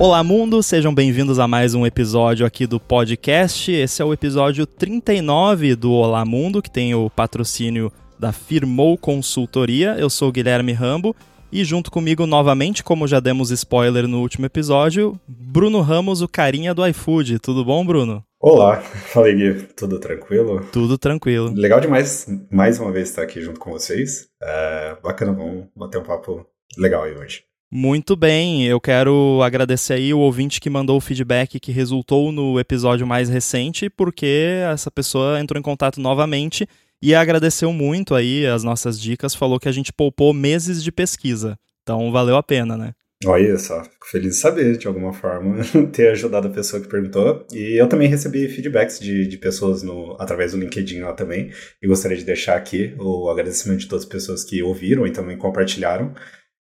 Olá, 0.00 0.22
mundo! 0.22 0.62
Sejam 0.62 0.94
bem-vindos 0.94 1.40
a 1.40 1.48
mais 1.48 1.74
um 1.74 1.84
episódio 1.84 2.46
aqui 2.46 2.68
do 2.68 2.78
podcast. 2.78 3.72
Esse 3.72 4.00
é 4.00 4.04
o 4.04 4.12
episódio 4.12 4.64
39 4.64 5.74
do 5.74 5.90
Olá 5.90 6.24
Mundo, 6.24 6.62
que 6.62 6.70
tem 6.70 6.94
o 6.94 7.10
patrocínio 7.10 7.90
da 8.16 8.30
Firmou 8.30 8.96
Consultoria. 8.96 9.96
Eu 9.98 10.08
sou 10.08 10.28
o 10.28 10.32
Guilherme 10.32 10.72
Rambo 10.72 11.16
e 11.50 11.64
junto 11.64 11.90
comigo 11.90 12.26
novamente, 12.26 12.84
como 12.84 13.08
já 13.08 13.18
demos 13.18 13.50
spoiler 13.50 14.06
no 14.06 14.20
último 14.20 14.46
episódio, 14.46 15.18
Bruno 15.26 15.80
Ramos, 15.80 16.22
o 16.22 16.28
carinha 16.28 16.72
do 16.72 16.86
iFood. 16.86 17.40
Tudo 17.40 17.64
bom, 17.64 17.84
Bruno? 17.84 18.22
Olá, 18.38 18.76
fala 19.10 19.32
Gui, 19.32 19.66
tudo 19.76 19.98
tranquilo? 19.98 20.64
Tudo 20.70 20.96
tranquilo. 20.96 21.52
Legal 21.52 21.80
demais, 21.80 22.24
mais 22.52 22.78
uma 22.78 22.92
vez 22.92 23.08
estar 23.08 23.22
aqui 23.22 23.40
junto 23.40 23.58
com 23.58 23.72
vocês. 23.72 24.28
É, 24.40 24.96
bacana, 25.02 25.32
vamos 25.32 25.66
bater 25.74 25.98
um 25.98 26.04
papo 26.04 26.46
legal 26.78 27.02
aí 27.02 27.16
hoje. 27.16 27.47
Muito 27.70 28.16
bem, 28.16 28.66
eu 28.66 28.80
quero 28.80 29.42
agradecer 29.42 29.92
aí 29.92 30.14
o 30.14 30.20
ouvinte 30.20 30.58
que 30.58 30.70
mandou 30.70 30.96
o 30.96 31.00
feedback 31.02 31.60
que 31.60 31.70
resultou 31.70 32.32
no 32.32 32.58
episódio 32.58 33.06
mais 33.06 33.28
recente, 33.28 33.90
porque 33.90 34.62
essa 34.72 34.90
pessoa 34.90 35.38
entrou 35.38 35.60
em 35.60 35.62
contato 35.62 36.00
novamente 36.00 36.66
e 37.02 37.14
agradeceu 37.14 37.70
muito 37.70 38.14
aí 38.14 38.46
as 38.46 38.64
nossas 38.64 38.98
dicas, 38.98 39.34
falou 39.34 39.60
que 39.60 39.68
a 39.68 39.72
gente 39.72 39.92
poupou 39.92 40.32
meses 40.32 40.82
de 40.82 40.90
pesquisa. 40.90 41.58
Então 41.82 42.10
valeu 42.10 42.36
a 42.36 42.42
pena, 42.42 42.74
né? 42.74 42.94
Olha 43.26 43.58
só, 43.58 43.82
fico 43.82 44.06
feliz 44.06 44.36
de 44.36 44.40
saber, 44.40 44.76
de 44.78 44.86
alguma 44.86 45.12
forma, 45.12 45.56
ter 45.92 46.08
ajudado 46.10 46.46
a 46.46 46.50
pessoa 46.50 46.80
que 46.80 46.88
perguntou. 46.88 47.44
E 47.52 47.78
eu 47.78 47.88
também 47.88 48.08
recebi 48.08 48.48
feedbacks 48.48 49.00
de, 49.00 49.26
de 49.26 49.36
pessoas 49.36 49.82
no, 49.82 50.16
através 50.20 50.52
do 50.52 50.58
LinkedIn 50.58 51.00
lá 51.00 51.12
também. 51.12 51.50
E 51.82 51.86
gostaria 51.88 52.16
de 52.16 52.24
deixar 52.24 52.56
aqui 52.56 52.94
o 52.96 53.28
agradecimento 53.28 53.80
de 53.80 53.88
todas 53.88 54.04
as 54.04 54.08
pessoas 54.08 54.44
que 54.44 54.62
ouviram 54.62 55.04
e 55.04 55.10
também 55.10 55.36
compartilharam. 55.36 56.14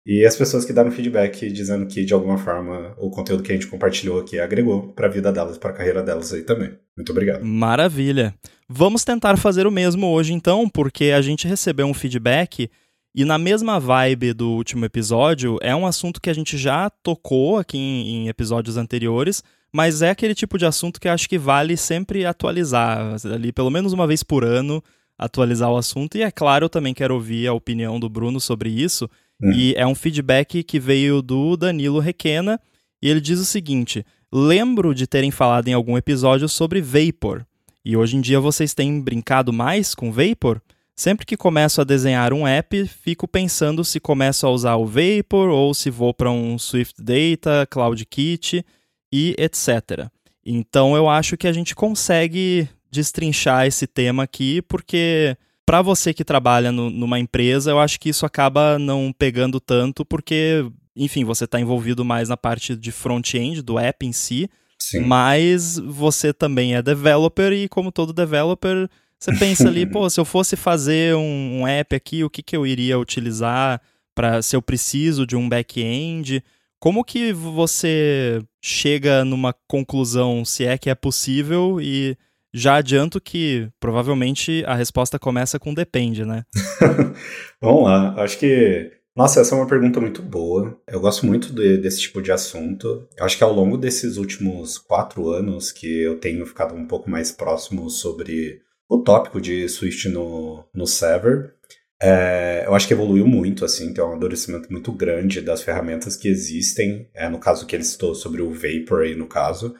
E 0.05 0.27
as 0.27 0.36
pessoas 0.36 0.64
que 0.64 0.72
deram 0.72 0.91
feedback 0.91 1.48
dizendo 1.50 1.86
que, 1.86 2.05
de 2.05 2.12
alguma 2.12 2.36
forma, 2.36 2.92
o 2.98 3.08
conteúdo 3.08 3.42
que 3.42 3.53
a 3.53 3.55
gente 3.55 3.69
compartilhou 3.69 4.20
aqui 4.20 4.41
agregou 4.41 4.92
para 4.92 5.06
a 5.06 5.11
vida 5.11 5.33
delas, 5.33 5.56
para 5.56 5.70
a 5.70 5.75
carreira 5.75 6.03
delas 6.03 6.33
aí 6.33 6.42
também. 6.42 6.77
Muito 6.97 7.11
obrigado. 7.12 7.45
Maravilha. 7.45 8.34
Vamos 8.69 9.05
tentar 9.05 9.36
fazer 9.36 9.67
o 9.67 9.70
mesmo 9.70 10.08
hoje, 10.08 10.33
então, 10.33 10.69
porque 10.69 11.06
a 11.06 11.23
gente 11.23 11.47
recebeu 11.47 11.86
um 11.86 11.95
feedback 11.95 12.69
e, 13.14 13.25
na 13.25 13.39
mesma 13.39 13.78
vibe 13.78 14.33
do 14.33 14.50
último 14.50 14.84
episódio, 14.84 15.58
é 15.61 15.77
um 15.77 15.86
assunto 15.86 16.20
que 16.20 16.30
a 16.30 16.34
gente 16.34 16.56
já 16.56 16.89
tocou 16.89 17.58
aqui 17.58 17.78
em, 17.78 18.25
em 18.25 18.28
episódios 18.28 18.77
anteriores, 18.77 19.45
mas 19.73 20.03
é 20.03 20.11
aquele 20.11 20.34
tipo 20.34 20.58
de 20.58 20.67
assunto 20.67 21.00
que 21.00 21.08
acho 21.08 21.28
que 21.28 21.39
vale 21.39 21.77
sempre 21.77 22.27
atualizar, 22.27 23.17
ali 23.33 23.53
pelo 23.53 23.70
menos 23.70 23.92
uma 23.92 24.06
vez 24.06 24.23
por 24.23 24.45
ano, 24.45 24.83
atualizar 25.19 25.70
o 25.70 25.77
assunto. 25.77 26.17
E 26.17 26.23
é 26.23 26.30
claro, 26.30 26.64
eu 26.64 26.70
também 26.70 26.95
quero 26.95 27.14
ouvir 27.14 27.47
a 27.47 27.53
opinião 27.53 28.00
do 28.00 28.08
Bruno 28.08 28.41
sobre 28.41 28.70
isso. 28.70 29.08
Uhum. 29.43 29.53
E 29.53 29.75
é 29.75 29.87
um 29.87 29.95
feedback 29.95 30.62
que 30.62 30.79
veio 30.79 31.21
do 31.21 31.57
Danilo 31.57 31.98
Requena, 31.98 32.61
e 33.03 33.09
ele 33.09 33.21
diz 33.21 33.41
o 33.41 33.45
seguinte: 33.45 34.07
Lembro 34.33 34.95
de 34.95 35.07
terem 35.07 35.31
falado 35.31 35.69
em 35.69 35.73
algum 35.73 35.98
episódio 35.98 36.48
sobre 36.48 36.81
Vapor. 36.81 37.45
E 37.85 37.97
hoje 37.97 38.17
em 38.17 38.20
dia 38.20 38.39
vocês 38.39 38.73
têm 38.73 39.01
brincado 39.01 39.53
mais 39.53 39.95
com 39.95 40.13
Vapor? 40.13 40.61
Sempre 40.95 41.27
que 41.27 41.37
começo 41.37 41.81
a 41.81 41.85
desenhar 41.85 42.33
um 42.33 42.47
app, 42.47 42.87
fico 42.87 43.27
pensando 43.27 43.85
se 43.85 43.98
começo 43.98 44.47
a 44.47 44.51
usar 44.51 44.77
o 44.77 44.87
Vapor 44.87 45.48
ou 45.48 45.75
se 45.75 45.91
vou 45.91 46.15
para 46.15 46.31
um 46.31 46.59
Swift 46.59 47.03
Data, 47.03 47.67
CloudKit 47.69 48.65
e 49.13 49.35
etc. 49.39 50.07
Então 50.45 50.95
eu 50.95 51.09
acho 51.09 51.37
que 51.37 51.48
a 51.48 51.53
gente 51.53 51.75
consegue 51.75 52.69
destrinchar 52.91 53.67
esse 53.67 53.87
tema 53.87 54.23
aqui, 54.23 54.63
porque 54.63 55.37
para 55.66 55.82
você 55.82 56.12
que 56.12 56.24
trabalha 56.24 56.72
no, 56.72 56.91
numa 56.91 57.18
empresa, 57.18 57.70
eu 57.70 57.78
acho 57.78 57.98
que 57.98 58.08
isso 58.08 58.27
acaba 58.27 58.78
não 58.78 59.12
pegando 59.16 59.60
tanto, 59.60 60.05
porque, 60.05 60.64
enfim, 60.96 61.24
você 61.24 61.44
está 61.44 61.60
envolvido 61.60 62.05
mais 62.05 62.28
na 62.28 62.36
parte 62.36 62.77
de 62.77 62.90
front-end 62.90 63.62
do 63.62 63.78
app 63.78 64.05
em 64.05 64.12
si, 64.12 64.51
Sim. 64.78 65.01
mas 65.01 65.78
você 65.78 66.33
também 66.33 66.74
é 66.74 66.83
developer 66.83 67.52
e, 67.52 67.68
como 67.68 67.92
todo 67.92 68.12
developer, 68.12 68.89
você 69.18 69.36
pensa 69.39 69.68
ali, 69.68 69.86
pô, 69.90 70.11
se 70.11 70.18
eu 70.18 70.24
fosse 70.24 70.56
fazer 70.56 71.14
um, 71.14 71.61
um 71.61 71.67
app 71.67 71.95
aqui, 71.95 72.24
o 72.24 72.30
que, 72.30 72.42
que 72.42 72.56
eu 72.56 72.67
iria 72.67 72.98
utilizar 72.98 73.80
para 74.14 74.42
se 74.42 74.56
eu 74.56 74.61
preciso 74.61 75.24
de 75.24 75.36
um 75.36 75.48
back-end? 75.48 76.42
Como 76.80 77.05
que 77.05 77.33
você 77.33 78.42
chega 78.61 79.24
numa 79.24 79.55
conclusão, 79.68 80.45
se 80.45 80.64
é 80.64 80.77
que 80.77 80.90
é 80.90 80.95
possível, 80.96 81.80
e 81.80 82.17
já 82.52 82.77
adianto 82.77 83.20
que 83.20 83.68
provavelmente 83.80 84.63
a 84.67 84.74
resposta 84.74 85.18
começa 85.18 85.58
com 85.58 85.73
depende, 85.73 86.24
né? 86.24 86.45
Vamos 87.61 87.85
lá, 87.85 88.14
acho 88.23 88.39
que. 88.39 88.90
Nossa, 89.14 89.40
essa 89.40 89.55
é 89.55 89.58
uma 89.58 89.67
pergunta 89.67 90.01
muito 90.01 90.23
boa. 90.23 90.80
Eu 90.89 90.98
gosto 90.98 91.27
muito 91.27 91.52
de, 91.52 91.77
desse 91.77 92.01
tipo 92.01 92.23
de 92.23 92.33
assunto. 92.33 93.07
Eu 93.17 93.24
acho 93.27 93.36
que 93.36 93.45
ao 93.45 93.52
longo 93.52 93.77
desses 93.77 94.17
últimos 94.17 94.79
quatro 94.79 95.30
anos 95.30 95.70
que 95.70 96.02
eu 96.02 96.18
tenho 96.18 96.46
ficado 96.46 96.74
um 96.74 96.86
pouco 96.86 97.11
mais 97.11 97.30
próximo 97.30 97.90
sobre 97.90 98.63
o 98.89 99.02
tópico 99.02 99.39
de 99.39 99.69
Swift 99.69 100.08
no, 100.08 100.64
no 100.74 100.86
Sever, 100.86 101.55
é, 102.02 102.64
eu 102.67 102.74
acho 102.74 102.89
que 102.89 102.95
evoluiu 102.95 103.27
muito, 103.27 103.64
assim, 103.64 103.95
tem 103.95 104.02
um 104.02 104.08
amadurecimento 104.08 104.73
muito 104.73 104.90
grande 104.90 105.40
das 105.40 105.63
ferramentas 105.63 106.17
que 106.17 106.27
existem. 106.27 107.08
É, 107.14 107.29
no 107.29 107.39
caso 107.39 107.64
que 107.64 107.77
ele 107.77 107.84
citou 107.84 108.14
sobre 108.14 108.42
o 108.42 108.51
Vapor 108.51 109.02
aí, 109.02 109.14
no 109.14 109.29
caso. 109.29 109.74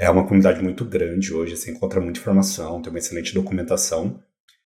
É 0.00 0.08
uma 0.08 0.24
comunidade 0.24 0.62
muito 0.62 0.82
grande 0.82 1.34
hoje, 1.34 1.58
você 1.58 1.70
encontra 1.70 2.00
muita 2.00 2.18
informação, 2.18 2.80
tem 2.80 2.90
uma 2.90 2.98
excelente 2.98 3.34
documentação. 3.34 4.18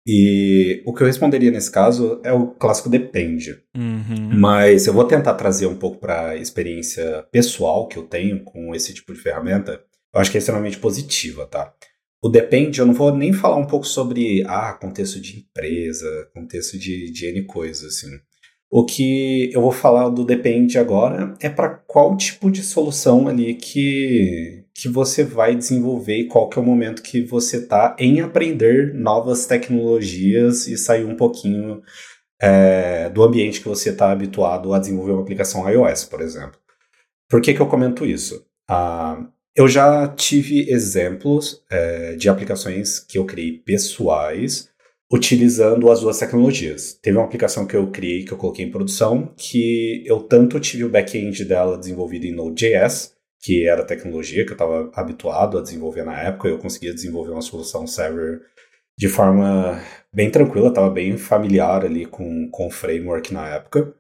E 0.06 0.84
o 0.86 0.94
que 0.94 1.02
eu 1.02 1.08
responderia 1.08 1.50
nesse 1.50 1.72
caso 1.72 2.22
é 2.24 2.32
o 2.32 2.48
clássico 2.48 2.88
depende. 2.88 3.60
Uhum. 3.76 4.30
Mas 4.40 4.86
eu 4.86 4.94
vou 4.94 5.06
tentar 5.06 5.34
trazer 5.34 5.66
um 5.66 5.76
pouco 5.76 5.98
para 5.98 6.30
a 6.30 6.36
experiência 6.36 7.26
pessoal 7.32 7.88
que 7.88 7.98
eu 7.98 8.04
tenho 8.04 8.44
com 8.44 8.76
esse 8.76 8.94
tipo 8.94 9.12
de 9.12 9.20
ferramenta. 9.20 9.82
Eu 10.14 10.22
acho 10.22 10.30
que 10.30 10.38
é 10.38 10.40
extremamente 10.40 10.78
positiva, 10.78 11.48
tá? 11.48 11.74
O 12.22 12.30
depende, 12.30 12.80
eu 12.80 12.86
não 12.86 12.94
vou 12.94 13.16
nem 13.16 13.34
falar 13.34 13.58
um 13.58 13.66
pouco 13.66 13.88
sobre 13.88 14.44
ah, 14.46 14.74
contexto 14.74 15.20
de 15.20 15.40
empresa, 15.40 16.30
contexto 16.32 16.78
de, 16.78 17.12
de 17.12 17.26
N 17.26 17.44
coisas, 17.46 17.96
assim. 17.96 18.08
O 18.70 18.86
que 18.86 19.52
eu 19.52 19.62
vou 19.62 19.72
falar 19.72 20.10
do 20.10 20.24
depende 20.24 20.78
agora 20.78 21.34
é 21.40 21.50
para 21.50 21.70
qual 21.70 22.16
tipo 22.18 22.52
de 22.52 22.64
solução 22.64 23.28
ali 23.28 23.56
que, 23.56 24.63
que 24.76 24.90
você 24.90 25.24
vai 25.24 25.56
desenvolver 25.56 26.18
e 26.18 26.28
qual 26.28 26.50
que 26.50 26.58
é 26.58 26.62
o 26.62 26.66
momento 26.66 27.04
que 27.04 27.22
você 27.22 27.58
está 27.58 27.96
em 28.00 28.22
aprender 28.22 28.94
novas 28.94 29.46
tecnologias 29.46 30.68
e 30.68 30.78
sair 30.78 31.06
um 31.06 31.16
pouquinho 31.16 31.82
é, 32.42 33.10
do 33.10 33.24
ambiente 33.24 33.62
que 33.62 33.68
você 33.68 33.92
está 33.92 34.12
habituado 34.12 34.74
a 34.74 34.80
desenvolver 34.80 35.12
uma 35.12 35.22
aplicação 35.22 35.70
iOS, 35.70 36.06
por 36.06 36.22
exemplo. 36.22 36.60
Por 37.30 37.42
que, 37.42 37.54
que 37.54 37.62
eu 37.62 37.68
comento 37.68 38.06
isso? 38.06 38.46
Ah, 38.68 39.26
eu 39.56 39.68
já 39.68 40.08
tive 40.08 40.70
exemplos 40.70 41.64
é, 41.70 42.16
de 42.16 42.28
aplicações 42.28 43.00
que 43.00 43.18
eu 43.18 43.26
criei 43.26 43.60
pessoais 43.60 44.70
utilizando 45.12 45.92
as 45.92 46.00
duas 46.00 46.18
tecnologias. 46.18 46.98
Teve 47.00 47.18
uma 47.18 47.26
aplicação 47.26 47.68
que 47.68 47.76
eu 47.76 47.92
criei, 47.92 48.26
que 48.26 48.34
eu 48.34 48.38
coloquei 48.38 48.66
em 48.66 48.72
produção, 48.72 49.32
que 49.38 50.04
eu 50.08 50.22
tanto 50.22 50.60
tive 50.60 50.86
o 50.86 50.90
back-end 50.90 51.46
dela 51.46 51.78
desenvolvido 51.78 52.26
em 52.26 52.34
Node.js, 52.34 53.13
que 53.44 53.68
era 53.68 53.84
tecnologia 53.84 54.46
que 54.46 54.52
eu 54.52 54.56
estava 54.56 54.90
habituado 54.96 55.58
a 55.58 55.62
desenvolver 55.62 56.06
na 56.06 56.18
época. 56.18 56.48
Eu 56.48 56.58
conseguia 56.58 56.94
desenvolver 56.94 57.32
uma 57.32 57.42
solução 57.42 57.86
server 57.86 58.40
de 58.98 59.10
forma 59.10 59.82
bem 60.14 60.30
tranquila, 60.32 60.70
estava 60.70 60.90
bem 60.90 61.18
familiar 61.18 61.84
ali 61.84 62.06
com, 62.06 62.48
com 62.50 62.68
o 62.68 62.72
framework 62.72 63.34
na 63.34 63.50
época. 63.50 63.94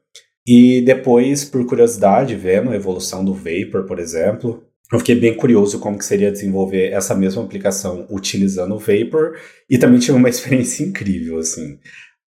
E 0.48 0.82
depois, 0.82 1.44
por 1.44 1.66
curiosidade, 1.66 2.36
vendo 2.36 2.72
a 2.72 2.76
evolução 2.76 3.24
do 3.24 3.34
Vapor, 3.34 3.86
por 3.86 4.00
exemplo, 4.00 4.64
eu 4.92 5.00
fiquei 5.00 5.16
bem 5.16 5.36
curioso 5.36 5.80
como 5.80 5.98
que 5.98 6.06
seria 6.06 6.32
desenvolver 6.32 6.92
essa 6.94 7.14
mesma 7.14 7.44
aplicação 7.44 8.08
utilizando 8.10 8.76
o 8.76 8.80
Vapor 8.80 9.38
e 9.70 9.78
também 9.78 10.00
tive 10.00 10.18
uma 10.18 10.30
experiência 10.30 10.86
incrível, 10.86 11.40
assim. 11.40 11.74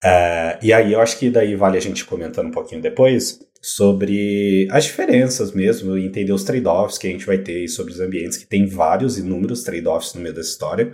Uh, 0.04 0.58
e 0.62 0.70
aí 0.70 0.92
eu 0.92 1.00
acho 1.00 1.18
que 1.18 1.30
daí 1.30 1.56
vale 1.56 1.78
a 1.78 1.80
gente 1.80 2.04
comentando 2.04 2.48
um 2.48 2.52
pouquinho 2.52 2.82
depois 2.82 3.40
sobre 3.66 4.68
as 4.70 4.84
diferenças 4.84 5.50
mesmo, 5.50 5.98
entender 5.98 6.32
os 6.32 6.44
trade-offs 6.44 6.98
que 6.98 7.08
a 7.08 7.10
gente 7.10 7.26
vai 7.26 7.38
ter 7.38 7.66
sobre 7.66 7.92
os 7.92 7.98
ambientes, 7.98 8.38
que 8.38 8.46
tem 8.46 8.64
vários 8.64 9.18
inúmeros 9.18 9.64
trade-offs 9.64 10.14
no 10.14 10.20
meio 10.20 10.32
dessa 10.32 10.50
história. 10.50 10.92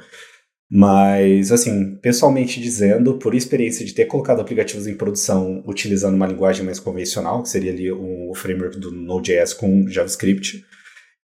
Mas, 0.71 1.53
assim, 1.53 1.97
pessoalmente 1.97 2.59
dizendo, 2.59 3.19
por 3.19 3.35
experiência 3.35 3.85
de 3.85 3.93
ter 3.93 4.07
colocado 4.07 4.41
aplicativos 4.41 4.87
em 4.87 4.95
produção 4.95 5.63
utilizando 5.67 6.15
uma 6.15 6.27
linguagem 6.27 6.65
mais 6.65 6.81
convencional, 6.81 7.43
que 7.43 7.51
seria 7.51 7.73
ali 7.73 7.93
o 7.93 8.33
framework 8.35 8.81
do 8.81 8.91
Node.js 8.91 9.53
com 9.53 9.87
JavaScript, 9.87 10.65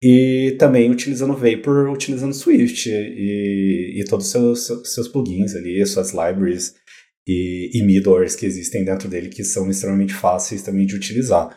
e 0.03 0.57
também 0.59 0.91
utilizando 0.91 1.33
Vapor, 1.33 1.89
utilizando 1.89 2.33
Swift 2.33 2.89
e, 2.89 4.01
e 4.01 4.03
todos 4.03 4.25
os 4.25 4.31
seus, 4.65 4.93
seus 4.93 5.07
plugins 5.07 5.55
ali, 5.55 5.83
suas 5.85 6.11
libraries 6.11 6.75
e, 7.27 7.71
e 7.73 7.83
middlewares 7.83 8.35
que 8.35 8.45
existem 8.45 8.85
dentro 8.85 9.09
dele 9.09 9.29
que 9.29 9.43
são 9.43 9.69
extremamente 9.69 10.13
fáceis 10.13 10.61
também 10.61 10.85
de 10.85 10.95
utilizar. 10.95 11.49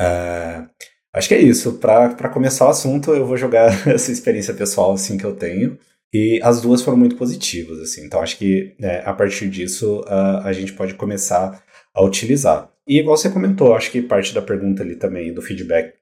Uh, 0.00 0.68
acho 1.12 1.28
que 1.28 1.34
é 1.34 1.40
isso. 1.40 1.74
Para 1.74 2.28
começar 2.30 2.66
o 2.66 2.70
assunto, 2.70 3.12
eu 3.12 3.26
vou 3.26 3.36
jogar 3.36 3.68
essa 3.86 4.10
experiência 4.10 4.54
pessoal 4.54 4.92
assim 4.92 5.18
que 5.18 5.24
eu 5.24 5.36
tenho. 5.36 5.78
E 6.12 6.40
as 6.42 6.62
duas 6.62 6.80
foram 6.80 6.96
muito 6.96 7.16
positivas, 7.16 7.78
assim. 7.80 8.06
Então 8.06 8.22
acho 8.22 8.38
que 8.38 8.74
né, 8.80 9.02
a 9.04 9.12
partir 9.12 9.48
disso 9.50 10.02
a 10.08 10.52
gente 10.54 10.72
pode 10.72 10.94
começar 10.94 11.62
a 11.94 12.02
utilizar. 12.02 12.70
E 12.88 12.98
igual 12.98 13.16
você 13.16 13.28
comentou, 13.28 13.74
acho 13.74 13.90
que 13.90 14.00
parte 14.00 14.32
da 14.32 14.40
pergunta 14.40 14.82
ali 14.82 14.96
também 14.96 15.34
do 15.34 15.42
feedback 15.42 15.92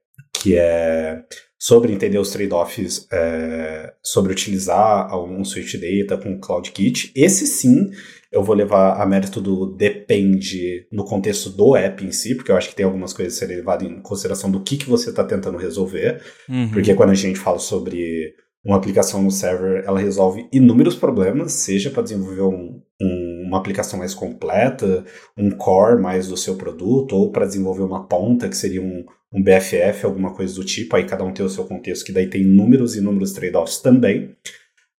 que 0.40 0.56
é 0.56 1.24
sobre 1.58 1.92
entender 1.92 2.18
os 2.18 2.30
trade-offs, 2.30 3.08
é, 3.10 3.92
sobre 4.02 4.32
utilizar 4.32 5.12
um 5.18 5.44
Swift 5.44 5.78
Data 5.78 6.22
com 6.22 6.38
CloudKit. 6.38 7.10
Esse 7.14 7.46
sim 7.46 7.90
eu 8.32 8.42
vou 8.42 8.54
levar 8.54 9.00
a 9.00 9.06
mérito 9.06 9.40
do 9.40 9.66
depende 9.66 10.86
no 10.90 11.04
contexto 11.04 11.50
do 11.50 11.76
app 11.76 12.04
em 12.04 12.12
si, 12.12 12.34
porque 12.34 12.50
eu 12.50 12.56
acho 12.56 12.68
que 12.68 12.76
tem 12.76 12.84
algumas 12.84 13.12
coisas 13.12 13.34
a 13.34 13.38
serem 13.38 13.56
levadas 13.56 13.88
em 13.88 14.00
consideração 14.00 14.50
do 14.50 14.60
que, 14.60 14.76
que 14.76 14.88
você 14.88 15.10
está 15.10 15.24
tentando 15.24 15.58
resolver. 15.58 16.22
Uhum. 16.48 16.70
Porque 16.70 16.94
quando 16.94 17.10
a 17.10 17.14
gente 17.14 17.38
fala 17.38 17.58
sobre 17.58 18.34
uma 18.66 18.76
aplicação 18.76 19.22
no 19.22 19.30
server, 19.30 19.84
ela 19.86 20.00
resolve 20.00 20.48
inúmeros 20.52 20.96
problemas, 20.96 21.52
seja 21.52 21.88
para 21.88 22.02
desenvolver 22.02 22.42
um, 22.42 22.82
um, 23.00 23.44
uma 23.46 23.58
aplicação 23.58 23.96
mais 23.96 24.12
completa, 24.12 25.04
um 25.38 25.50
core 25.52 26.02
mais 26.02 26.26
do 26.26 26.36
seu 26.36 26.56
produto, 26.56 27.14
ou 27.14 27.30
para 27.30 27.46
desenvolver 27.46 27.82
uma 27.82 28.08
ponta, 28.08 28.48
que 28.48 28.56
seria 28.56 28.82
um, 28.82 29.04
um 29.32 29.40
BFF, 29.40 30.04
alguma 30.04 30.34
coisa 30.34 30.52
do 30.56 30.64
tipo, 30.64 30.96
aí 30.96 31.04
cada 31.04 31.22
um 31.22 31.32
tem 31.32 31.46
o 31.46 31.48
seu 31.48 31.64
contexto, 31.64 32.04
que 32.04 32.12
daí 32.12 32.28
tem 32.28 32.42
inúmeros 32.42 32.96
e 32.96 32.98
inúmeros 32.98 33.32
trade-offs 33.32 33.78
também. 33.78 34.34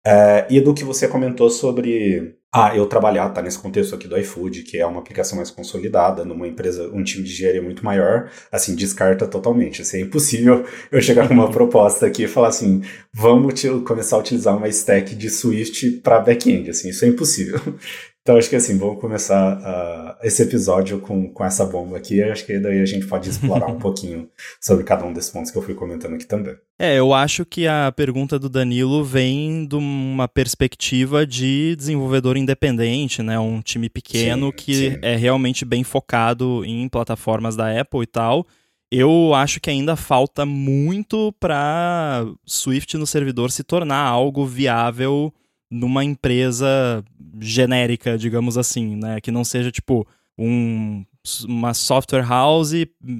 Uh, 0.07 0.48
e 0.50 0.62
do 0.62 0.74
que 0.74 0.86
você 0.86 1.06
comentou 1.06 1.50
sobre 1.50 2.38
ah, 2.56 2.74
eu 2.74 2.86
trabalhar, 2.86 3.27
tá 3.30 3.42
nesse 3.42 3.59
contexto 3.59 3.94
aqui 3.94 4.07
do 4.07 4.18
iFood, 4.18 4.63
que 4.63 4.77
é 4.77 4.86
uma 4.86 5.01
aplicação 5.01 5.36
mais 5.36 5.51
consolidada, 5.51 6.24
numa 6.24 6.48
empresa, 6.48 6.89
um 6.94 7.04
time 7.04 7.25
de 7.25 7.33
engenharia 7.33 7.62
muito 7.62 7.83
maior, 7.83 8.31
assim, 8.50 8.74
descarta 8.74 9.27
totalmente. 9.27 9.81
Assim, 9.81 9.98
é 9.98 10.01
impossível 10.01 10.65
eu 10.89 11.01
chegar 11.01 11.27
com 11.27 11.33
uma 11.33 11.51
proposta 11.51 12.06
aqui 12.06 12.24
e 12.24 12.27
falar 12.27 12.48
assim, 12.48 12.81
vamos 13.13 13.62
começar 13.86 14.15
a 14.15 14.19
utilizar 14.19 14.56
uma 14.56 14.69
stack 14.69 15.13
de 15.13 15.30
Swift 15.30 16.00
para 16.01 16.21
back-end, 16.21 16.69
assim, 16.69 16.89
isso 16.89 17.04
é 17.04 17.09
impossível. 17.09 17.59
Então 18.27 18.35
acho 18.35 18.50
que 18.50 18.57
assim, 18.57 18.77
vamos 18.77 19.00
começar 19.00 19.57
uh, 19.57 20.18
esse 20.21 20.44
episódio 20.44 21.00
com, 21.00 21.31
com 21.31 21.45
essa 21.45 21.63
bomba 21.63 21.95
aqui. 21.95 22.21
Acho 22.21 22.45
que 22.45 22.59
daí 22.59 22.81
a 22.81 22.85
gente 22.85 23.07
pode 23.07 23.29
explorar 23.29 23.68
um 23.68 23.79
pouquinho 23.79 24.29
sobre 24.59 24.83
cada 24.83 25.06
um 25.06 25.13
desses 25.13 25.29
pontos 25.29 25.50
que 25.50 25.57
eu 25.57 25.62
fui 25.62 25.74
comentando 25.74 26.15
aqui 26.15 26.25
também. 26.25 26.53
É, 26.77 27.00
eu 27.00 27.13
acho 27.13 27.45
que 27.45 27.65
a 27.65 27.89
pergunta 27.89 28.38
do 28.38 28.50
Danilo 28.50 29.01
vem 29.01 29.65
de 29.65 29.77
uma 29.77 30.27
perspectiva 30.27 31.25
de 31.25 31.74
desenvolvedor 31.77 32.35
independente, 32.35 33.24
né? 33.24 33.39
Um 33.39 33.62
time 33.62 33.88
pequeno 33.88 34.47
sim, 34.47 34.53
que 34.57 34.75
sim. 34.75 35.00
é 35.01 35.15
realmente 35.15 35.63
bem 35.63 35.85
focado 35.85 36.65
em 36.65 36.89
plataformas 36.89 37.56
da 37.56 37.80
Apple 37.80 38.03
e 38.03 38.07
tal. 38.07 38.45
Eu 38.91 39.33
acho 39.33 39.62
que 39.62 39.69
ainda 39.69 39.95
falta 39.95 40.45
muito 40.45 41.33
para 41.39 42.25
Swift 42.45 42.97
no 42.97 43.07
servidor 43.07 43.51
se 43.51 43.63
tornar 43.63 44.01
algo 44.01 44.45
viável 44.45 45.33
numa 45.69 46.04
empresa 46.04 47.04
genérica, 47.40 48.18
digamos 48.18 48.58
assim, 48.58 48.96
né? 48.96 49.19
Que 49.22 49.31
não 49.31 49.44
seja 49.44 49.72
tipo 49.72 50.08
um, 50.38 51.06
uma 51.46 51.74
software 51.74 52.25
house 52.25 52.72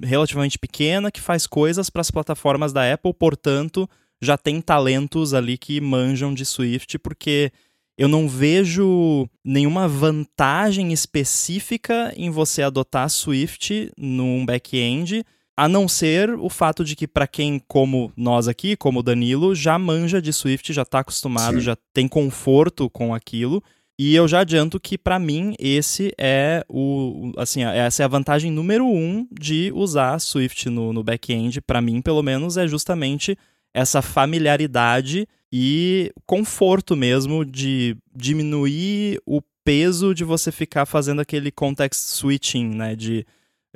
relativamente 0.04 0.58
pequena 0.58 1.12
que 1.12 1.22
faz 1.22 1.46
coisas 1.46 1.90
para 1.90 2.02
as 2.02 2.12
plataformas 2.12 2.72
da 2.72 2.94
Apple, 2.94 3.14
portanto, 3.14 3.90
já 4.22 4.38
tem 4.38 4.62
talentos 4.62 5.34
ali 5.34 5.58
que 5.58 5.82
manjam 5.82 6.34
de 6.34 6.46
Swift, 6.46 6.98
porque 7.00 7.52
eu 7.98 8.08
não 8.08 8.30
vejo 8.30 9.28
nenhuma 9.44 9.88
vantagem 9.88 10.94
específica 10.94 12.14
em 12.16 12.30
você 12.30 12.62
adotar 12.62 13.10
Swift 13.10 13.92
num 13.98 14.46
back-end 14.46 15.24
a 15.58 15.68
não 15.68 15.88
ser 15.88 16.30
o 16.36 16.50
fato 16.50 16.86
de 16.86 16.96
que, 16.96 17.08
para 17.08 17.26
quem, 17.26 17.60
como 17.68 18.14
nós 18.16 18.48
aqui, 18.48 18.76
como 18.76 19.00
o 19.00 19.04
Danilo, 19.04 19.56
já 19.56 19.80
manja 19.80 20.22
de 20.22 20.32
Swift, 20.32 20.72
já 20.72 20.84
está 20.84 21.00
acostumado, 21.00 21.56
Sim. 21.56 21.62
já 21.62 21.78
tem 21.92 22.08
conforto 22.08 22.88
com 22.92 23.12
aquilo. 23.12 23.64
E 24.00 24.16
eu 24.16 24.28
já 24.28 24.42
adianto 24.42 24.80
que, 24.80 24.96
para 24.96 25.18
mim, 25.18 25.56
esse 25.58 26.14
é 26.16 26.64
o. 26.70 27.32
Assim, 27.36 27.64
essa 27.64 28.04
é 28.04 28.06
a 28.06 28.08
vantagem 28.08 28.52
número 28.52 28.86
um 28.86 29.28
de 29.32 29.72
usar 29.74 30.20
Swift 30.20 30.70
no, 30.70 30.94
no 30.94 31.04
back-end. 31.04 31.60
Para 31.62 31.82
mim, 31.82 32.04
pelo 32.04 32.22
menos, 32.22 32.58
é 32.58 32.68
justamente 32.68 33.36
essa 33.74 34.04
familiaridade 34.04 35.28
e 35.52 36.12
conforto 36.28 36.96
mesmo 36.96 37.44
de 37.44 37.98
diminuir 38.16 39.20
o 39.26 39.42
peso 39.66 40.14
de 40.14 40.24
você 40.24 40.52
ficar 40.52 40.86
fazendo 40.86 41.20
aquele 41.20 41.52
context 41.52 42.00
switching, 42.12 42.76
né? 42.76 42.96
De 42.96 43.26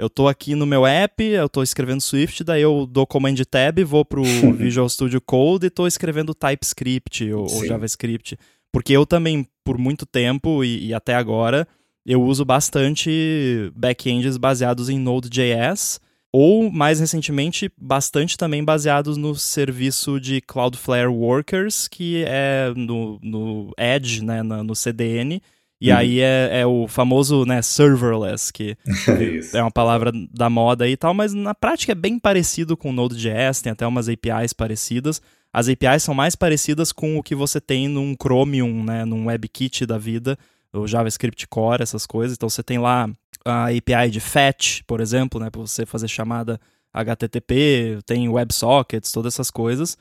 eu 0.02 0.10
tô 0.10 0.28
aqui 0.28 0.56
no 0.56 0.66
meu 0.66 0.84
app, 0.84 1.24
eu 1.24 1.48
tô 1.48 1.62
escrevendo 1.62 2.02
Swift, 2.02 2.44
daí 2.44 2.64
eu 2.64 2.88
dou 2.88 3.06
Command 3.06 3.36
Tab, 3.48 3.78
vou 3.86 4.04
pro 4.04 4.24
Visual 4.58 4.90
Studio 4.90 5.22
Code 5.22 5.68
e 5.68 5.70
tô 5.70 5.86
escrevendo 5.86 6.34
TypeScript 6.34 7.32
ou, 7.32 7.44
ou 7.44 7.66
JavaScript. 7.68 8.36
Porque 8.72 8.94
eu 8.94 9.06
também, 9.06 9.48
por 9.64 9.78
muito 9.78 10.04
tempo 10.08 10.64
e, 10.64 10.88
e 10.88 10.94
até 10.96 11.14
agora, 11.14 11.68
eu 12.04 12.20
uso 12.24 12.44
bastante 12.44 13.72
backends 13.76 14.38
baseados 14.38 14.90
em 14.90 14.98
Node.js, 14.98 16.02
ou 16.34 16.72
mais 16.72 17.00
recentemente, 17.00 17.72
bastante 17.78 18.36
também 18.36 18.64
baseados 18.64 19.18
no 19.18 19.36
serviço 19.36 20.20
de 20.20 20.42
Cloudflare 20.42 21.10
Workers, 21.10 21.88
que 21.88 22.24
é 22.26 22.74
no, 22.76 23.20
no 23.22 23.72
Edge, 23.78 24.26
né, 24.26 24.42
no 24.42 24.76
CDN, 24.76 25.40
e 25.82 25.90
uhum. 25.90 25.98
aí 25.98 26.20
é, 26.20 26.62
é, 26.62 26.66
o 26.66 26.88
famoso, 26.88 27.44
né, 27.44 27.60
serverless, 27.64 28.54
que 28.54 28.78
é 29.52 29.62
uma 29.64 29.72
palavra 29.72 30.12
da 30.32 30.48
moda 30.48 30.88
e 30.88 30.96
tal, 30.96 31.12
mas 31.12 31.34
na 31.34 31.56
prática 31.56 31.94
é 31.94 31.96
bem 31.96 32.20
parecido 32.20 32.78
com 32.78 32.94
Node.js, 32.94 33.64
tem 33.64 33.72
até 33.72 33.88
umas 33.88 34.08
APIs 34.08 34.54
parecidas. 34.54 35.20
As 35.52 35.68
APIs 35.68 36.04
são 36.04 36.14
mais 36.14 36.36
parecidas 36.36 36.92
com 36.92 37.18
o 37.18 37.24
que 37.24 37.34
você 37.34 37.60
tem 37.60 37.88
num 37.88 38.16
Chromium, 38.16 38.84
né, 38.84 39.04
num 39.06 39.26
WebKit 39.26 39.88
da 39.88 39.98
vida, 39.98 40.38
o 40.72 40.86
JavaScript 40.86 41.48
Core, 41.48 41.82
essas 41.82 42.06
coisas. 42.06 42.38
Então 42.38 42.48
você 42.48 42.62
tem 42.62 42.78
lá 42.78 43.10
a 43.44 43.66
API 43.66 44.12
de 44.12 44.20
fetch, 44.20 44.82
por 44.86 45.02
exemplo, 45.02 45.40
né, 45.40 45.50
para 45.50 45.62
você 45.62 45.84
fazer 45.84 46.08
chamada 46.08 46.62
HTTP, 46.94 47.98
tem 48.06 48.30
WebSockets, 48.30 49.12
todas 49.12 49.34
essas 49.34 49.50
coisas. 49.50 49.98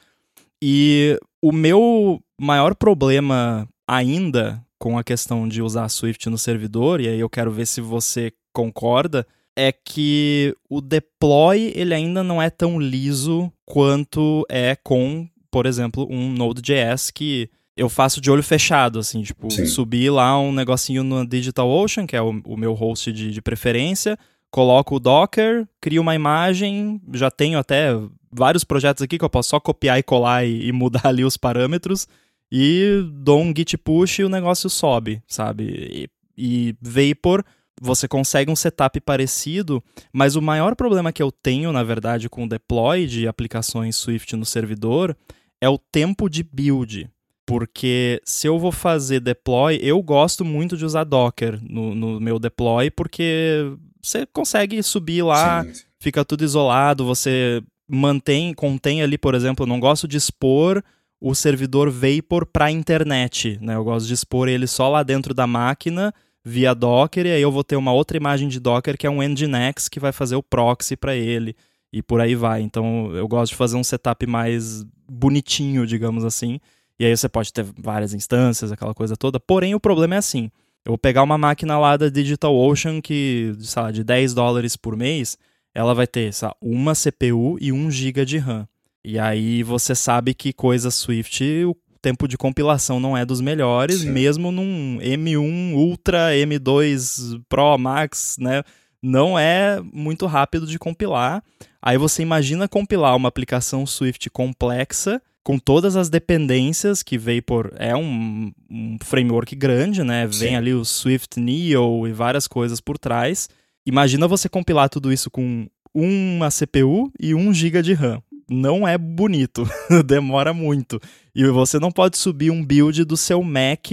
E 0.62 1.18
o 1.42 1.52
meu 1.52 2.20
maior 2.38 2.74
problema 2.74 3.66
ainda 3.88 4.62
com 4.80 4.98
a 4.98 5.04
questão 5.04 5.46
de 5.46 5.60
usar 5.60 5.90
Swift 5.90 6.30
no 6.30 6.38
servidor, 6.38 7.02
e 7.02 7.08
aí 7.08 7.20
eu 7.20 7.28
quero 7.28 7.52
ver 7.52 7.66
se 7.66 7.82
você 7.82 8.32
concorda, 8.50 9.26
é 9.54 9.70
que 9.70 10.56
o 10.70 10.80
deploy 10.80 11.70
ele 11.76 11.92
ainda 11.92 12.24
não 12.24 12.40
é 12.40 12.48
tão 12.48 12.80
liso 12.80 13.52
quanto 13.66 14.44
é 14.48 14.74
com, 14.74 15.28
por 15.50 15.66
exemplo, 15.66 16.08
um 16.10 16.32
Node.js 16.32 17.10
que 17.10 17.50
eu 17.76 17.90
faço 17.90 18.22
de 18.22 18.30
olho 18.30 18.42
fechado, 18.42 18.98
assim, 18.98 19.22
tipo, 19.22 19.50
Sim. 19.50 19.66
subir 19.66 20.10
lá 20.10 20.40
um 20.40 20.50
negocinho 20.50 21.04
no 21.04 21.26
DigitalOcean, 21.26 22.06
que 22.06 22.16
é 22.16 22.22
o, 22.22 22.40
o 22.46 22.56
meu 22.56 22.72
host 22.72 23.12
de, 23.12 23.30
de 23.30 23.42
preferência, 23.42 24.18
coloco 24.50 24.96
o 24.96 25.00
Docker, 25.00 25.68
crio 25.78 26.00
uma 26.00 26.14
imagem, 26.14 27.00
já 27.12 27.30
tenho 27.30 27.58
até 27.58 27.90
vários 28.32 28.64
projetos 28.64 29.02
aqui 29.02 29.18
que 29.18 29.24
eu 29.24 29.30
posso 29.30 29.50
só 29.50 29.60
copiar 29.60 29.98
e 29.98 30.02
colar 30.02 30.46
e, 30.46 30.68
e 30.68 30.72
mudar 30.72 31.04
ali 31.08 31.22
os 31.22 31.36
parâmetros 31.36 32.08
e 32.50 33.04
dou 33.12 33.40
um 33.40 33.52
git 33.56 33.76
push 33.78 34.18
e 34.18 34.24
o 34.24 34.28
negócio 34.28 34.68
sobe, 34.68 35.22
sabe? 35.26 36.08
E, 36.36 36.70
e 36.70 36.76
Vapor, 36.80 37.44
você 37.80 38.06
consegue 38.06 38.50
um 38.50 38.56
setup 38.56 39.00
parecido, 39.00 39.82
mas 40.12 40.36
o 40.36 40.42
maior 40.42 40.74
problema 40.74 41.12
que 41.12 41.22
eu 41.22 41.32
tenho, 41.32 41.72
na 41.72 41.82
verdade, 41.82 42.28
com 42.28 42.44
o 42.44 42.48
deploy 42.48 43.06
de 43.06 43.26
aplicações 43.26 43.96
Swift 43.96 44.36
no 44.36 44.44
servidor 44.44 45.16
é 45.60 45.68
o 45.68 45.78
tempo 45.78 46.28
de 46.28 46.42
build. 46.42 47.08
Porque 47.46 48.20
se 48.24 48.46
eu 48.46 48.58
vou 48.58 48.70
fazer 48.70 49.18
deploy, 49.18 49.78
eu 49.82 50.00
gosto 50.02 50.44
muito 50.44 50.76
de 50.76 50.84
usar 50.84 51.04
Docker 51.04 51.58
no, 51.62 51.94
no 51.94 52.20
meu 52.20 52.38
deploy, 52.38 52.90
porque 52.90 53.72
você 54.00 54.24
consegue 54.26 54.80
subir 54.82 55.22
lá, 55.22 55.64
sim, 55.64 55.72
fica 55.98 56.24
tudo 56.24 56.44
isolado, 56.44 57.04
você 57.04 57.62
mantém, 57.88 58.54
contém 58.54 59.02
ali, 59.02 59.18
por 59.18 59.34
exemplo, 59.34 59.64
eu 59.64 59.68
não 59.68 59.80
gosto 59.80 60.06
de 60.06 60.16
expor 60.16 60.82
o 61.20 61.34
servidor 61.34 61.90
Vapor 61.90 62.46
para 62.46 62.66
a 62.66 62.70
internet. 62.70 63.58
Né? 63.60 63.74
Eu 63.74 63.84
gosto 63.84 64.06
de 64.06 64.14
expor 64.14 64.48
ele 64.48 64.66
só 64.66 64.88
lá 64.88 65.02
dentro 65.02 65.34
da 65.34 65.46
máquina 65.46 66.14
via 66.42 66.74
Docker 66.74 67.26
e 67.26 67.32
aí 67.32 67.42
eu 67.42 67.52
vou 67.52 67.62
ter 67.62 67.76
uma 67.76 67.92
outra 67.92 68.16
imagem 68.16 68.48
de 68.48 68.58
Docker 68.58 68.96
que 68.96 69.06
é 69.06 69.10
um 69.10 69.22
Nginx 69.22 69.88
que 69.88 70.00
vai 70.00 70.12
fazer 70.12 70.36
o 70.36 70.42
proxy 70.42 70.96
para 70.96 71.14
ele 71.14 71.54
e 71.92 72.02
por 72.02 72.20
aí 72.20 72.34
vai. 72.34 72.62
Então 72.62 73.14
eu 73.14 73.28
gosto 73.28 73.52
de 73.52 73.56
fazer 73.56 73.76
um 73.76 73.84
setup 73.84 74.26
mais 74.26 74.84
bonitinho, 75.08 75.86
digamos 75.86 76.24
assim. 76.24 76.58
E 76.98 77.04
aí 77.04 77.16
você 77.16 77.28
pode 77.28 77.52
ter 77.52 77.64
várias 77.78 78.14
instâncias, 78.14 78.70
aquela 78.70 78.94
coisa 78.94 79.16
toda. 79.16 79.40
Porém, 79.40 79.74
o 79.74 79.80
problema 79.80 80.14
é 80.16 80.18
assim. 80.18 80.50
Eu 80.84 80.92
vou 80.92 80.98
pegar 80.98 81.22
uma 81.22 81.38
máquina 81.38 81.78
lá 81.78 81.96
da 81.96 82.08
DigitalOcean 82.08 83.00
que, 83.00 83.54
sei 83.58 83.82
lá, 83.82 83.90
de 83.90 84.04
10 84.04 84.34
dólares 84.34 84.76
por 84.76 84.96
mês, 84.96 85.38
ela 85.74 85.94
vai 85.94 86.06
ter 86.06 86.32
sabe, 86.32 86.54
uma 86.60 86.94
CPU 86.94 87.58
e 87.60 87.72
1 87.72 87.90
GB 87.90 88.24
de 88.24 88.38
RAM. 88.38 88.68
E 89.04 89.18
aí 89.18 89.62
você 89.62 89.94
sabe 89.94 90.34
que 90.34 90.52
coisa 90.52 90.90
Swift, 90.90 91.42
o 91.64 91.76
tempo 92.02 92.28
de 92.28 92.36
compilação 92.36 93.00
não 93.00 93.16
é 93.16 93.24
dos 93.24 93.40
melhores, 93.40 94.00
Sim. 94.00 94.10
mesmo 94.10 94.50
num 94.50 94.98
M1 95.00 95.74
Ultra, 95.74 96.32
M2 96.34 97.40
Pro 97.48 97.78
Max, 97.78 98.36
né? 98.38 98.62
Não 99.02 99.38
é 99.38 99.80
muito 99.92 100.26
rápido 100.26 100.66
de 100.66 100.78
compilar. 100.78 101.42
Aí 101.80 101.96
você 101.96 102.22
imagina 102.22 102.68
compilar 102.68 103.16
uma 103.16 103.28
aplicação 103.28 103.86
Swift 103.86 104.28
complexa 104.28 105.22
com 105.42 105.58
todas 105.58 105.96
as 105.96 106.10
dependências 106.10 107.02
que 107.02 107.16
Vapor 107.16 107.72
é 107.76 107.96
um, 107.96 108.52
um 108.70 108.98
framework 109.02 109.56
grande, 109.56 110.04
né? 110.04 110.26
Vem 110.26 110.50
Sim. 110.50 110.56
ali 110.56 110.74
o 110.74 110.84
Swift 110.84 111.40
Neo 111.40 112.06
e 112.06 112.12
várias 112.12 112.46
coisas 112.46 112.80
por 112.80 112.98
trás. 112.98 113.48
Imagina 113.86 114.28
você 114.28 114.46
compilar 114.50 114.90
tudo 114.90 115.10
isso 115.10 115.30
com 115.30 115.66
uma 115.94 116.50
CPU 116.50 117.10
e 117.18 117.34
1 117.34 117.54
GB 117.54 117.82
de 117.82 117.94
RAM 117.94 118.22
não 118.50 118.86
é 118.86 118.98
bonito, 118.98 119.68
demora 120.04 120.52
muito. 120.52 121.00
E 121.34 121.44
você 121.46 121.78
não 121.78 121.92
pode 121.92 122.18
subir 122.18 122.50
um 122.50 122.64
build 122.64 123.04
do 123.04 123.16
seu 123.16 123.42
Mac 123.42 123.86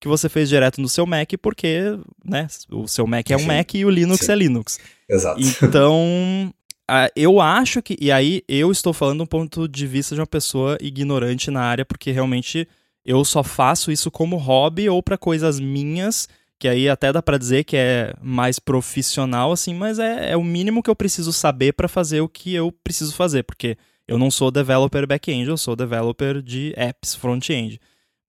que 0.00 0.06
você 0.06 0.28
fez 0.28 0.48
direto 0.48 0.80
no 0.80 0.88
seu 0.88 1.04
Mac, 1.04 1.28
porque 1.42 1.98
né, 2.24 2.46
o 2.70 2.86
seu 2.86 3.06
Mac 3.06 3.28
é 3.30 3.36
um 3.36 3.40
Sim. 3.40 3.46
Mac 3.46 3.74
e 3.74 3.84
o 3.84 3.90
Linux 3.90 4.24
Sim. 4.24 4.32
é 4.32 4.36
Linux. 4.36 4.78
Exato. 5.08 5.40
Então, 5.62 6.54
eu 7.16 7.40
acho 7.40 7.82
que. 7.82 7.96
E 8.00 8.12
aí, 8.12 8.42
eu 8.48 8.70
estou 8.70 8.92
falando 8.92 9.18
do 9.18 9.26
ponto 9.26 9.68
de 9.68 9.86
vista 9.86 10.14
de 10.14 10.20
uma 10.20 10.26
pessoa 10.26 10.78
ignorante 10.80 11.50
na 11.50 11.62
área, 11.62 11.84
porque 11.84 12.12
realmente 12.12 12.66
eu 13.04 13.24
só 13.24 13.42
faço 13.42 13.90
isso 13.90 14.10
como 14.10 14.36
hobby 14.36 14.88
ou 14.88 15.02
para 15.02 15.18
coisas 15.18 15.58
minhas 15.58 16.28
que 16.58 16.66
aí 16.66 16.88
até 16.88 17.12
dá 17.12 17.22
para 17.22 17.38
dizer 17.38 17.62
que 17.62 17.76
é 17.76 18.12
mais 18.20 18.58
profissional, 18.58 19.52
assim, 19.52 19.72
mas 19.74 19.98
é, 19.98 20.32
é 20.32 20.36
o 20.36 20.42
mínimo 20.42 20.82
que 20.82 20.90
eu 20.90 20.96
preciso 20.96 21.32
saber 21.32 21.72
para 21.72 21.86
fazer 21.86 22.20
o 22.20 22.28
que 22.28 22.52
eu 22.52 22.72
preciso 22.72 23.14
fazer, 23.14 23.44
porque 23.44 23.78
eu 24.08 24.18
não 24.18 24.30
sou 24.30 24.50
developer 24.50 25.06
back-end, 25.06 25.48
eu 25.48 25.56
sou 25.58 25.76
developer 25.76 26.42
de 26.42 26.72
apps 26.76 27.14
front-end. 27.14 27.78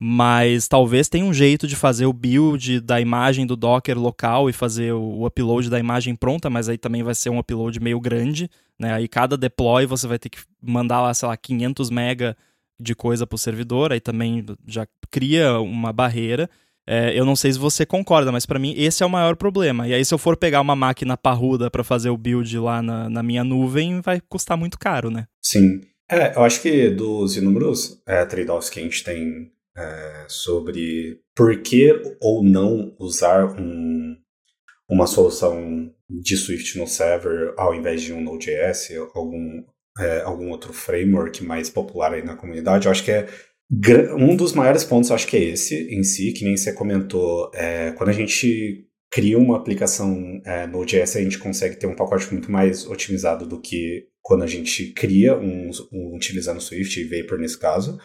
Mas 0.01 0.67
talvez 0.67 1.09
tenha 1.09 1.25
um 1.25 1.33
jeito 1.33 1.67
de 1.67 1.75
fazer 1.75 2.05
o 2.05 2.13
build 2.13 2.79
da 2.79 3.01
imagem 3.01 3.45
do 3.45 3.55
Docker 3.55 3.99
local 3.99 4.49
e 4.49 4.53
fazer 4.53 4.93
o, 4.93 5.25
upload 5.25 5.69
da 5.69 5.79
imagem 5.79 6.15
pronta, 6.15 6.49
mas 6.49 6.69
aí 6.69 6.77
também 6.77 7.03
vai 7.03 7.15
ser 7.15 7.29
um 7.29 7.39
upload 7.39 7.79
meio 7.81 7.99
grande, 7.99 8.49
né? 8.79 8.93
Aí 8.93 9.09
cada 9.09 9.35
deploy 9.35 9.85
você 9.85 10.07
vai 10.07 10.17
ter 10.17 10.29
que 10.29 10.39
mandar 10.61 11.01
lá, 11.01 11.13
sei 11.13 11.27
lá, 11.27 11.35
500 11.35 11.89
mega 11.89 12.37
de 12.79 12.95
coisa 12.95 13.27
para 13.27 13.35
o 13.35 13.39
servidor, 13.39 13.91
aí 13.91 13.99
também 13.99 14.45
já 14.65 14.87
cria 15.11 15.59
uma 15.59 15.91
barreira. 15.91 16.49
É, 16.87 17.11
eu 17.13 17.23
não 17.23 17.35
sei 17.35 17.53
se 17.53 17.59
você 17.59 17.85
concorda, 17.85 18.31
mas 18.31 18.47
para 18.47 18.57
mim 18.57 18.73
esse 18.75 19.03
é 19.03 19.05
o 19.05 19.09
maior 19.09 19.35
problema. 19.35 19.87
E 19.87 19.93
aí, 19.93 20.03
se 20.03 20.11
eu 20.11 20.17
for 20.17 20.35
pegar 20.35 20.59
uma 20.59 20.75
máquina 20.75 21.15
parruda 21.15 21.69
para 21.69 21.83
fazer 21.83 22.09
o 22.09 22.17
build 22.17 22.57
lá 22.57 22.81
na, 22.81 23.07
na, 23.07 23.21
minha 23.21 23.43
nuvem, 23.43 24.01
vai 24.01 24.19
custar 24.19 24.57
muito 24.57 24.79
caro, 24.79 25.11
né? 25.11 25.27
Sim. 25.49 25.81
É, 26.11 26.35
eu 26.35 26.43
acho 26.43 26.61
que 26.61 26.89
dos 26.89 27.35
inúmeros 27.35 27.99
é, 28.07 28.23
trade-offs 28.23 28.69
que 28.69 28.79
a 28.79 28.83
gente 28.83 29.03
tem 29.03 29.51
é, 29.75 30.25
sobre 30.27 31.21
por 31.35 31.59
que 31.61 31.91
ou 32.21 32.43
não 32.43 32.95
usar 32.99 33.45
um, 33.59 34.15
uma 34.87 35.07
solução 35.07 35.91
de 36.07 36.37
Swift 36.37 36.77
no 36.77 36.85
server 36.85 37.53
ao 37.57 37.73
invés 37.73 38.01
de 38.01 38.13
um 38.13 38.21
Node.js, 38.21 38.91
algum, 39.15 39.63
é, 39.99 40.21
algum 40.21 40.49
outro 40.49 40.71
framework 40.71 41.43
mais 41.43 41.69
popular 41.69 42.13
aí 42.13 42.23
na 42.23 42.35
comunidade, 42.35 42.85
eu 42.85 42.91
acho 42.91 43.03
que 43.03 43.11
é 43.11 43.27
um 44.15 44.35
dos 44.35 44.53
maiores 44.53 44.83
pontos, 44.83 45.11
acho 45.11 45.27
que 45.27 45.37
é 45.37 45.43
esse 45.43 45.87
em 45.89 46.03
si, 46.03 46.31
que 46.31 46.43
nem 46.43 46.57
você 46.57 46.73
comentou, 46.73 47.51
é, 47.53 47.91
quando 47.91 48.09
a 48.09 48.13
gente 48.13 48.87
cria 49.11 49.37
uma 49.37 49.57
aplicação 49.57 50.41
é, 50.45 50.67
no 50.67 50.85
JS, 50.85 51.15
a 51.15 51.21
gente 51.21 51.39
consegue 51.39 51.75
ter 51.75 51.87
um 51.87 51.95
pacote 51.95 52.31
muito 52.31 52.51
mais 52.51 52.85
otimizado 52.85 53.47
do 53.47 53.59
que 53.59 54.07
quando 54.29 54.43
a 54.43 54.47
gente 54.47 54.93
cria 54.93 55.35
um, 55.35 55.71
um 55.91 56.15
utilizando 56.15 56.61
Swift 56.61 57.01
e 57.01 57.03
Vapor 57.03 57.39
nesse 57.39 57.57
caso. 57.57 57.97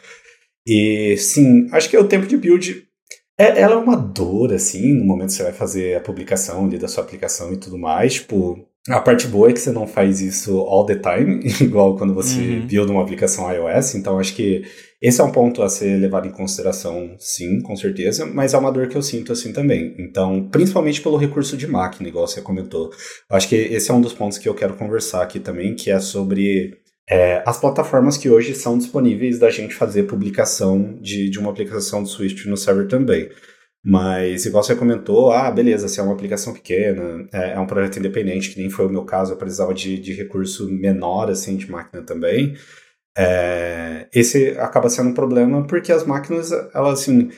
E 0.67 1.19
sim, 1.19 1.69
acho 1.71 1.91
que 1.91 1.99
o 1.99 2.09
tempo 2.09 2.27
de 2.27 2.39
build 2.39 2.89
é, 3.39 3.61
ela 3.61 3.75
é 3.75 3.77
uma 3.77 3.95
dor, 3.95 4.51
assim, 4.55 4.95
no 4.95 5.05
momento 5.05 5.29
que 5.29 5.35
você 5.35 5.43
vai 5.43 5.53
fazer 5.53 5.99
a 5.99 6.01
publicação 6.01 6.65
ali 6.65 6.79
da 6.79 6.89
sua 6.89 7.05
aplicação 7.05 7.53
e 7.53 7.59
tudo 7.59 7.77
mais. 7.77 8.15
Tipo, 8.15 8.67
a 8.89 9.01
parte 9.01 9.27
boa 9.27 9.51
é 9.51 9.53
que 9.53 9.61
você 9.61 9.71
não 9.71 9.87
faz 9.87 10.23
isso 10.23 10.61
all 10.61 10.87
the 10.87 10.97
time, 10.97 11.43
igual 11.61 11.95
quando 11.95 12.15
você 12.15 12.41
uhum. 12.41 12.67
build 12.67 12.91
uma 12.91 13.03
aplicação 13.03 13.53
iOS. 13.53 13.95
Então, 13.95 14.19
acho 14.19 14.35
que 14.35 14.63
esse 15.07 15.21
é 15.21 15.25
um 15.25 15.31
ponto 15.31 15.63
a 15.63 15.69
ser 15.69 15.99
levado 15.99 16.27
em 16.27 16.31
consideração, 16.31 17.15
sim, 17.19 17.61
com 17.61 17.77
certeza, 17.77 18.25
mas 18.25 18.55
é 18.55 18.59
uma 18.59 18.73
dor 18.73 18.89
que 18.89 18.97
eu 18.97 19.03
sinto 19.03 19.33
assim 19.33 19.53
também. 19.53 19.95
Então, 19.99 20.49
principalmente 20.51 21.03
pelo 21.03 21.19
recurso 21.19 21.59
de 21.59 21.67
máquina, 21.67 22.09
igual 22.09 22.27
você 22.27 22.41
comentou. 22.41 22.91
Acho 23.31 23.47
que 23.47 23.55
esse 23.55 23.91
é 23.91 23.95
um 23.95 24.01
dos 24.01 24.15
pontos 24.15 24.39
que 24.39 24.49
eu 24.49 24.55
quero 24.55 24.73
conversar 24.77 25.23
aqui 25.23 25.39
também, 25.39 25.75
que 25.75 25.91
é 25.91 26.01
sobre 26.01 26.79
é, 27.07 27.43
as 27.45 27.61
plataformas 27.61 28.17
que 28.17 28.31
hoje 28.31 28.55
são 28.55 28.79
disponíveis 28.79 29.39
da 29.39 29.51
gente 29.51 29.75
fazer 29.75 30.05
publicação 30.05 30.99
de, 31.03 31.29
de 31.29 31.39
uma 31.39 31.51
aplicação 31.51 32.03
do 32.03 32.09
Swift 32.09 32.49
no 32.49 32.57
server 32.57 32.89
também. 32.89 33.29
Mas, 33.85 34.47
igual 34.47 34.65
você 34.65 34.75
comentou, 34.75 35.31
ah, 35.31 35.51
beleza, 35.51 35.87
se 35.87 36.01
é 36.01 36.03
uma 36.03 36.15
aplicação 36.15 36.55
pequena, 36.55 37.29
é, 37.31 37.53
é, 37.53 37.61
um 37.61 37.67
projeto 37.67 37.99
independente, 37.99 38.49
que 38.49 38.59
nem 38.59 38.71
foi 38.71 38.87
o 38.87 38.91
meu 38.91 39.05
caso, 39.05 39.35
eu 39.35 39.37
precisava 39.37 39.75
de, 39.75 39.99
de 39.99 40.15
recurso 40.15 40.67
menor, 40.73 41.31
assim, 41.31 41.57
de 41.57 41.71
máquina 41.71 42.03
também. 42.03 42.57
É, 43.17 44.09
esse 44.13 44.51
acaba 44.59 44.89
sendo 44.89 45.11
um 45.11 45.15
problema 45.15 45.67
porque 45.67 45.93
as 45.93 46.05
máquinas, 46.05 46.51
elas 46.75 47.01
assim, 47.01 47.31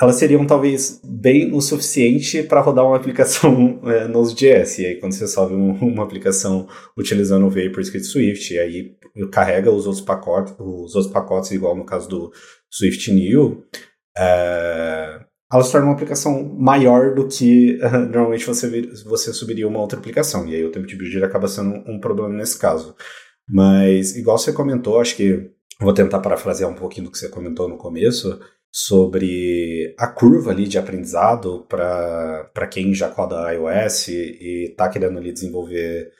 elas 0.00 0.16
seriam 0.16 0.44
talvez 0.46 1.00
bem 1.04 1.54
o 1.54 1.60
suficiente 1.60 2.42
para 2.42 2.60
rodar 2.60 2.84
uma 2.84 2.96
aplicação 2.96 3.80
é, 3.86 4.08
Node.js. 4.08 4.78
E 4.78 4.86
aí, 4.86 4.96
quando 5.00 5.12
você 5.12 5.28
sobe 5.28 5.54
um, 5.54 5.72
uma 5.80 6.02
aplicação 6.02 6.66
utilizando 6.96 7.46
o 7.46 7.50
VaporScript 7.50 8.06
Swift, 8.06 8.52
e 8.52 8.58
aí 8.58 8.96
carrega 9.30 9.70
os 9.70 9.86
outros 9.86 10.04
pacotes, 10.04 10.54
os 10.58 10.94
outros 10.94 11.12
pacotes, 11.12 11.50
igual 11.52 11.76
no 11.76 11.84
caso 11.84 12.08
do 12.08 12.32
Swift 12.70 13.12
New, 13.12 13.64
é, 14.16 15.20
elas 15.52 15.70
tornam 15.70 15.88
uma 15.88 15.94
aplicação 15.94 16.42
maior 16.58 17.14
do 17.14 17.28
que 17.28 17.78
uh, 17.82 17.98
normalmente 18.10 18.46
você, 18.46 18.90
você 19.04 19.32
subiria 19.34 19.68
uma 19.68 19.80
outra 19.80 19.98
aplicação. 19.98 20.48
E 20.48 20.54
aí 20.54 20.64
o 20.64 20.72
tempo 20.72 20.86
de 20.86 20.96
build 20.96 21.22
acaba 21.22 21.46
sendo 21.46 21.74
um 21.86 22.00
problema 22.00 22.30
nesse 22.30 22.58
caso. 22.58 22.96
Mas, 23.52 24.16
igual 24.16 24.38
você 24.38 24.50
comentou, 24.50 24.98
acho 24.98 25.14
que 25.14 25.50
vou 25.78 25.92
tentar 25.92 26.20
parafrasear 26.20 26.70
um 26.70 26.74
pouquinho 26.74 27.06
do 27.06 27.12
que 27.12 27.18
você 27.18 27.28
comentou 27.28 27.68
no 27.68 27.76
começo, 27.76 28.40
sobre 28.72 29.94
a 29.98 30.06
curva 30.06 30.50
ali 30.50 30.66
de 30.66 30.78
aprendizado 30.78 31.66
para 31.68 32.66
quem 32.70 32.94
já 32.94 33.10
coda 33.10 33.52
iOS 33.52 34.08
e 34.08 34.68
está 34.70 34.88
querendo 34.88 35.18
ali 35.18 35.30
desenvolver 35.30 36.10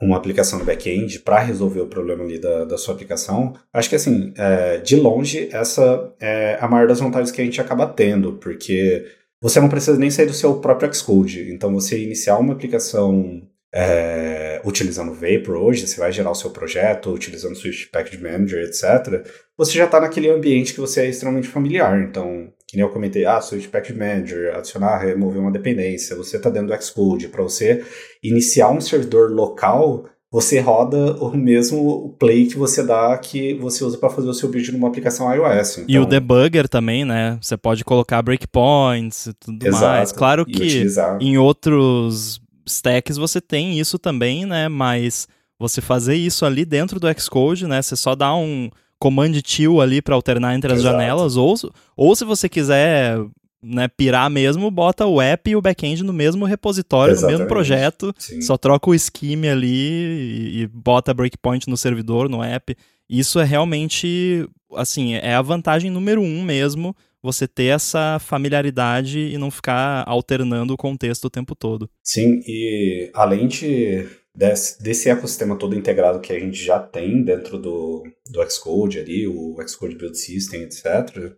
uma 0.00 0.16
aplicação 0.16 0.58
no 0.60 0.64
back-end 0.64 1.18
para 1.20 1.40
resolver 1.40 1.80
o 1.80 1.88
problema 1.88 2.22
ali 2.22 2.38
da, 2.38 2.64
da 2.64 2.78
sua 2.78 2.94
aplicação. 2.94 3.54
Acho 3.72 3.88
que 3.88 3.96
assim, 3.96 4.32
é, 4.36 4.78
de 4.78 4.94
longe, 4.94 5.48
essa 5.50 6.14
é 6.20 6.56
a 6.60 6.68
maior 6.68 6.86
das 6.86 7.00
vantagens 7.00 7.32
que 7.32 7.40
a 7.40 7.44
gente 7.44 7.60
acaba 7.60 7.86
tendo, 7.88 8.34
porque 8.34 9.04
você 9.40 9.58
não 9.58 9.68
precisa 9.68 9.98
nem 9.98 10.10
sair 10.10 10.26
do 10.26 10.34
seu 10.34 10.60
próprio 10.60 10.92
Xcode. 10.94 11.52
Então, 11.52 11.72
você 11.72 11.98
iniciar 11.98 12.38
uma 12.38 12.52
aplicação 12.52 13.42
é, 13.78 14.58
utilizando 14.64 15.12
Vapor 15.12 15.56
hoje, 15.56 15.86
você 15.86 16.00
vai 16.00 16.10
gerar 16.10 16.30
o 16.30 16.34
seu 16.34 16.48
projeto, 16.48 17.12
utilizando 17.12 17.54
Swift 17.54 17.90
Package 17.90 18.22
Manager, 18.22 18.64
etc., 18.64 19.22
você 19.54 19.72
já 19.72 19.84
está 19.84 20.00
naquele 20.00 20.30
ambiente 20.30 20.72
que 20.72 20.80
você 20.80 21.02
é 21.02 21.08
extremamente 21.10 21.46
familiar. 21.46 22.00
Então, 22.00 22.48
que 22.66 22.74
nem 22.76 22.86
eu 22.86 22.90
comentei, 22.90 23.26
ah, 23.26 23.38
Swift 23.38 23.68
Package 23.68 23.98
Manager, 23.98 24.54
adicionar, 24.54 24.98
remover 24.98 25.42
uma 25.42 25.52
dependência, 25.52 26.16
você 26.16 26.38
está 26.38 26.48
dentro 26.48 26.68
do 26.68 26.82
Xcode. 26.82 27.28
Para 27.28 27.42
você 27.42 27.84
iniciar 28.22 28.70
um 28.70 28.80
servidor 28.80 29.30
local, 29.30 30.06
você 30.32 30.58
roda 30.58 31.14
o 31.16 31.36
mesmo 31.36 32.16
play 32.18 32.46
que 32.46 32.56
você 32.56 32.82
dá 32.82 33.16
que 33.18 33.54
você 33.54 33.84
usa 33.84 33.98
para 33.98 34.08
fazer 34.08 34.28
o 34.28 34.34
seu 34.34 34.48
build 34.48 34.72
numa 34.72 34.88
aplicação 34.88 35.30
iOS. 35.34 35.78
Então... 35.78 35.84
E 35.86 35.98
o 35.98 36.02
então 36.02 36.08
debugger 36.08 36.66
também, 36.66 37.04
né? 37.04 37.38
Você 37.42 37.58
pode 37.58 37.84
colocar 37.84 38.22
breakpoints 38.22 39.26
e 39.26 39.34
tudo 39.34 39.66
Exato, 39.66 39.84
mais. 39.84 40.12
Claro 40.12 40.46
que 40.46 40.62
utilizar. 40.62 41.18
em 41.20 41.36
outros 41.36 42.40
stacks 42.66 43.16
você 43.16 43.40
tem 43.40 43.78
isso 43.78 43.98
também, 43.98 44.44
né? 44.44 44.68
Mas 44.68 45.28
você 45.58 45.80
fazer 45.80 46.16
isso 46.16 46.44
ali 46.44 46.64
dentro 46.64 47.00
do 47.00 47.06
Xcode, 47.18 47.66
né? 47.66 47.80
Você 47.80 47.96
só 47.96 48.14
dá 48.14 48.34
um 48.34 48.70
command 48.98 49.32
till 49.42 49.80
ali 49.80 50.00
para 50.00 50.14
alternar 50.14 50.54
entre 50.54 50.72
as 50.72 50.80
Exato. 50.80 50.92
janelas, 50.92 51.36
ou, 51.36 51.54
ou 51.96 52.16
se 52.16 52.24
você 52.24 52.48
quiser 52.48 53.18
né, 53.62 53.88
pirar 53.88 54.30
mesmo, 54.30 54.70
bota 54.70 55.06
o 55.06 55.20
app 55.20 55.50
e 55.50 55.56
o 55.56 55.60
backend 55.60 56.02
no 56.02 56.12
mesmo 56.12 56.44
repositório, 56.44 57.12
Exatamente. 57.12 57.32
no 57.32 57.38
mesmo 57.38 57.48
projeto, 57.48 58.14
Sim. 58.18 58.40
só 58.40 58.56
troca 58.56 58.90
o 58.90 58.98
scheme 58.98 59.48
ali 59.48 59.68
e, 59.68 60.62
e 60.62 60.66
bota 60.66 61.12
breakpoint 61.12 61.68
no 61.68 61.76
servidor, 61.76 62.28
no 62.28 62.42
app. 62.42 62.76
Isso 63.08 63.38
é 63.38 63.44
realmente, 63.44 64.48
assim, 64.74 65.14
é 65.14 65.34
a 65.34 65.42
vantagem 65.42 65.90
número 65.90 66.20
um 66.20 66.42
mesmo 66.42 66.94
você 67.26 67.46
ter 67.46 67.66
essa 67.66 68.18
familiaridade 68.18 69.18
e 69.18 69.36
não 69.36 69.50
ficar 69.50 70.04
alternando 70.06 70.72
o 70.72 70.76
contexto 70.76 71.26
o 71.26 71.30
tempo 71.30 71.54
todo. 71.54 71.90
Sim, 72.02 72.40
e 72.46 73.10
além 73.14 73.48
de 73.48 74.06
desse, 74.34 74.82
desse 74.82 75.08
ecossistema 75.08 75.56
todo 75.56 75.76
integrado 75.76 76.20
que 76.20 76.32
a 76.32 76.38
gente 76.38 76.62
já 76.62 76.78
tem 76.78 77.22
dentro 77.22 77.58
do, 77.58 78.04
do 78.30 78.50
Xcode 78.50 78.98
ali, 78.98 79.26
o 79.26 79.56
Xcode 79.66 79.96
Build 79.96 80.16
System, 80.16 80.62
etc., 80.62 81.34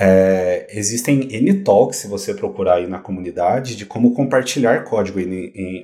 é, 0.00 0.66
existem 0.76 1.32
N 1.32 1.62
talks, 1.62 1.98
se 1.98 2.08
você 2.08 2.34
procurar 2.34 2.76
aí 2.76 2.86
na 2.88 2.98
comunidade, 2.98 3.76
de 3.76 3.86
como 3.86 4.12
compartilhar 4.12 4.82
código 4.82 5.20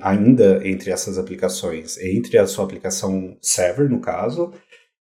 ainda 0.01 0.67
entre 0.67 0.91
essas 0.91 1.17
aplicações, 1.17 1.97
entre 1.97 2.37
a 2.37 2.45
sua 2.45 2.65
aplicação 2.65 3.37
server, 3.41 3.89
no 3.89 4.01
caso, 4.01 4.51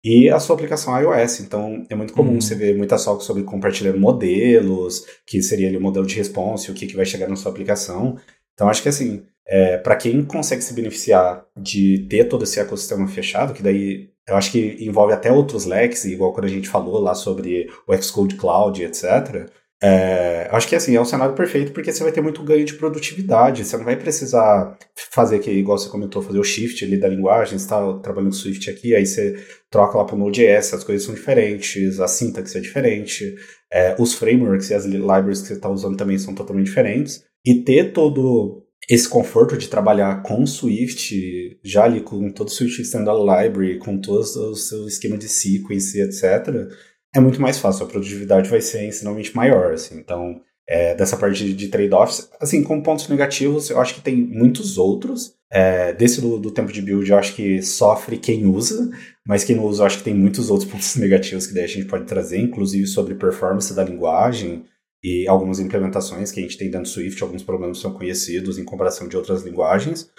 e 0.04 0.30
a 0.30 0.40
sua 0.40 0.56
aplicação 0.56 0.98
iOS. 1.00 1.42
Então, 1.42 1.86
é 1.90 1.96
muito 1.96 2.14
comum 2.14 2.34
uhum. 2.34 2.42
você 2.42 2.56
ver 2.56 2.76
muita 2.78 2.98
talks 2.98 3.26
sobre 3.26 3.44
compartilhando 3.44 4.00
modelos, 4.00 5.06
que 5.26 5.42
seria 5.42 5.68
ali 5.68 5.78
o 5.78 5.82
modelo 5.82 6.06
de 6.06 6.16
response, 6.16 6.72
o 6.72 6.74
que, 6.74 6.88
que 6.88 6.96
vai 6.96 7.06
chegar 7.06 7.28
na 7.28 7.36
sua 7.36 7.52
aplicação. 7.52 8.18
Então, 8.54 8.70
acho 8.70 8.82
que 8.82 8.90
assim, 8.90 9.24
é, 9.48 9.78
para 9.78 9.96
quem 9.96 10.24
consegue 10.24 10.62
se 10.62 10.74
beneficiar 10.74 11.46
de 11.58 12.08
ter 12.10 12.26
todo 12.26 12.44
esse 12.44 12.60
ecossistema 12.60 13.08
fechado, 13.08 13.54
que 13.54 13.64
daí 13.64 14.10
eu 14.28 14.36
acho 14.36 14.52
que 14.52 14.78
envolve 14.80 15.12
até 15.12 15.32
outros 15.32 15.66
leques, 15.66 16.06
igual 16.06 16.34
quando 16.34 16.46
a 16.46 16.50
gente 16.50 16.70
falou 16.70 17.00
lá 17.00 17.16
sobre 17.16 17.68
o 17.88 17.96
Xcode 17.98 18.36
Cloud, 18.36 18.84
etc., 18.84 19.50
É, 19.82 20.50
acho 20.52 20.68
que 20.68 20.76
assim, 20.76 20.94
é 20.94 21.00
um 21.00 21.06
cenário 21.06 21.36
perfeito 21.36 21.72
porque 21.72 21.92
você 21.92 22.04
vai 22.04 22.12
ter 22.12 22.22
muito 22.22 22.44
ganho 22.44 22.66
de 22.66 22.74
produtividade. 22.74 23.64
Você 23.64 23.78
não 23.78 23.86
vai 23.86 23.96
precisar 23.96 24.78
fazer 25.12 25.38
aqui, 25.38 25.52
igual 25.52 25.78
você 25.78 25.90
comentou, 25.90 26.22
fazer 26.22 26.40
o 26.40 26.44
shift 26.44 26.84
ali 26.84 26.98
da 26.98 27.08
linguagem. 27.08 27.58
Você 27.58 27.64
está 27.64 27.94
trabalhando 28.00 28.36
Swift 28.36 28.70
aqui, 28.70 28.94
aí 28.94 29.06
você 29.06 29.38
troca 29.70 29.98
lá 29.98 30.04
para 30.04 30.16
o 30.16 30.20
Node.js, 30.20 30.74
as 30.74 30.84
coisas 30.84 31.06
são 31.06 31.16
diferentes, 31.16 32.00
a 32.00 32.08
sintaxe 32.08 32.58
é 32.58 32.62
diferente, 32.62 33.36
é, 33.72 33.96
os 34.00 34.14
frameworks 34.14 34.70
e 34.70 34.74
as 34.74 34.86
libraries 34.86 35.42
que 35.42 35.48
você 35.48 35.54
está 35.54 35.70
usando 35.70 35.96
também 35.96 36.18
são 36.18 36.36
totalmente 36.36 36.66
diferentes. 36.66 37.24
E 37.46 37.64
ter 37.64 37.94
todo 37.94 38.66
esse 38.90 39.08
conforto 39.08 39.56
de 39.56 39.70
trabalhar 39.70 40.24
com 40.24 40.46
Swift, 40.48 41.60
já 41.64 41.84
ali 41.84 42.02
com 42.02 42.32
todo 42.32 42.48
o 42.48 42.52
Swift 42.52 42.82
Standard 42.82 43.20
Library, 43.20 43.78
com 43.78 44.00
todo 44.02 44.22
o 44.22 44.56
seu 44.56 44.88
esquema 44.88 45.16
de 45.16 45.30
sequence, 45.30 46.02
etc., 46.02 46.68
é 47.14 47.20
muito 47.20 47.42
mais 47.42 47.58
fácil, 47.58 47.86
a 47.86 47.90
produtividade 47.90 48.50
vai 48.50 48.62
ser 48.62 48.86
ensinalmente 48.86 49.36
maior, 49.36 49.74
assim, 49.74 49.98
então, 49.98 50.42
é, 50.68 50.94
dessa 50.94 51.18
parte 51.18 51.44
de, 51.44 51.54
de 51.54 51.68
trade-offs, 51.70 52.30
assim, 52.40 52.64
com 52.64 52.82
pontos 52.82 53.08
negativos, 53.08 53.70
eu 53.70 53.80
acho 53.80 53.96
que 53.96 54.02
tem 54.02 54.16
muitos 54.16 54.78
outros, 54.78 55.34
é, 55.52 55.94
desse 55.94 56.22
do, 56.22 56.38
do, 56.38 56.52
tempo 56.52 56.72
de 56.72 56.82
build, 56.82 57.10
eu 57.10 57.18
acho 57.18 57.36
que 57.36 57.62
sofre 57.64 58.18
quem 58.18 58.46
usa, 58.46 58.92
mas 59.26 59.44
quem 59.44 59.56
não 59.56 59.66
usa, 59.66 59.82
eu 59.82 59.88
acho 59.88 59.98
que 59.98 60.04
tem 60.04 60.14
muitos 60.14 60.52
outros 60.52 60.70
pontos 60.70 60.96
negativos 60.98 61.48
que 61.48 61.54
daí 61.54 61.64
a 61.64 61.68
gente 61.68 61.88
pode 61.88 62.06
trazer, 62.06 62.40
inclusive 62.40 62.86
sobre 62.86 63.16
performance 63.16 63.74
da 63.74 63.84
linguagem, 63.84 64.66
e 65.04 65.28
algumas 65.28 65.60
implementações 65.60 66.32
que 66.32 66.40
a 66.40 66.44
gente 66.44 66.58
tem 66.58 66.68
dentro 66.70 66.84
do 66.84 66.90
Swift, 66.90 67.24
alguns 67.24 67.42
problemas 67.42 67.80
são 67.80 67.94
conhecidos 67.94 68.58
em 68.58 68.66
comparação 68.66 69.08
de 69.08 69.16
outras 69.16 69.44
linguagens, 69.44 70.12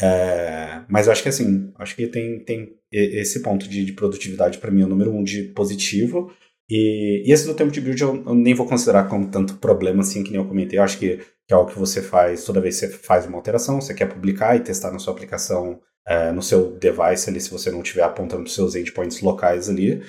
é, 0.00 0.82
mas 0.88 1.06
eu 1.06 1.12
acho 1.12 1.22
que 1.22 1.28
assim, 1.28 1.72
acho 1.78 1.94
que 1.94 2.06
tem, 2.06 2.44
tem 2.44 2.76
esse 2.90 3.42
ponto 3.42 3.68
de, 3.68 3.84
de 3.84 3.92
produtividade 3.92 4.58
para 4.58 4.70
mim 4.70 4.82
é 4.82 4.84
o 4.84 4.88
número 4.88 5.12
um 5.12 5.22
de 5.22 5.44
positivo. 5.44 6.32
E, 6.68 7.22
e, 7.26 7.32
esse 7.32 7.46
do 7.46 7.54
tempo 7.54 7.70
de 7.70 7.80
build 7.80 8.00
eu, 8.00 8.24
eu, 8.26 8.34
nem 8.34 8.54
vou 8.54 8.66
considerar 8.66 9.08
como 9.08 9.30
tanto 9.30 9.54
problema 9.56 10.00
assim 10.00 10.24
que 10.24 10.30
nem 10.30 10.40
eu 10.40 10.48
comentei. 10.48 10.78
Eu 10.78 10.82
acho 10.82 10.98
que, 10.98 11.18
que 11.18 11.52
é 11.52 11.54
algo 11.54 11.70
que 11.70 11.78
você 11.78 12.02
faz 12.02 12.44
toda 12.44 12.60
vez 12.60 12.80
que 12.80 12.86
você 12.86 12.92
faz 12.92 13.26
uma 13.26 13.36
alteração, 13.36 13.80
você 13.80 13.94
quer 13.94 14.06
publicar 14.06 14.56
e 14.56 14.60
testar 14.60 14.90
na 14.90 14.98
sua 14.98 15.12
aplicação, 15.12 15.80
é, 16.06 16.32
no 16.32 16.42
seu 16.42 16.72
device 16.78 17.28
ali, 17.28 17.40
se 17.40 17.50
você 17.50 17.70
não 17.70 17.82
estiver 17.82 18.02
apontando 18.02 18.44
os 18.44 18.54
seus 18.54 18.74
endpoints 18.74 19.20
locais 19.20 19.68
ali. 19.68 20.02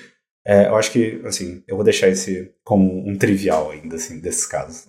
É, 0.46 0.68
eu 0.68 0.76
acho 0.76 0.92
que, 0.92 1.20
assim, 1.24 1.62
eu 1.66 1.74
vou 1.74 1.84
deixar 1.84 2.08
esse 2.08 2.52
como 2.62 3.08
um 3.08 3.16
trivial 3.16 3.72
ainda, 3.72 3.96
assim, 3.96 4.20
desses 4.20 4.46
casos. 4.46 4.88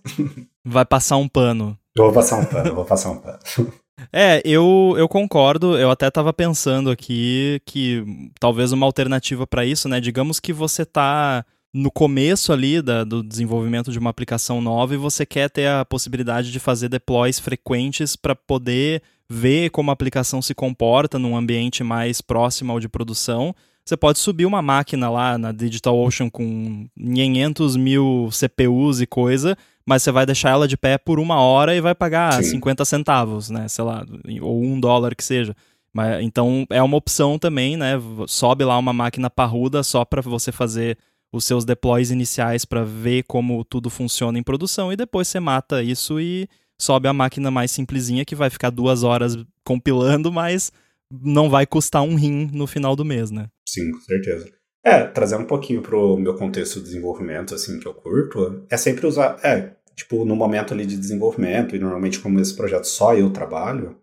Vai 0.63 0.86
passar 0.86 1.18
um 1.18 1.27
pano. 1.27 1.77
Eu 1.98 2.06
vou 2.06 2.13
passar 2.13 2.38
um 2.38 2.46
pano, 2.46 2.70
eu 2.70 2.75
vou 2.75 2.86
passar 2.86 3.10
um 3.10 3.18
pano. 3.18 3.39
É, 4.12 4.42
eu, 4.46 4.96
eu 4.98 5.08
concordo. 5.08 5.77
Eu 5.77 5.89
até 5.89 6.08
estava 6.08 6.32
pensando 6.32 6.89
aqui 6.89 7.62
que 7.66 8.04
talvez 8.39 8.72
uma 8.72 8.86
alternativa 8.86 9.46
para 9.48 9.66
isso, 9.66 9.89
né? 9.89 10.00
Digamos 10.00 10.39
que 10.39 10.54
você 10.54 10.84
está 10.84 11.46
no 11.74 11.92
começo 11.92 12.54
ali 12.54 12.82
da, 12.82 13.04
do 13.04 13.22
desenvolvimento 13.22 13.92
de 13.92 14.00
uma 14.00 14.10
aplicação 14.10 14.62
nova 14.62 14.94
e 14.94 14.98
você 14.98 15.25
quer 15.25 15.50
ter 15.50 15.68
a 15.68 15.86
possibilidade 15.86 16.51
de 16.51 16.60
fazer 16.60 16.89
deploys 16.89 17.39
frequentes 17.39 18.16
para 18.16 18.36
poder 18.36 19.01
ver 19.30 19.70
como 19.72 19.92
a 19.92 19.94
aplicação 19.94 20.42
se 20.42 20.56
comporta 20.56 21.20
num 21.20 21.36
ambiente 21.36 21.84
mais 21.84 22.22
próximo 22.22 22.72
ao 22.72 22.80
de 22.80 22.88
produção. 22.88 23.54
Você 23.86 23.96
pode 23.96 24.20
subir 24.20 24.46
uma 24.46 24.62
máquina 24.62 25.10
lá 25.10 25.38
na 25.38 25.51
DigitalOcean 25.51 26.30
com 26.30 26.88
500 26.98 27.75
mil 27.75 28.30
CPUs 28.32 29.01
e 29.01 29.08
coisa 29.08 29.58
mas 29.88 30.03
você 30.03 30.12
vai 30.12 30.25
deixar 30.25 30.50
ela 30.50 30.67
de 30.67 30.75
pé 30.75 30.98
por 30.98 31.17
uma 31.17 31.39
hora 31.39 31.74
e 31.74 31.79
vai 31.79 31.96
pagar 31.96 32.44
Sim. 32.44 32.51
50 32.51 32.84
centavos, 32.84 33.50
né? 33.50 33.70
Sei 33.70 33.86
lá, 33.86 34.06
ou 34.41 34.62
um 34.62 34.77
dólar 34.77 35.15
que 35.15 35.24
seja. 35.24 35.56
Mas, 35.94 36.22
então 36.22 36.67
é 36.70 36.84
uma 36.84 36.98
opção 36.98 37.39
também, 37.39 37.77
né? 37.77 37.94
Sobe 38.27 38.65
lá 38.65 38.77
uma 38.77 38.91
máquina 38.91 39.29
parruda 39.29 39.82
só 39.84 40.03
para 40.03 40.22
você 40.22 40.51
fazer 40.51 40.98
os 41.32 41.46
seus 41.46 41.63
deploys 41.63 42.12
iniciais 42.12 42.65
para 42.65 42.84
ver 42.84 43.24
como 43.24 43.63
tudo 43.63 43.89
funciona 43.89 44.38
em 44.38 44.44
produção 44.44 44.91
e 44.91 44.98
depois 44.98 45.29
você 45.29 45.39
mata 45.39 45.82
isso 45.82 46.20
e 46.20 46.50
sobe 46.77 47.08
a 47.08 47.13
máquina 47.13 47.50
mais 47.50 47.72
simplesinha 47.72 48.25
que 48.25 48.36
vai 48.36 48.50
ficar 48.50 48.70
duas 48.70 49.03
horas 49.03 49.38
compilando, 49.63 50.32
mas 50.32 50.69
não 51.10 51.50
vai 51.50 51.65
custar 51.65 52.04
um 52.04 52.15
rim 52.15 52.50
no 52.52 52.67
final 52.67 52.93
do 52.93 53.06
mês, 53.06 53.32
né? 53.32 53.47
Sim, 53.65 53.91
com 53.93 54.02
certeza. 54.02 54.52
É, 54.84 55.06
trazer 55.06 55.36
um 55.36 55.45
pouquinho 55.45 55.82
pro 55.82 56.17
meu 56.17 56.36
contexto 56.36 56.80
de 56.80 56.86
desenvolvimento, 56.86 57.54
assim, 57.54 57.80
que 57.80 57.88
eu 57.88 57.93
curto, 57.93 58.65
é 58.69 58.78
sempre 58.78 59.06
usar, 59.06 59.38
é, 59.43 59.77
tipo, 59.98 60.24
no 60.24 60.36
momento 60.36 60.74
ali 60.74 60.86
de 60.86 60.96
desenvolvimento, 60.96 61.76
e 61.76 61.80
normalmente 61.80 62.20
como 62.20 62.40
esse 62.40 62.56
projeto 62.56 62.86
só 62.86 63.16
eu 63.16 63.32
trabalho, 63.32 63.98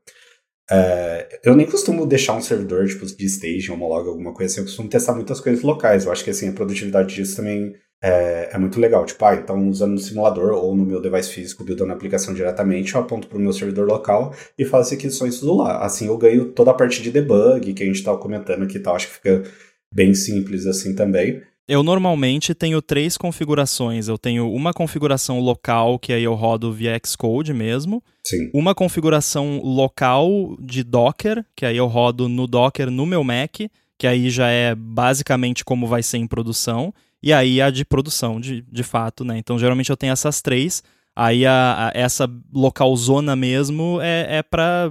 é, 0.71 1.41
eu 1.45 1.55
nem 1.55 1.67
costumo 1.67 2.05
deixar 2.05 2.35
um 2.35 2.41
servidor, 2.41 2.87
tipo, 2.87 3.07
de 3.07 3.27
stage, 3.27 3.71
homologa, 3.71 4.11
alguma 4.11 4.35
coisa 4.35 4.51
assim, 4.53 4.61
eu 4.61 4.67
costumo 4.67 4.89
testar 4.89 5.15
muitas 5.15 5.41
coisas 5.41 5.63
locais, 5.63 6.05
eu 6.05 6.13
acho 6.13 6.25
que, 6.25 6.31
assim, 6.31 6.49
a 6.49 6.53
produtividade 6.53 7.15
disso 7.15 7.37
também 7.37 7.75
é, 8.03 8.51
é 8.53 8.59
muito 8.59 8.81
legal, 8.81 9.07
tipo, 9.07 9.25
ah, 9.25 9.35
então 9.35 9.69
usando 9.69 9.93
no 9.93 9.99
simulador 9.99 10.53
ou 10.53 10.75
no 10.75 10.85
meu 10.85 11.01
device 11.01 11.31
físico, 11.31 11.65
buildando 11.65 11.93
a 11.93 11.95
aplicação 11.95 12.35
diretamente, 12.35 12.95
eu 12.95 13.01
aponto 13.01 13.29
para 13.29 13.39
o 13.39 13.41
meu 13.41 13.53
servidor 13.53 13.87
local 13.87 14.35
e 14.59 14.65
faço 14.65 14.93
as 14.93 14.99
aquisições 14.99 15.39
tudo 15.39 15.57
lá, 15.57 15.85
assim 15.85 16.07
eu 16.09 16.19
ganho 16.19 16.53
toda 16.53 16.71
a 16.73 16.75
parte 16.75 17.01
de 17.03 17.11
debug 17.11 17.73
que 17.73 17.83
a 17.83 17.87
gente 17.87 17.97
estava 17.97 18.19
comentando 18.19 18.65
aqui 18.65 18.79
e 18.79 18.81
tal, 18.81 18.97
acho 18.97 19.09
que 19.09 19.15
fica 19.15 19.45
bem 19.93 20.13
simples 20.15 20.67
assim 20.67 20.95
também. 20.95 21.41
Eu 21.67 21.83
normalmente 21.83 22.55
tenho 22.55 22.83
três 22.83 23.17
configurações. 23.17 24.07
Eu 24.07 24.19
tenho 24.19 24.53
uma 24.53 24.73
configuração 24.73 25.41
local, 25.41 25.99
que 25.99 26.13
aí 26.13 26.23
eu 26.23 26.35
rodo 26.35 26.73
via 26.73 27.01
Xcode 27.05 27.55
mesmo. 27.55 28.03
Sim. 28.27 28.51
Uma 28.53 28.75
configuração 28.75 29.61
local 29.63 30.57
de 30.61 30.83
Docker, 30.83 31.45
que 31.57 31.65
aí 31.65 31.77
eu 31.77 31.87
rodo 31.87 32.29
no 32.29 32.47
Docker 32.47 32.91
no 32.91 33.07
meu 33.07 33.25
Mac, 33.25 33.57
que 33.99 34.07
aí 34.07 34.29
já 34.29 34.49
é 34.49 34.75
basicamente 34.75 35.65
como 35.65 35.87
vai 35.87 36.03
ser 36.03 36.19
em 36.19 36.27
produção. 36.27 36.93
E 37.23 37.33
aí 37.33 37.63
a 37.63 37.71
de 37.71 37.87
produção, 37.87 38.39
de, 38.39 38.61
de 38.71 38.83
fato, 38.83 39.25
né? 39.25 39.39
Então 39.39 39.59
geralmente 39.59 39.89
eu 39.89 39.97
tenho 39.97 40.13
essas 40.13 40.43
três. 40.43 40.83
Aí 41.17 41.47
a, 41.47 41.89
a 41.89 41.99
essa 41.99 42.29
local 42.53 42.95
zona 42.97 43.35
mesmo 43.35 43.99
é, 44.03 44.39
é 44.39 44.43
para 44.43 44.91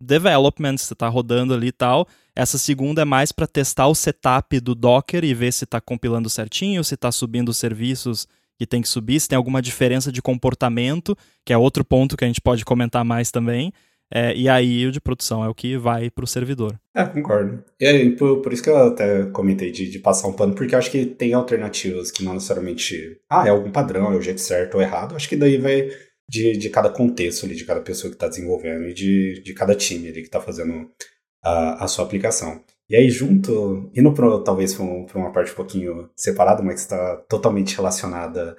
development, 0.00 0.78
você 0.78 0.94
está 0.94 1.08
rodando 1.08 1.52
ali 1.52 1.66
e 1.66 1.72
tal. 1.72 2.08
Essa 2.36 2.58
segunda 2.58 3.00
é 3.00 3.04
mais 3.06 3.32
para 3.32 3.46
testar 3.46 3.88
o 3.88 3.94
setup 3.94 4.60
do 4.60 4.74
Docker 4.74 5.24
e 5.24 5.32
ver 5.32 5.52
se 5.54 5.64
está 5.64 5.80
compilando 5.80 6.28
certinho, 6.28 6.84
se 6.84 6.94
está 6.94 7.10
subindo 7.10 7.48
os 7.48 7.56
serviços 7.56 8.28
que 8.58 8.66
tem 8.66 8.82
que 8.82 8.88
subir, 8.88 9.18
se 9.18 9.28
tem 9.28 9.36
alguma 9.36 9.62
diferença 9.62 10.12
de 10.12 10.20
comportamento, 10.20 11.16
que 11.46 11.52
é 11.52 11.56
outro 11.56 11.82
ponto 11.82 12.14
que 12.14 12.24
a 12.24 12.26
gente 12.26 12.40
pode 12.42 12.62
comentar 12.62 13.02
mais 13.04 13.30
também. 13.30 13.72
É, 14.12 14.34
e 14.36 14.48
aí 14.48 14.86
o 14.86 14.92
de 14.92 15.00
produção 15.00 15.42
é 15.42 15.48
o 15.48 15.54
que 15.54 15.78
vai 15.78 16.10
para 16.10 16.24
o 16.24 16.28
servidor. 16.28 16.78
É, 16.94 17.04
concordo. 17.04 17.64
E 17.80 17.86
aí, 17.86 18.14
por, 18.14 18.40
por, 18.40 18.52
isso 18.52 18.62
que 18.62 18.70
eu 18.70 18.76
até 18.76 19.24
comentei 19.26 19.72
de, 19.72 19.90
de, 19.90 19.98
passar 19.98 20.28
um 20.28 20.32
pano, 20.32 20.54
porque 20.54 20.76
acho 20.76 20.90
que 20.90 21.06
tem 21.06 21.32
alternativas 21.32 22.10
que 22.10 22.22
não 22.22 22.34
necessariamente. 22.34 23.18
Ah, 23.28 23.46
é 23.46 23.50
algum 23.50 23.72
padrão, 23.72 24.12
é 24.12 24.16
o 24.16 24.22
jeito 24.22 24.40
certo 24.40 24.76
ou 24.76 24.82
errado. 24.82 25.16
Acho 25.16 25.28
que 25.28 25.36
daí 25.36 25.56
vai 25.58 25.90
de, 26.30 26.52
de 26.56 26.70
cada 26.70 26.88
contexto 26.90 27.46
ali, 27.46 27.56
de 27.56 27.64
cada 27.64 27.80
pessoa 27.80 28.10
que 28.10 28.16
está 28.16 28.28
desenvolvendo 28.28 28.86
e 28.86 28.94
de, 28.94 29.42
de 29.42 29.54
cada 29.54 29.74
time 29.74 30.08
ali 30.08 30.20
que 30.20 30.28
está 30.28 30.40
fazendo 30.40 30.88
a, 31.46 31.84
a 31.84 31.88
sua 31.88 32.04
aplicação. 32.04 32.60
E 32.88 32.96
aí, 32.96 33.08
junto, 33.08 33.90
indo 33.94 34.12
pro, 34.12 34.42
talvez 34.42 34.74
para 34.74 34.84
uma 34.84 35.32
parte 35.32 35.52
um 35.52 35.56
pouquinho 35.56 36.10
separada, 36.16 36.62
mas 36.62 36.74
que 36.74 36.80
está 36.80 37.16
totalmente 37.28 37.76
relacionada 37.76 38.56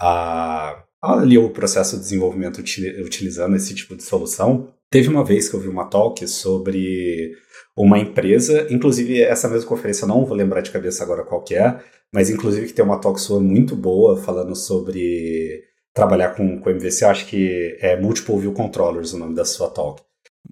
a, 0.00 0.82
a, 1.02 1.20
ali 1.20 1.38
o 1.38 1.50
processo 1.50 1.96
de 1.96 2.02
desenvolvimento 2.02 2.58
utilizando 2.58 3.56
esse 3.56 3.74
tipo 3.74 3.96
de 3.96 4.02
solução, 4.02 4.68
teve 4.90 5.08
uma 5.08 5.24
vez 5.24 5.48
que 5.48 5.56
eu 5.56 5.60
vi 5.60 5.68
uma 5.68 5.86
talk 5.86 6.26
sobre 6.28 7.32
uma 7.76 7.98
empresa, 7.98 8.66
inclusive 8.70 9.22
essa 9.22 9.48
mesma 9.48 9.68
conferência 9.68 10.06
não 10.06 10.24
vou 10.24 10.36
lembrar 10.36 10.62
de 10.62 10.70
cabeça 10.70 11.02
agora 11.04 11.24
qual 11.24 11.42
que 11.42 11.54
é, 11.54 11.78
mas 12.12 12.30
inclusive 12.30 12.66
que 12.66 12.72
tem 12.72 12.84
uma 12.84 13.00
talk 13.00 13.20
sua 13.20 13.40
muito 13.40 13.76
boa 13.76 14.16
falando 14.16 14.54
sobre 14.56 15.64
trabalhar 15.92 16.34
com, 16.34 16.60
com 16.60 16.70
MVC, 16.70 17.04
acho 17.04 17.26
que 17.26 17.76
é 17.80 17.98
Multiple 18.00 18.38
View 18.38 18.52
Controllers 18.52 19.12
o 19.12 19.18
nome 19.18 19.34
da 19.34 19.44
sua 19.44 19.68
talk. 19.70 20.02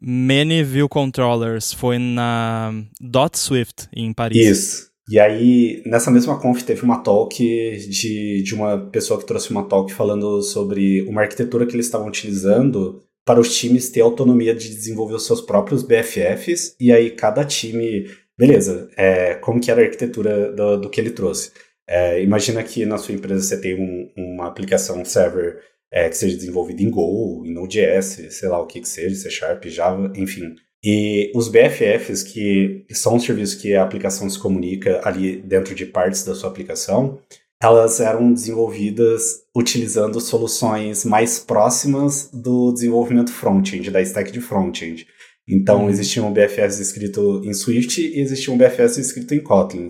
Many 0.06 0.62
View 0.62 0.88
Controllers 0.88 1.72
foi 1.72 1.98
na 1.98 2.74
Dot 3.00 3.38
Swift 3.38 3.88
em 3.94 4.12
Paris. 4.12 4.36
Isso. 4.36 4.94
E 5.08 5.18
aí, 5.18 5.82
nessa 5.84 6.10
mesma 6.10 6.38
conf, 6.38 6.62
teve 6.62 6.82
uma 6.82 7.02
talk 7.02 7.36
de, 7.36 8.42
de 8.42 8.54
uma 8.54 8.78
pessoa 8.90 9.18
que 9.18 9.26
trouxe 9.26 9.50
uma 9.50 9.64
talk 9.64 9.92
falando 9.92 10.42
sobre 10.42 11.02
uma 11.02 11.22
arquitetura 11.22 11.66
que 11.66 11.74
eles 11.74 11.86
estavam 11.86 12.08
utilizando 12.08 13.02
para 13.24 13.40
os 13.40 13.56
times 13.56 13.88
ter 13.88 14.02
autonomia 14.02 14.54
de 14.54 14.68
desenvolver 14.68 15.14
os 15.14 15.26
seus 15.26 15.40
próprios 15.40 15.82
BFFs, 15.82 16.76
e 16.78 16.92
aí 16.92 17.10
cada 17.10 17.44
time, 17.44 18.06
beleza, 18.38 18.90
é, 18.96 19.34
como 19.34 19.60
que 19.60 19.70
era 19.70 19.80
a 19.80 19.84
arquitetura 19.84 20.52
do, 20.52 20.76
do 20.82 20.90
que 20.90 21.00
ele 21.00 21.10
trouxe. 21.10 21.50
É, 21.86 22.22
imagina 22.22 22.62
que 22.62 22.86
na 22.86 22.98
sua 22.98 23.14
empresa 23.14 23.42
você 23.42 23.60
tem 23.60 23.74
um, 23.74 24.10
uma 24.16 24.46
aplicação 24.46 25.04
server 25.04 25.58
é, 25.94 26.08
que 26.08 26.16
seja 26.16 26.36
desenvolvida 26.36 26.82
em 26.82 26.90
Go, 26.90 27.44
em 27.46 27.54
Node.js, 27.54 28.26
sei 28.30 28.48
lá 28.48 28.60
o 28.60 28.66
que 28.66 28.80
que 28.80 28.88
seja, 28.88 29.14
C 29.14 29.30
Sharp, 29.30 29.64
Java, 29.66 30.12
enfim. 30.16 30.56
E 30.82 31.30
os 31.36 31.46
BFFs, 31.46 32.24
que 32.24 32.84
são 32.90 33.14
os 33.14 33.22
serviços 33.22 33.54
que 33.54 33.74
a 33.74 33.84
aplicação 33.84 34.28
se 34.28 34.36
comunica 34.36 35.00
ali 35.04 35.40
dentro 35.40 35.72
de 35.72 35.86
partes 35.86 36.24
da 36.24 36.34
sua 36.34 36.50
aplicação, 36.50 37.20
elas 37.62 38.00
eram 38.00 38.32
desenvolvidas 38.32 39.44
utilizando 39.56 40.20
soluções 40.20 41.04
mais 41.04 41.38
próximas 41.38 42.28
do 42.32 42.72
desenvolvimento 42.72 43.32
front-end, 43.32 43.88
da 43.92 44.02
stack 44.02 44.32
de 44.32 44.40
front-end. 44.40 45.06
Então, 45.48 45.84
uhum. 45.84 45.90
existiam 45.90 46.32
BFFs 46.32 46.80
escritos 46.80 47.46
em 47.46 47.54
Swift 47.54 48.02
e 48.02 48.20
existiam 48.20 48.58
BFFs 48.58 48.98
escritos 48.98 49.30
em 49.30 49.40
Kotlin. 49.40 49.86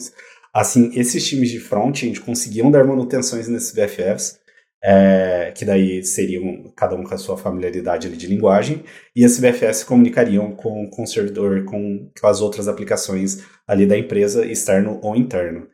Assim, 0.53 0.93
esses 0.95 1.27
times 1.27 1.51
de 1.51 1.61
front-end 1.61 2.21
conseguiam 2.21 2.71
dar 2.71 2.85
manutenções 2.85 3.49
nesses 3.49 3.73
BFFs, 3.73 4.44
é, 4.87 5.51
que 5.57 5.65
daí 5.65 6.05
seriam 6.05 6.71
cada 6.77 6.95
um 6.95 7.03
com 7.03 7.15
a 7.15 7.19
sua 7.19 7.39
familiaridade 7.39 8.07
ali 8.07 8.17
de 8.17 8.27
linguagem, 8.27 8.85
e 9.17 9.25
as 9.25 9.39
BFS 9.39 9.83
comunicariam 9.83 10.53
com, 10.53 10.89
com 10.91 11.05
o 11.05 11.07
servidor, 11.07 11.65
com, 11.65 12.11
com 12.21 12.27
as 12.27 12.43
outras 12.43 12.69
aplicações 12.69 13.43
ali 13.67 13.87
da 13.87 13.97
empresa, 13.97 14.45
externo 14.45 15.01
ou 15.03 15.17
interno. 15.17 15.67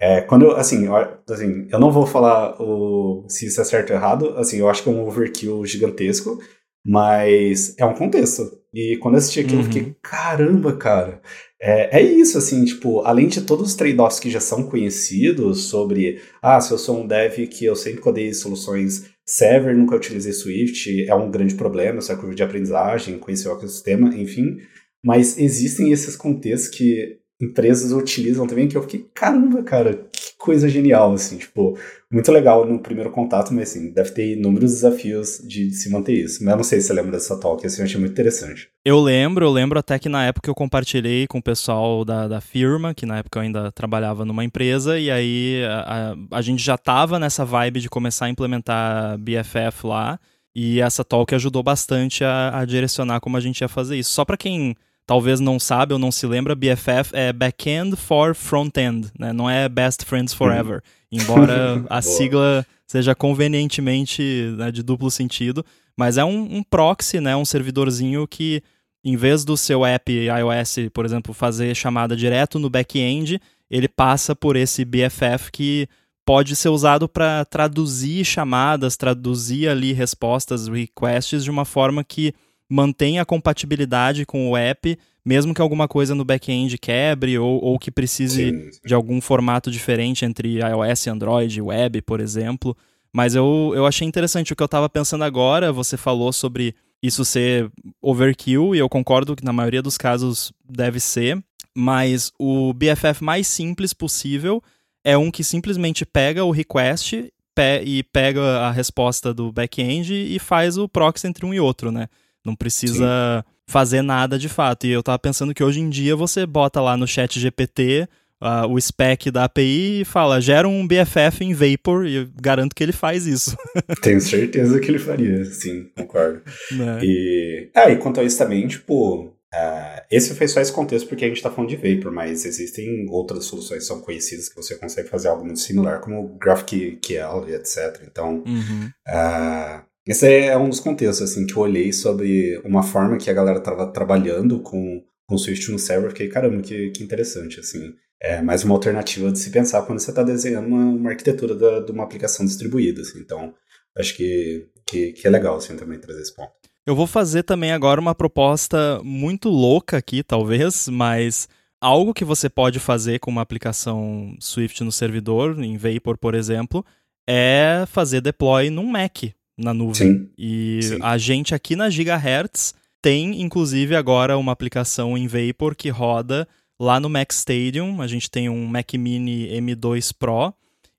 É, 0.00 0.20
quando 0.20 0.44
eu, 0.44 0.56
assim, 0.56 0.86
eu, 0.86 0.94
assim, 0.94 1.66
eu 1.70 1.80
não 1.80 1.90
vou 1.90 2.06
falar 2.06 2.60
o, 2.60 3.24
se 3.28 3.46
isso 3.46 3.60
é 3.60 3.64
certo 3.64 3.90
ou 3.90 3.96
errado, 3.96 4.34
assim, 4.36 4.58
eu 4.58 4.68
acho 4.68 4.82
que 4.82 4.88
é 4.88 4.92
um 4.92 5.06
overkill 5.06 5.64
gigantesco, 5.66 6.38
mas 6.84 7.74
é 7.78 7.84
um 7.84 7.94
contexto. 7.94 8.42
E 8.72 8.96
quando 8.98 9.14
eu 9.14 9.18
assisti 9.18 9.40
aquilo, 9.40 9.60
uhum. 9.60 9.66
eu 9.66 9.72
fiquei, 9.72 9.96
caramba, 10.02 10.76
cara. 10.76 11.20
É, 11.64 12.00
é 12.00 12.02
isso, 12.02 12.36
assim, 12.36 12.64
tipo, 12.64 13.02
além 13.02 13.28
de 13.28 13.42
todos 13.42 13.68
os 13.68 13.76
trade-offs 13.76 14.18
que 14.18 14.28
já 14.28 14.40
são 14.40 14.64
conhecidos 14.64 15.66
sobre, 15.66 16.20
ah, 16.42 16.60
se 16.60 16.72
eu 16.72 16.78
sou 16.78 17.00
um 17.00 17.06
dev 17.06 17.46
que 17.46 17.64
eu 17.64 17.76
sempre 17.76 18.00
codei 18.00 18.34
soluções 18.34 19.04
server, 19.24 19.76
nunca 19.76 19.94
utilizei 19.94 20.32
Swift, 20.32 21.06
é 21.08 21.14
um 21.14 21.30
grande 21.30 21.54
problema, 21.54 21.98
essa 21.98 22.16
curva 22.16 22.34
de 22.34 22.42
aprendizagem, 22.42 23.16
conhecer 23.16 23.48
o 23.48 23.52
ecossistema, 23.52 24.12
enfim. 24.16 24.56
Mas 25.04 25.38
existem 25.38 25.92
esses 25.92 26.16
contextos 26.16 26.68
que 26.68 27.21
empresas 27.42 27.90
utilizam 27.90 28.46
também, 28.46 28.68
que 28.68 28.76
eu 28.76 28.82
fiquei, 28.82 29.04
caramba, 29.12 29.64
cara, 29.64 29.94
que 30.12 30.32
coisa 30.38 30.68
genial, 30.68 31.12
assim, 31.12 31.38
tipo, 31.38 31.76
muito 32.08 32.30
legal 32.30 32.64
no 32.64 32.78
primeiro 32.78 33.10
contato, 33.10 33.52
mas 33.52 33.70
assim, 33.70 33.92
deve 33.92 34.12
ter 34.12 34.36
inúmeros 34.36 34.70
desafios 34.74 35.38
de 35.44 35.72
se 35.72 35.90
manter 35.90 36.12
isso. 36.12 36.44
Mas 36.44 36.52
eu 36.52 36.56
não 36.56 36.64
sei 36.64 36.80
se 36.80 36.86
você 36.86 36.92
lembra 36.92 37.10
dessa 37.10 37.38
talk, 37.40 37.66
assim, 37.66 37.80
eu 37.80 37.84
achei 37.84 37.98
muito 37.98 38.12
interessante. 38.12 38.68
Eu 38.84 39.00
lembro, 39.00 39.44
eu 39.44 39.50
lembro 39.50 39.76
até 39.76 39.98
que 39.98 40.08
na 40.08 40.24
época 40.24 40.48
eu 40.48 40.54
compartilhei 40.54 41.26
com 41.26 41.38
o 41.38 41.42
pessoal 41.42 42.04
da, 42.04 42.28
da 42.28 42.40
firma, 42.40 42.94
que 42.94 43.04
na 43.04 43.18
época 43.18 43.40
eu 43.40 43.42
ainda 43.42 43.72
trabalhava 43.72 44.24
numa 44.24 44.44
empresa, 44.44 44.96
e 44.96 45.10
aí 45.10 45.64
a, 45.64 46.12
a, 46.30 46.38
a 46.38 46.42
gente 46.42 46.62
já 46.62 46.78
tava 46.78 47.18
nessa 47.18 47.44
vibe 47.44 47.80
de 47.80 47.90
começar 47.90 48.26
a 48.26 48.30
implementar 48.30 49.18
BFF 49.18 49.84
lá, 49.84 50.20
e 50.54 50.80
essa 50.80 51.02
talk 51.02 51.34
ajudou 51.34 51.62
bastante 51.62 52.22
a, 52.22 52.60
a 52.60 52.64
direcionar 52.64 53.20
como 53.20 53.36
a 53.36 53.40
gente 53.40 53.62
ia 53.62 53.68
fazer 53.68 53.96
isso. 53.96 54.12
Só 54.12 54.24
para 54.24 54.36
quem 54.36 54.76
talvez 55.06 55.40
não 55.40 55.58
sabe 55.58 55.92
ou 55.92 55.98
não 55.98 56.10
se 56.10 56.26
lembra, 56.26 56.54
BFF 56.54 57.10
é 57.12 57.32
Backend 57.32 57.96
for 57.96 58.34
Frontend, 58.34 59.08
né? 59.18 59.32
não 59.32 59.48
é 59.48 59.68
Best 59.68 60.04
Friends 60.04 60.32
Forever. 60.32 60.82
Uhum. 61.10 61.20
Embora 61.20 61.84
a 61.90 62.00
sigla 62.00 62.66
seja 62.86 63.14
convenientemente 63.14 64.22
né, 64.56 64.70
de 64.70 64.82
duplo 64.82 65.10
sentido, 65.10 65.64
mas 65.96 66.18
é 66.18 66.24
um, 66.24 66.58
um, 66.58 66.62
proxy, 66.62 67.20
né, 67.20 67.34
um 67.36 67.44
servidorzinho 67.44 68.26
que, 68.26 68.62
em 69.04 69.16
vez 69.16 69.44
do 69.44 69.56
seu 69.56 69.84
app 69.84 70.12
iOS, 70.12 70.90
por 70.92 71.04
exemplo, 71.04 71.34
fazer 71.34 71.74
chamada 71.74 72.16
direto 72.16 72.58
no 72.58 72.70
back-end, 72.70 73.40
ele 73.70 73.88
passa 73.88 74.36
por 74.36 74.56
esse 74.56 74.84
BFF 74.84 75.50
que 75.50 75.88
pode 76.24 76.54
ser 76.54 76.68
usado 76.68 77.08
para 77.08 77.44
traduzir 77.44 78.24
chamadas, 78.24 78.96
traduzir 78.96 79.68
ali 79.68 79.92
respostas, 79.92 80.68
requests 80.68 81.42
de 81.42 81.50
uma 81.50 81.64
forma 81.64 82.04
que 82.04 82.34
mantém 82.72 83.18
a 83.18 83.24
compatibilidade 83.24 84.24
com 84.24 84.50
o 84.50 84.56
app, 84.56 84.98
mesmo 85.22 85.52
que 85.52 85.60
alguma 85.60 85.86
coisa 85.86 86.14
no 86.14 86.24
back-end 86.24 86.78
quebre 86.78 87.38
ou, 87.38 87.62
ou 87.62 87.78
que 87.78 87.90
precise 87.90 88.50
sim, 88.50 88.70
sim. 88.72 88.80
de 88.82 88.94
algum 88.94 89.20
formato 89.20 89.70
diferente 89.70 90.24
entre 90.24 90.58
iOS, 90.58 91.06
Android, 91.06 91.60
web, 91.60 92.00
por 92.00 92.18
exemplo. 92.18 92.74
Mas 93.12 93.34
eu, 93.34 93.72
eu 93.76 93.84
achei 93.84 94.08
interessante 94.08 94.54
o 94.54 94.56
que 94.56 94.62
eu 94.62 94.66
estava 94.66 94.88
pensando 94.88 95.22
agora. 95.22 95.70
Você 95.70 95.98
falou 95.98 96.32
sobre 96.32 96.74
isso 97.02 97.26
ser 97.26 97.70
overkill, 98.00 98.74
e 98.74 98.78
eu 98.78 98.88
concordo 98.88 99.36
que 99.36 99.44
na 99.44 99.52
maioria 99.52 99.82
dos 99.82 99.98
casos 99.98 100.50
deve 100.66 100.98
ser. 100.98 101.38
Mas 101.76 102.32
o 102.38 102.72
BFF 102.72 103.22
mais 103.22 103.46
simples 103.46 103.92
possível 103.92 104.62
é 105.04 105.16
um 105.18 105.30
que 105.30 105.44
simplesmente 105.44 106.06
pega 106.06 106.42
o 106.42 106.50
request 106.50 107.30
pe 107.54 107.82
e 107.84 108.02
pega 108.02 108.40
a 108.60 108.70
resposta 108.70 109.34
do 109.34 109.52
back-end 109.52 110.14
e 110.14 110.38
faz 110.38 110.78
o 110.78 110.88
proxy 110.88 111.26
entre 111.26 111.44
um 111.44 111.52
e 111.52 111.60
outro, 111.60 111.92
né? 111.92 112.08
Não 112.44 112.54
precisa 112.54 113.44
Sim. 113.44 113.52
fazer 113.66 114.02
nada 114.02 114.38
de 114.38 114.48
fato. 114.48 114.86
E 114.86 114.90
eu 114.90 115.02
tava 115.02 115.18
pensando 115.18 115.54
que 115.54 115.62
hoje 115.62 115.80
em 115.80 115.88
dia 115.88 116.16
você 116.16 116.44
bota 116.46 116.80
lá 116.80 116.96
no 116.96 117.06
chat 117.06 117.38
GPT 117.38 118.08
uh, 118.42 118.66
o 118.68 118.80
spec 118.80 119.30
da 119.30 119.44
API 119.44 120.00
e 120.00 120.04
fala, 120.04 120.40
gera 120.40 120.68
um 120.68 120.86
BFF 120.86 121.44
em 121.44 121.54
Vapor, 121.54 122.04
e 122.04 122.16
eu 122.16 122.28
garanto 122.40 122.74
que 122.74 122.82
ele 122.82 122.92
faz 122.92 123.26
isso. 123.26 123.56
Tenho 124.02 124.20
certeza 124.20 124.80
que 124.80 124.90
ele 124.90 124.98
faria, 124.98 125.44
sim, 125.44 125.88
concordo. 125.96 126.42
É. 126.72 127.04
E, 127.04 127.70
ah, 127.74 127.90
e 127.90 127.96
quanto 127.96 128.20
a 128.20 128.24
isso 128.24 128.38
também, 128.38 128.66
tipo, 128.66 129.32
Uh, 129.54 130.00
esse 130.10 130.34
foi 130.34 130.48
só 130.48 130.62
esse 130.62 130.72
contexto 130.72 131.06
porque 131.06 131.26
a 131.26 131.28
gente 131.28 131.36
está 131.36 131.50
falando 131.50 131.68
de 131.68 131.76
Vapor, 131.76 132.10
mas 132.10 132.46
existem 132.46 133.06
outras 133.10 133.44
soluções 133.44 133.80
que 133.80 133.84
são 133.84 134.00
conhecidas 134.00 134.48
que 134.48 134.56
você 134.56 134.76
consegue 134.76 135.10
fazer 135.10 135.28
algo 135.28 135.44
muito 135.44 135.60
similar, 135.60 136.00
como 136.00 136.38
GraphQL 136.38 137.46
e 137.46 137.54
etc. 137.54 138.02
Então, 138.10 138.42
uhum. 138.46 138.90
uh, 139.08 139.84
esse 140.06 140.26
é 140.26 140.56
um 140.56 140.68
dos 140.68 140.80
contextos 140.80 141.30
assim 141.30 141.46
que 141.46 141.54
eu 141.54 141.62
olhei 141.62 141.92
sobre 141.92 142.60
uma 142.64 142.82
forma 142.82 143.16
que 143.16 143.30
a 143.30 143.32
galera 143.32 143.58
estava 143.58 143.86
trabalhando 143.86 144.60
com, 144.60 145.02
com 145.28 145.38
Swift 145.38 145.70
no 145.70 145.78
server. 145.78 146.10
Fiquei, 146.10 146.28
caramba, 146.28 146.60
que, 146.60 146.90
que 146.90 147.04
interessante, 147.04 147.60
assim. 147.60 147.94
É 148.20 148.42
mais 148.42 148.64
uma 148.64 148.74
alternativa 148.74 149.30
de 149.30 149.38
se 149.38 149.50
pensar 149.50 149.82
quando 149.82 150.00
você 150.00 150.10
está 150.10 150.22
desenhando 150.22 150.66
uma, 150.66 150.84
uma 150.84 151.10
arquitetura 151.10 151.54
da, 151.54 151.80
de 151.80 151.92
uma 151.92 152.04
aplicação 152.04 152.44
distribuída. 152.44 153.02
Assim. 153.02 153.20
Então, 153.20 153.54
acho 153.96 154.16
que, 154.16 154.68
que, 154.86 155.12
que 155.12 155.26
é 155.26 155.30
legal 155.30 155.56
assim, 155.56 155.76
também 155.76 155.98
trazer 156.00 156.22
esse 156.22 156.34
ponto. 156.34 156.52
Eu 156.84 156.96
vou 156.96 157.06
fazer 157.06 157.44
também 157.44 157.70
agora 157.70 158.00
uma 158.00 158.14
proposta 158.14 159.00
muito 159.04 159.48
louca 159.48 159.96
aqui, 159.98 160.24
talvez, 160.24 160.88
mas 160.88 161.48
algo 161.80 162.12
que 162.12 162.24
você 162.24 162.48
pode 162.48 162.80
fazer 162.80 163.20
com 163.20 163.30
uma 163.30 163.42
aplicação 163.42 164.36
Swift 164.40 164.82
no 164.82 164.90
servidor, 164.90 165.62
em 165.62 165.76
Vapor, 165.76 166.18
por 166.18 166.34
exemplo, 166.34 166.84
é 167.28 167.84
fazer 167.86 168.20
deploy 168.20 168.68
num 168.68 168.86
Mac 168.86 169.32
na 169.56 169.74
nuvem. 169.74 169.94
Sim. 169.94 170.30
E 170.36 170.80
Sim. 170.82 170.98
a 171.02 171.18
gente 171.18 171.54
aqui 171.54 171.76
na 171.76 171.90
Gigahertz 171.90 172.74
tem, 173.00 173.42
inclusive, 173.42 173.96
agora 173.96 174.38
uma 174.38 174.52
aplicação 174.52 175.18
em 175.18 175.26
Vapor 175.26 175.74
que 175.74 175.88
roda 175.88 176.46
lá 176.78 177.00
no 177.00 177.08
Mac 177.08 177.32
Stadium. 177.32 178.00
A 178.00 178.06
gente 178.06 178.30
tem 178.30 178.48
um 178.48 178.66
Mac 178.66 178.94
Mini 178.94 179.48
M2 179.48 180.12
Pro. 180.16 180.54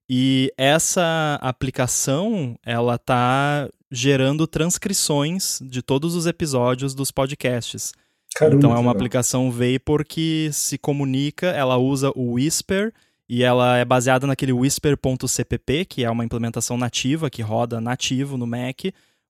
E 0.10 0.52
essa 0.58 1.40
aplicação, 1.42 2.58
ela 2.66 2.98
tá 2.98 3.70
gerando 3.90 4.46
transcrições 4.46 5.60
de 5.62 5.82
todos 5.82 6.14
os 6.14 6.26
episódios 6.26 6.94
dos 6.94 7.10
podcasts. 7.10 7.94
Caramba, 8.36 8.58
então 8.58 8.76
é 8.76 8.80
uma 8.80 8.92
aplicação 8.92 9.52
Vapor 9.52 10.04
que 10.04 10.50
se 10.52 10.78
comunica, 10.78 11.48
ela 11.48 11.78
usa 11.78 12.12
o 12.16 12.34
Whisper 12.34 12.92
e 13.28 13.44
ela 13.44 13.78
é 13.78 13.86
baseada 13.86 14.28
naquele 14.28 14.52
Whisper.cpp, 14.54 15.86
que 15.86 16.04
é 16.04 16.10
uma 16.10 16.26
implementação 16.26 16.78
nativa, 16.78 17.30
que 17.30 17.42
roda 17.42 17.80
nativo 17.80 18.38
no 18.38 18.46
Mac, 18.46 18.82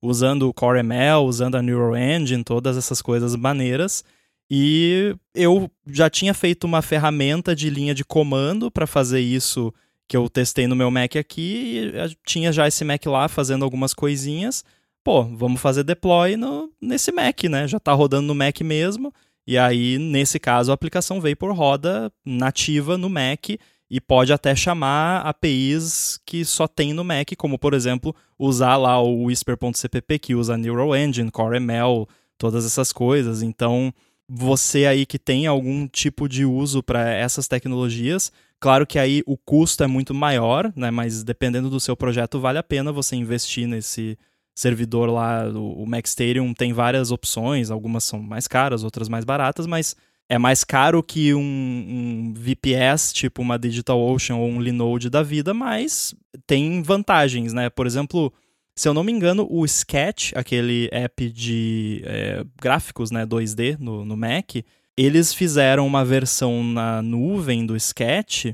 usando 0.02 0.50
o 0.50 0.54
Core 0.54 0.80
ML, 0.80 1.26
usando 1.26 1.56
a 1.56 1.62
Neural 1.62 1.96
Engine, 1.96 2.44
todas 2.44 2.76
essas 2.78 3.02
coisas 3.02 3.36
maneiras. 3.36 4.04
E 4.50 5.16
eu 5.34 5.70
já 5.88 6.10
tinha 6.10 6.34
feito 6.34 6.66
uma 6.66 6.82
ferramenta 6.82 7.56
de 7.56 7.70
linha 7.70 7.94
de 7.94 8.04
comando 8.04 8.70
para 8.70 8.86
fazer 8.86 9.20
isso 9.20 9.74
que 10.08 10.18
eu 10.18 10.30
testei 10.30 10.68
no 10.68 10.76
meu 10.76 10.92
Mac 10.92 11.16
aqui, 11.16 11.92
e 11.96 12.18
tinha 12.26 12.52
já 12.52 12.68
esse 12.68 12.84
Mac 12.84 13.06
lá 13.06 13.28
fazendo 13.28 13.64
algumas 13.64 13.94
coisinhas. 13.94 14.64
Pô, 15.04 15.24
vamos 15.24 15.62
fazer 15.62 15.84
deploy 15.84 16.36
no, 16.36 16.72
nesse 16.82 17.12
Mac, 17.12 17.44
né? 17.44 17.68
Já 17.68 17.78
está 17.78 17.94
rodando 17.94 18.28
no 18.28 18.36
Mac 18.36 18.60
mesmo. 18.62 19.14
E 19.46 19.58
aí, 19.58 19.98
nesse 19.98 20.40
caso, 20.40 20.72
a 20.72 20.74
aplicação 20.74 21.20
Vapor 21.20 21.54
roda 21.54 22.12
nativa 22.26 22.98
no 22.98 23.10
Mac 23.10 23.50
e 23.94 24.02
pode 24.02 24.34
até 24.34 24.56
chamar 24.56 25.20
APIs 25.20 26.20
que 26.26 26.44
só 26.44 26.68
tem 26.68 26.94
no 26.94 27.04
Mac, 27.04 27.30
como 27.38 27.60
por 27.60 27.76
exemplo, 27.76 28.16
usar 28.40 28.76
lá 28.76 29.00
o 29.00 29.26
Whisper.cpp 29.26 30.18
que 30.18 30.34
usa 30.34 30.58
Neural 30.58 30.96
Engine, 30.96 31.30
Core 31.30 31.58
ML, 31.58 32.08
todas 32.36 32.66
essas 32.66 32.92
coisas. 32.92 33.44
Então, 33.44 33.94
você 34.28 34.88
aí 34.88 35.06
que 35.06 35.20
tem 35.20 35.46
algum 35.46 35.88
tipo 35.88 36.28
de 36.28 36.44
uso 36.44 36.82
para 36.82 37.08
essas 37.12 37.48
tecnologias, 37.48 38.32
claro 38.60 38.88
que 38.88 38.98
aí 38.98 39.22
o 39.28 39.38
custo 39.38 39.84
é 39.84 39.88
muito 39.88 40.12
maior, 40.12 40.74
né, 40.76 40.90
mas 40.90 41.24
dependendo 41.24 41.70
do 41.70 41.80
seu 41.80 41.96
projeto 41.96 42.40
vale 42.40 42.58
a 42.58 42.64
pena 42.64 42.92
você 42.92 43.16
investir 43.16 43.68
nesse 43.68 44.18
servidor 44.56 45.08
lá, 45.08 45.48
o 45.50 45.86
Mac 45.86 46.08
Stadium 46.08 46.52
tem 46.52 46.74
várias 46.74 47.12
opções, 47.12 47.70
algumas 47.70 48.06
são 48.06 48.24
mais 48.24 48.48
caras, 48.48 48.84
outras 48.84 49.08
mais 49.08 49.24
baratas, 49.24 49.68
mas 49.68 49.96
é 50.30 50.38
mais 50.38 50.64
caro 50.64 51.04
que 51.04 51.34
um, 51.34 51.40
um, 51.40 52.34
VPS, 52.36 53.14
tipo 53.14 53.42
uma 53.42 53.60
DigitalOcean 53.60 54.36
ou 54.36 54.48
um 54.48 54.62
Linode 54.62 55.10
da 55.10 55.22
vida, 55.22 55.54
mas 55.54 56.16
tem 56.48 56.82
vantagens, 56.82 57.54
né? 57.54 57.70
Por 57.70 57.86
exemplo, 57.86 58.34
se 58.76 58.88
eu 58.88 58.94
não 58.94 59.04
me 59.04 59.12
engano, 59.12 59.48
o 59.50 59.66
Sketch, 59.66 60.32
aquele 60.36 60.90
app 60.92 61.30
de 61.30 62.02
é, 62.06 62.44
gráficos 62.60 63.12
né, 63.12 63.26
2D 63.26 63.78
no, 63.80 64.04
no 64.04 64.18
Mac, 64.18 64.56
eles 64.98 65.34
fizeram 65.34 65.86
uma 65.86 66.04
versão 66.04 66.64
na 66.64 67.02
nuvem 67.02 67.66
do 67.66 67.76
Sketch 67.76 68.54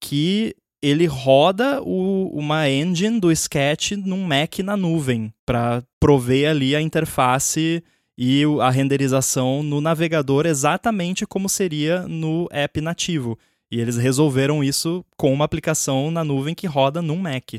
que 0.00 0.54
ele 0.82 1.04
roda 1.04 1.82
o, 1.82 2.30
uma 2.32 2.68
engine 2.70 3.20
do 3.20 3.30
Sketch 3.30 3.92
num 3.92 4.24
Mac 4.24 4.58
na 4.60 4.76
nuvem 4.76 5.32
para 5.44 5.82
prover 5.98 6.48
ali 6.48 6.74
a 6.74 6.80
interface 6.80 7.84
e 8.22 8.42
a 8.60 8.68
renderização 8.68 9.62
no 9.62 9.80
navegador 9.80 10.44
exatamente 10.44 11.24
como 11.24 11.48
seria 11.48 12.06
no 12.06 12.46
app 12.50 12.78
nativo. 12.78 13.38
E 13.72 13.80
eles 13.80 13.96
resolveram 13.96 14.62
isso 14.62 15.02
com 15.16 15.32
uma 15.32 15.46
aplicação 15.46 16.10
na 16.10 16.22
nuvem 16.22 16.54
que 16.54 16.66
roda 16.66 17.00
num 17.00 17.16
Mac. 17.16 17.54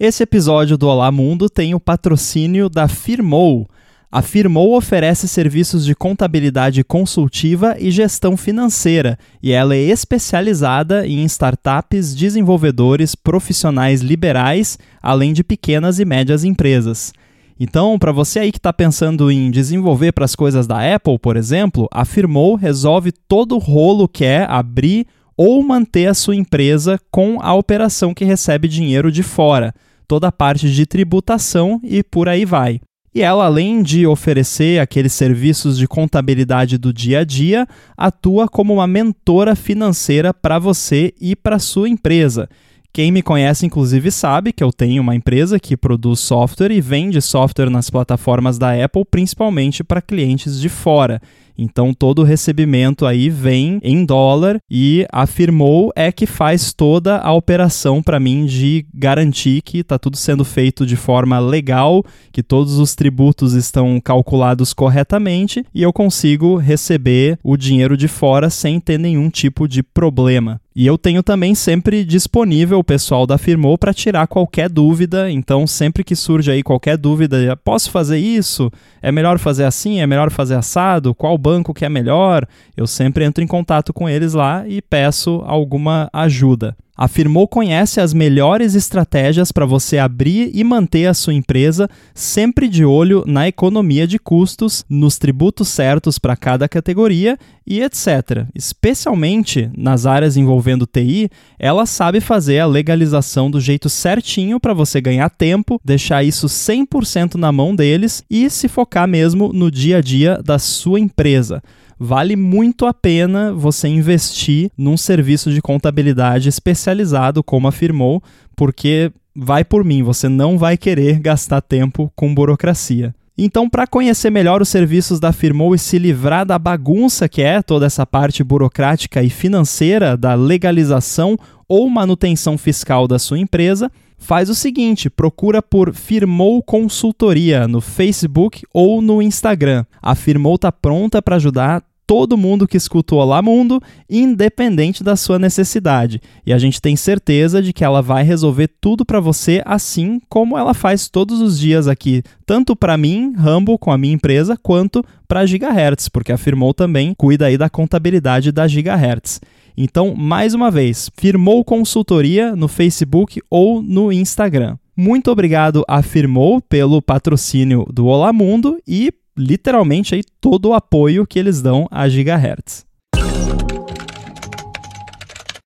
Esse 0.00 0.24
episódio 0.24 0.76
do 0.76 0.88
Olá 0.88 1.12
Mundo 1.12 1.48
tem 1.48 1.72
o 1.72 1.78
patrocínio 1.78 2.68
da 2.68 2.88
Firmou. 2.88 3.68
A 4.10 4.22
Firmou 4.22 4.76
oferece 4.76 5.28
serviços 5.28 5.84
de 5.84 5.94
contabilidade 5.94 6.82
consultiva 6.82 7.76
e 7.78 7.92
gestão 7.92 8.36
financeira, 8.36 9.16
e 9.40 9.52
ela 9.52 9.76
é 9.76 9.78
especializada 9.78 11.06
em 11.06 11.24
startups, 11.26 12.12
desenvolvedores, 12.12 13.14
profissionais 13.14 14.00
liberais, 14.00 14.78
além 15.00 15.32
de 15.32 15.44
pequenas 15.44 16.00
e 16.00 16.04
médias 16.04 16.42
empresas. 16.42 17.12
Então, 17.58 17.98
para 17.98 18.10
você 18.10 18.40
aí 18.40 18.50
que 18.50 18.58
está 18.58 18.72
pensando 18.72 19.30
em 19.30 19.50
desenvolver 19.50 20.12
para 20.12 20.24
as 20.24 20.34
coisas 20.34 20.66
da 20.66 20.94
Apple, 20.94 21.18
por 21.18 21.36
exemplo, 21.36 21.88
a 21.92 22.04
Firmou 22.04 22.56
resolve 22.56 23.12
todo 23.12 23.54
o 23.54 23.58
rolo 23.58 24.08
que 24.08 24.24
é 24.24 24.44
abrir 24.48 25.06
ou 25.36 25.62
manter 25.62 26.06
a 26.06 26.14
sua 26.14 26.36
empresa 26.36 26.98
com 27.10 27.38
a 27.40 27.54
operação 27.54 28.12
que 28.12 28.24
recebe 28.24 28.68
dinheiro 28.68 29.10
de 29.10 29.22
fora, 29.22 29.74
toda 30.06 30.28
a 30.28 30.32
parte 30.32 30.70
de 30.70 30.86
tributação 30.86 31.80
e 31.82 32.02
por 32.02 32.28
aí 32.28 32.44
vai. 32.44 32.80
E 33.14 33.22
ela, 33.22 33.44
além 33.44 33.80
de 33.80 34.04
oferecer 34.08 34.80
aqueles 34.80 35.12
serviços 35.12 35.78
de 35.78 35.86
contabilidade 35.86 36.76
do 36.76 36.92
dia 36.92 37.20
a 37.20 37.24
dia, 37.24 37.64
atua 37.96 38.48
como 38.48 38.74
uma 38.74 38.88
mentora 38.88 39.54
financeira 39.54 40.34
para 40.34 40.58
você 40.58 41.14
e 41.20 41.36
para 41.36 41.60
sua 41.60 41.88
empresa. 41.88 42.48
Quem 42.94 43.10
me 43.10 43.22
conhece, 43.22 43.66
inclusive, 43.66 44.08
sabe 44.12 44.52
que 44.52 44.62
eu 44.62 44.72
tenho 44.72 45.02
uma 45.02 45.16
empresa 45.16 45.58
que 45.58 45.76
produz 45.76 46.20
software 46.20 46.70
e 46.70 46.80
vende 46.80 47.20
software 47.20 47.68
nas 47.68 47.90
plataformas 47.90 48.56
da 48.56 48.72
Apple, 48.84 49.04
principalmente 49.04 49.82
para 49.82 50.00
clientes 50.00 50.60
de 50.60 50.68
fora. 50.68 51.20
Então 51.58 51.92
todo 51.92 52.20
o 52.20 52.24
recebimento 52.24 53.04
aí 53.04 53.28
vem 53.28 53.80
em 53.82 54.04
dólar 54.04 54.60
e 54.70 55.04
afirmou 55.10 55.92
é 55.96 56.12
que 56.12 56.24
faz 56.24 56.72
toda 56.72 57.18
a 57.18 57.32
operação 57.32 58.00
para 58.00 58.20
mim 58.20 58.46
de 58.46 58.86
garantir 58.94 59.60
que 59.62 59.78
está 59.78 59.98
tudo 59.98 60.16
sendo 60.16 60.44
feito 60.44 60.86
de 60.86 60.94
forma 60.94 61.40
legal, 61.40 62.04
que 62.30 62.44
todos 62.44 62.78
os 62.78 62.94
tributos 62.94 63.54
estão 63.54 64.00
calculados 64.00 64.72
corretamente 64.72 65.64
e 65.74 65.82
eu 65.82 65.92
consigo 65.92 66.56
receber 66.56 67.38
o 67.42 67.56
dinheiro 67.56 67.96
de 67.96 68.06
fora 68.06 68.50
sem 68.50 68.78
ter 68.78 68.98
nenhum 68.98 69.28
tipo 69.30 69.66
de 69.66 69.82
problema. 69.82 70.60
E 70.76 70.86
eu 70.86 70.98
tenho 70.98 71.22
também 71.22 71.54
sempre 71.54 72.04
disponível 72.04 72.80
o 72.80 72.84
pessoal 72.84 73.28
da 73.28 73.38
Firmou 73.38 73.78
para 73.78 73.94
tirar 73.94 74.26
qualquer 74.26 74.68
dúvida. 74.68 75.30
Então, 75.30 75.68
sempre 75.68 76.02
que 76.02 76.16
surge 76.16 76.50
aí 76.50 76.64
qualquer 76.64 76.96
dúvida, 76.96 77.56
posso 77.62 77.92
fazer 77.92 78.18
isso? 78.18 78.72
É 79.00 79.12
melhor 79.12 79.38
fazer 79.38 79.64
assim? 79.64 80.00
É 80.00 80.06
melhor 80.06 80.32
fazer 80.32 80.56
assado? 80.56 81.14
Qual 81.14 81.38
banco 81.38 81.72
que 81.72 81.84
é 81.84 81.88
melhor? 81.88 82.44
Eu 82.76 82.88
sempre 82.88 83.24
entro 83.24 83.44
em 83.44 83.46
contato 83.46 83.92
com 83.92 84.08
eles 84.08 84.34
lá 84.34 84.66
e 84.66 84.82
peço 84.82 85.44
alguma 85.46 86.10
ajuda. 86.12 86.76
A 86.96 87.08
Firmou 87.08 87.48
conhece 87.48 88.00
as 88.00 88.14
melhores 88.14 88.76
estratégias 88.76 89.50
para 89.50 89.66
você 89.66 89.98
abrir 89.98 90.52
e 90.54 90.62
manter 90.62 91.06
a 91.06 91.14
sua 91.14 91.34
empresa, 91.34 91.90
sempre 92.14 92.68
de 92.68 92.84
olho 92.84 93.24
na 93.26 93.48
economia 93.48 94.06
de 94.06 94.16
custos, 94.16 94.84
nos 94.88 95.18
tributos 95.18 95.66
certos 95.66 96.20
para 96.20 96.36
cada 96.36 96.68
categoria 96.68 97.36
e 97.66 97.82
etc. 97.82 98.46
Especialmente 98.54 99.68
nas 99.76 100.06
áreas 100.06 100.36
envolvendo 100.36 100.86
TI, 100.86 101.28
ela 101.58 101.84
sabe 101.84 102.20
fazer 102.20 102.60
a 102.60 102.66
legalização 102.66 103.50
do 103.50 103.60
jeito 103.60 103.90
certinho 103.90 104.60
para 104.60 104.72
você 104.72 105.00
ganhar 105.00 105.30
tempo, 105.30 105.80
deixar 105.84 106.22
isso 106.22 106.46
100% 106.46 107.34
na 107.34 107.50
mão 107.50 107.74
deles 107.74 108.22
e 108.30 108.48
se 108.48 108.68
focar 108.68 109.08
mesmo 109.08 109.52
no 109.52 109.68
dia 109.68 109.96
a 109.96 110.00
dia 110.00 110.40
da 110.44 110.60
sua 110.60 111.00
empresa 111.00 111.60
vale 111.98 112.36
muito 112.36 112.86
a 112.86 112.94
pena 112.94 113.52
você 113.52 113.88
investir 113.88 114.70
num 114.76 114.96
serviço 114.96 115.52
de 115.52 115.62
contabilidade 115.62 116.48
especializado, 116.48 117.42
como 117.42 117.68
afirmou, 117.68 118.22
porque 118.56 119.12
vai 119.34 119.64
por 119.64 119.84
mim, 119.84 120.02
você 120.02 120.28
não 120.28 120.56
vai 120.56 120.76
querer 120.76 121.18
gastar 121.18 121.60
tempo 121.60 122.12
com 122.14 122.34
burocracia. 122.34 123.14
Então, 123.36 123.68
para 123.68 123.84
conhecer 123.84 124.30
melhor 124.30 124.62
os 124.62 124.68
serviços 124.68 125.18
da 125.18 125.32
Firmou 125.32 125.74
e 125.74 125.78
se 125.78 125.98
livrar 125.98 126.46
da 126.46 126.56
bagunça 126.56 127.28
que 127.28 127.42
é 127.42 127.60
toda 127.60 127.84
essa 127.84 128.06
parte 128.06 128.44
burocrática 128.44 129.24
e 129.24 129.28
financeira 129.28 130.16
da 130.16 130.34
legalização 130.34 131.36
ou 131.68 131.90
manutenção 131.90 132.56
fiscal 132.56 133.08
da 133.08 133.18
sua 133.18 133.38
empresa, 133.38 133.90
faz 134.18 134.48
o 134.48 134.54
seguinte: 134.54 135.10
procura 135.10 135.62
por 135.62 135.94
Firmou 135.94 136.62
Consultoria 136.62 137.68
no 137.68 137.80
Facebook 137.80 138.62
ou 138.72 139.00
no 139.02 139.20
Instagram. 139.20 139.84
A 140.00 140.14
Firmou 140.14 140.56
está 140.56 140.70
pronta 140.70 141.20
para 141.20 141.36
ajudar 141.36 141.82
todo 142.06 142.36
mundo 142.36 142.68
que 142.68 142.76
escuta 142.76 143.14
o 143.14 143.18
Olá 143.18 143.40
Mundo, 143.40 143.80
independente 144.08 145.02
da 145.02 145.16
sua 145.16 145.38
necessidade. 145.38 146.20
E 146.44 146.52
a 146.52 146.58
gente 146.58 146.80
tem 146.80 146.96
certeza 146.96 147.62
de 147.62 147.72
que 147.72 147.84
ela 147.84 148.02
vai 148.02 148.22
resolver 148.22 148.68
tudo 148.80 149.04
para 149.04 149.20
você, 149.20 149.62
assim 149.64 150.20
como 150.28 150.58
ela 150.58 150.74
faz 150.74 151.08
todos 151.08 151.40
os 151.40 151.58
dias 151.58 151.88
aqui, 151.88 152.22
tanto 152.46 152.76
para 152.76 152.96
mim, 152.96 153.32
Rambo, 153.36 153.78
com 153.78 153.90
a 153.90 153.98
minha 153.98 154.14
empresa, 154.14 154.56
quanto 154.56 155.04
para 155.26 155.40
a 155.40 155.46
Gigahertz, 155.46 156.08
porque 156.08 156.32
a 156.32 156.38
Firmou 156.38 156.74
também 156.74 157.14
cuida 157.14 157.46
aí 157.46 157.56
da 157.56 157.70
contabilidade 157.70 158.52
da 158.52 158.68
Gigahertz. 158.68 159.40
Então, 159.76 160.14
mais 160.14 160.54
uma 160.54 160.70
vez, 160.70 161.10
Firmou 161.18 161.64
Consultoria 161.64 162.54
no 162.54 162.68
Facebook 162.68 163.40
ou 163.50 163.82
no 163.82 164.12
Instagram. 164.12 164.76
Muito 164.96 165.32
obrigado 165.32 165.84
a 165.88 166.00
Firmou 166.00 166.60
pelo 166.60 167.02
patrocínio 167.02 167.84
do 167.92 168.06
Olá 168.06 168.32
Mundo 168.32 168.78
e 168.86 169.12
literalmente 169.36 170.14
aí 170.14 170.22
todo 170.40 170.68
o 170.68 170.74
apoio 170.74 171.26
que 171.26 171.40
eles 171.40 171.60
dão 171.60 171.88
a 171.90 172.08
Gigahertz. 172.08 172.86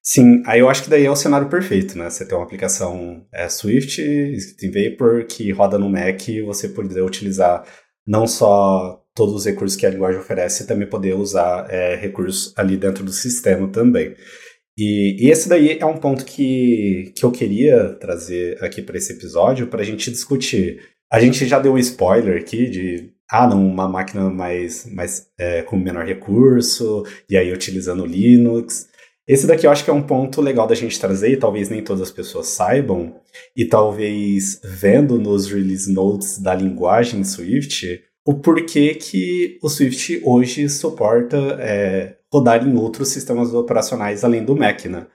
Sim, 0.03 0.43
aí 0.47 0.61
eu 0.61 0.71
acho 0.71 0.85
que 0.85 0.89
daí 0.89 1.05
é 1.05 1.11
o 1.11 1.15
cenário 1.15 1.51
perfeito, 1.51 1.99
né? 1.99 2.09
Você 2.09 2.27
tem 2.27 2.35
uma 2.35 2.45
aplicação 2.45 3.27
é, 3.31 3.47
Swift, 3.47 4.01
Script 4.01 4.91
Vapor, 4.91 5.27
que 5.27 5.53
roda 5.53 5.79
no 5.79 5.91
Mac 5.91 6.27
e 6.29 6.41
você 6.41 6.71
poder 6.71 7.03
utilizar 7.03 7.63
não 8.07 8.27
só 8.27 9.03
todos 9.19 9.35
os 9.35 9.45
recursos 9.45 9.77
que 9.77 9.85
a 9.85 9.91
linguagem 9.91 10.21
oferece, 10.21 10.65
também 10.65 10.89
poder 10.89 11.15
usar 11.15 11.67
é, 11.69 11.97
recursos 11.97 12.53
ali 12.57 12.77
dentro 12.77 13.03
do 13.03 13.11
sistema 13.11 13.67
também. 13.67 14.15
E, 14.79 15.27
e, 15.27 15.29
esse 15.29 15.49
daí 15.49 15.77
é 15.77 15.85
um 15.85 15.97
ponto 15.97 16.25
que, 16.25 17.13
que 17.17 17.25
eu 17.25 17.33
queria 17.33 17.95
trazer 17.95 18.63
aqui 18.63 18.81
para 18.81 18.97
esse 18.97 19.13
episódio, 19.13 19.67
para 19.67 19.81
a 19.81 19.85
gente 19.85 20.09
discutir. 20.09 20.81
A 21.13 21.19
gente 21.19 21.45
já 21.47 21.59
deu 21.59 21.73
um 21.73 21.79
spoiler 21.79 22.41
aqui 22.41 22.71
de 22.71 23.11
ah, 23.29 23.49
não, 23.49 23.67
uma 23.67 23.89
máquina 23.89 24.31
mais, 24.31 24.87
mais 24.87 25.27
é, 25.37 25.63
com 25.63 25.77
menor 25.77 26.07
recurso, 26.07 27.05
e 27.29 27.37
aí 27.37 27.53
utilizando 27.53 28.07
Linux. 28.07 28.89
Esse 29.27 29.49
daqui 29.49 29.67
eu 29.67 29.71
acho 29.73 29.85
que 29.85 29.91
é 29.91 29.93
um 29.93 30.07
ponto 30.07 30.41
legal 30.41 30.69
da 30.69 30.77
gente 30.77 30.99
trazer, 30.99 31.33
e 31.33 31.37
talvez 31.37 31.69
nem 31.69 31.83
todas 31.83 32.03
as 32.03 32.11
pessoas 32.13 32.47
saibam, 32.47 33.17
e 33.57 33.65
talvez 33.65 34.61
vendo 34.63 35.19
nos 35.19 35.51
release 35.51 35.93
notes 35.93 36.39
da 36.39 36.55
linguagem 36.55 37.25
Swift, 37.25 38.01
o 38.29 38.35
porquê 38.35 38.95
que 38.95 39.59
o 39.63 39.71
Swift 39.71 40.21
hoje 40.23 40.69
suporta 40.69 41.39
é, 41.61 42.17
rodar 42.31 42.63
em 42.69 42.77
outros 42.77 43.09
sistemas 43.09 43.55
operacionais 43.55 44.23
além 44.23 44.45
do 44.45 44.55
Mac, 44.55 44.85
né? 44.85 45.07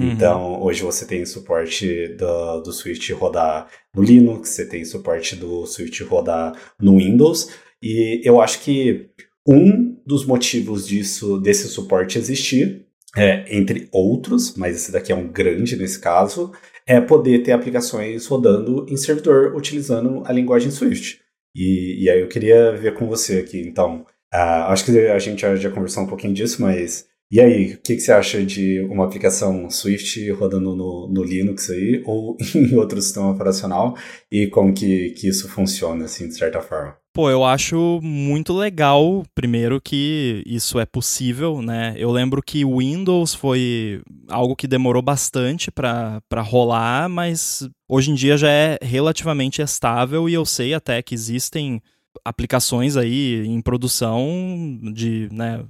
Uhum. 0.00 0.10
Então, 0.10 0.62
hoje 0.62 0.82
você 0.82 1.04
tem 1.04 1.22
suporte 1.26 2.08
do, 2.16 2.62
do 2.62 2.72
Swift 2.72 3.12
rodar 3.12 3.68
no 3.94 4.02
Linux, 4.02 4.48
você 4.48 4.64
tem 4.64 4.86
suporte 4.86 5.36
do 5.36 5.66
Swift 5.66 6.02
rodar 6.04 6.58
no 6.80 6.96
Windows, 6.96 7.50
e 7.82 8.22
eu 8.24 8.40
acho 8.40 8.60
que 8.60 9.10
um 9.46 9.94
dos 10.06 10.24
motivos 10.24 10.86
disso, 10.86 11.38
desse 11.38 11.68
suporte 11.68 12.16
existir, 12.16 12.86
é, 13.14 13.54
entre 13.54 13.86
outros, 13.92 14.56
mas 14.56 14.76
esse 14.76 14.90
daqui 14.90 15.12
é 15.12 15.14
um 15.14 15.28
grande 15.28 15.76
nesse 15.76 15.98
caso, 16.00 16.50
é 16.86 16.98
poder 17.02 17.42
ter 17.42 17.52
aplicações 17.52 18.26
rodando 18.26 18.86
em 18.88 18.96
servidor 18.96 19.54
utilizando 19.54 20.22
a 20.24 20.32
linguagem 20.32 20.70
Swift. 20.70 21.21
E, 21.54 22.04
e 22.04 22.10
aí 22.10 22.20
eu 22.20 22.28
queria 22.28 22.72
ver 22.72 22.94
com 22.94 23.06
você 23.06 23.40
aqui, 23.40 23.60
então, 23.60 24.06
uh, 24.34 24.70
acho 24.70 24.84
que 24.86 24.98
a 24.98 25.18
gente 25.18 25.42
já, 25.42 25.54
já 25.56 25.70
conversou 25.70 26.02
um 26.02 26.06
pouquinho 26.06 26.34
disso, 26.34 26.62
mas 26.62 27.06
e 27.32 27.40
aí, 27.40 27.72
o 27.72 27.78
que, 27.78 27.96
que, 27.96 28.00
você 28.00 28.12
acha 28.12 28.44
de 28.44 28.80
uma 28.90 29.06
aplicação 29.06 29.70
Swift 29.70 30.30
rodando 30.32 30.76
no, 30.76 31.08
no, 31.08 31.24
Linux 31.24 31.70
aí, 31.70 32.02
ou 32.04 32.36
em 32.54 32.74
outro 32.74 33.00
sistema 33.00 33.30
operacional, 33.30 33.96
e 34.30 34.46
como 34.48 34.74
que, 34.74 35.12
que 35.12 35.28
isso 35.28 35.48
funciona, 35.48 36.04
assim, 36.04 36.28
de 36.28 36.36
certa 36.36 36.60
forma? 36.60 36.94
Pô, 37.14 37.30
eu 37.30 37.42
acho 37.42 38.00
muito 38.02 38.52
legal, 38.52 39.22
primeiro, 39.34 39.80
que 39.80 40.42
isso 40.44 40.78
é 40.78 40.84
possível, 40.84 41.62
né? 41.62 41.94
Eu 41.96 42.10
lembro 42.10 42.42
que 42.42 42.66
o 42.66 42.80
Windows 42.80 43.34
foi 43.34 44.02
algo 44.28 44.54
que 44.54 44.68
demorou 44.68 45.00
bastante 45.00 45.70
para 45.70 46.20
rolar, 46.42 47.08
mas 47.08 47.66
hoje 47.88 48.10
em 48.10 48.14
dia 48.14 48.36
já 48.36 48.50
é 48.50 48.78
relativamente 48.82 49.62
estável 49.62 50.28
e 50.28 50.34
eu 50.34 50.44
sei 50.44 50.74
até 50.74 51.00
que 51.00 51.14
existem 51.14 51.80
aplicações 52.22 52.94
aí 52.94 53.42
em 53.46 53.60
produção 53.62 54.78
de 54.92 55.30
né, 55.32 55.64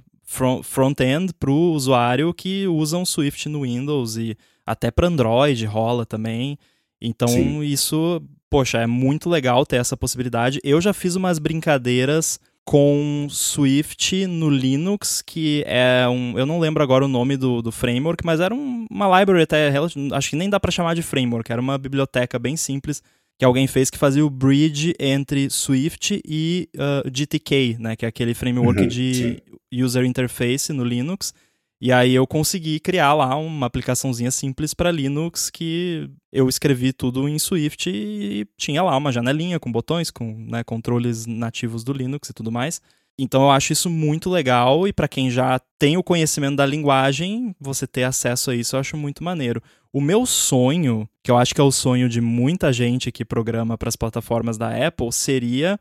front-end 0.63 1.33
para 1.33 1.51
o 1.51 1.71
usuário 1.71 2.33
que 2.33 2.67
usam 2.67 3.05
Swift 3.05 3.47
no 3.49 3.61
Windows 3.61 4.17
e 4.17 4.37
até 4.65 4.89
para 4.89 5.07
Android 5.07 5.65
rola 5.65 6.05
também. 6.05 6.57
Então 7.01 7.27
Sim. 7.27 7.61
isso, 7.61 8.21
poxa, 8.49 8.79
é 8.79 8.87
muito 8.87 9.29
legal 9.29 9.65
ter 9.65 9.77
essa 9.77 9.97
possibilidade. 9.97 10.59
Eu 10.63 10.79
já 10.79 10.93
fiz 10.93 11.15
umas 11.15 11.39
brincadeiras 11.39 12.39
com 12.65 13.27
Swift 13.29 14.25
no 14.25 14.49
Linux, 14.49 15.21
que 15.21 15.63
é 15.67 16.07
um. 16.07 16.37
Eu 16.37 16.45
não 16.45 16.59
lembro 16.59 16.81
agora 16.81 17.05
o 17.05 17.09
nome 17.09 17.35
do, 17.35 17.61
do 17.61 17.71
framework, 17.71 18.25
mas 18.25 18.39
era 18.39 18.55
um, 18.55 18.87
uma 18.89 19.19
library 19.19 19.43
até. 19.43 19.71
Acho 20.13 20.29
que 20.29 20.35
nem 20.35 20.49
dá 20.49 20.59
para 20.59 20.71
chamar 20.71 20.95
de 20.95 21.01
framework, 21.01 21.51
era 21.51 21.61
uma 21.61 21.77
biblioteca 21.77 22.39
bem 22.39 22.55
simples 22.55 23.03
que 23.43 23.45
alguém 23.45 23.67
fez 23.67 23.89
que 23.89 23.97
fazia 23.97 24.25
o 24.25 24.29
bridge 24.29 24.95
entre 24.97 25.49
Swift 25.49 26.21
e 26.25 26.69
uh, 26.77 27.11
GTK, 27.11 27.75
né, 27.77 27.93
que 27.93 28.05
é 28.05 28.07
aquele 28.07 28.33
framework 28.33 28.83
uhum, 28.83 28.87
de 28.87 29.13
sim. 29.13 29.83
user 29.83 30.05
interface 30.05 30.71
no 30.71 30.85
Linux. 30.85 31.33
E 31.81 31.91
aí 31.91 32.15
eu 32.15 32.25
consegui 32.25 32.79
criar 32.79 33.13
lá 33.13 33.35
uma 33.35 33.67
aplicaçãozinha 33.67 34.31
simples 34.31 34.73
para 34.73 34.89
Linux 34.89 35.49
que 35.49 36.09
eu 36.31 36.47
escrevi 36.47 36.93
tudo 36.93 37.27
em 37.27 37.37
Swift 37.37 37.89
e 37.89 38.47
tinha 38.57 38.81
lá 38.81 38.95
uma 38.95 39.11
janelinha 39.11 39.59
com 39.59 39.69
botões, 39.69 40.09
com 40.09 40.33
né, 40.49 40.63
controles 40.63 41.25
nativos 41.25 41.83
do 41.83 41.91
Linux 41.91 42.29
e 42.29 42.33
tudo 42.33 42.49
mais. 42.49 42.79
Então 43.19 43.43
eu 43.43 43.51
acho 43.51 43.73
isso 43.73 43.89
muito 43.89 44.29
legal 44.29 44.87
e 44.87 44.93
para 44.93 45.09
quem 45.09 45.29
já 45.29 45.59
tem 45.77 45.97
o 45.97 46.03
conhecimento 46.03 46.55
da 46.55 46.65
linguagem, 46.65 47.53
você 47.59 47.85
ter 47.85 48.03
acesso 48.03 48.51
a 48.51 48.55
isso 48.55 48.77
eu 48.77 48.79
acho 48.79 48.95
muito 48.95 49.21
maneiro. 49.21 49.61
O 49.93 50.01
meu 50.01 50.25
sonho, 50.25 51.07
que 51.21 51.29
eu 51.29 51.37
acho 51.37 51.53
que 51.53 51.61
é 51.61 51.63
o 51.63 51.71
sonho 51.71 52.09
de 52.09 52.19
muita 52.19 52.73
gente 52.73 53.11
que 53.11 53.23
programa 53.23 53.77
para 53.77 53.89
as 53.89 53.95
plataformas 53.95 54.57
da 54.57 54.87
Apple, 54.87 55.11
seria 55.11 55.79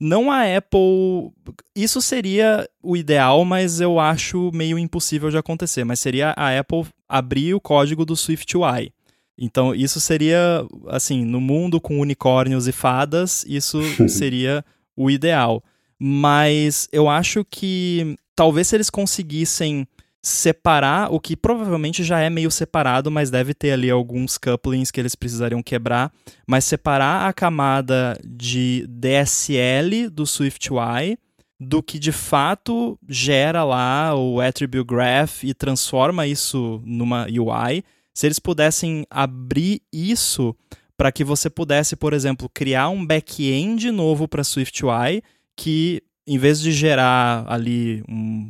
não 0.00 0.30
a 0.30 0.42
Apple. 0.56 1.32
Isso 1.74 2.00
seria 2.00 2.68
o 2.80 2.96
ideal, 2.96 3.44
mas 3.44 3.80
eu 3.80 3.98
acho 3.98 4.50
meio 4.54 4.78
impossível 4.78 5.28
de 5.28 5.36
acontecer. 5.36 5.84
Mas 5.84 5.98
seria 5.98 6.32
a 6.36 6.56
Apple 6.56 6.86
abrir 7.08 7.54
o 7.54 7.60
código 7.60 8.04
do 8.04 8.14
SwiftUI. 8.14 8.92
Então, 9.36 9.74
isso 9.74 10.00
seria, 10.00 10.64
assim, 10.88 11.24
no 11.24 11.40
mundo 11.40 11.80
com 11.80 12.00
unicórnios 12.00 12.66
e 12.66 12.72
fadas, 12.72 13.44
isso 13.48 13.80
seria 14.08 14.64
o 14.96 15.10
ideal. 15.10 15.62
Mas 15.98 16.88
eu 16.92 17.08
acho 17.08 17.44
que 17.44 18.16
talvez 18.34 18.68
se 18.68 18.76
eles 18.76 18.90
conseguissem 18.90 19.86
separar 20.22 21.12
o 21.12 21.20
que 21.20 21.36
provavelmente 21.36 22.02
já 22.02 22.20
é 22.20 22.28
meio 22.28 22.50
separado, 22.50 23.10
mas 23.10 23.30
deve 23.30 23.54
ter 23.54 23.70
ali 23.72 23.90
alguns 23.90 24.36
couplings 24.36 24.90
que 24.90 25.00
eles 25.00 25.14
precisariam 25.14 25.62
quebrar, 25.62 26.12
mas 26.46 26.64
separar 26.64 27.28
a 27.28 27.32
camada 27.32 28.18
de 28.24 28.86
DSL 28.88 30.10
do 30.10 30.26
SwiftUI 30.26 31.16
do 31.60 31.82
que 31.82 31.98
de 31.98 32.12
fato 32.12 32.98
gera 33.08 33.64
lá 33.64 34.14
o 34.14 34.40
attribute 34.40 34.86
graph 34.86 35.42
e 35.42 35.52
transforma 35.52 36.26
isso 36.26 36.80
numa 36.84 37.26
UI. 37.26 37.82
Se 38.14 38.26
eles 38.26 38.38
pudessem 38.38 39.04
abrir 39.10 39.80
isso 39.92 40.54
para 40.96 41.12
que 41.12 41.24
você 41.24 41.48
pudesse, 41.48 41.94
por 41.94 42.12
exemplo, 42.12 42.50
criar 42.52 42.88
um 42.88 43.04
back-end 43.04 43.90
novo 43.90 44.26
para 44.26 44.44
SwiftUI 44.44 45.22
que 45.56 46.02
em 46.28 46.36
vez 46.36 46.60
de 46.60 46.72
gerar 46.72 47.46
ali 47.48 48.04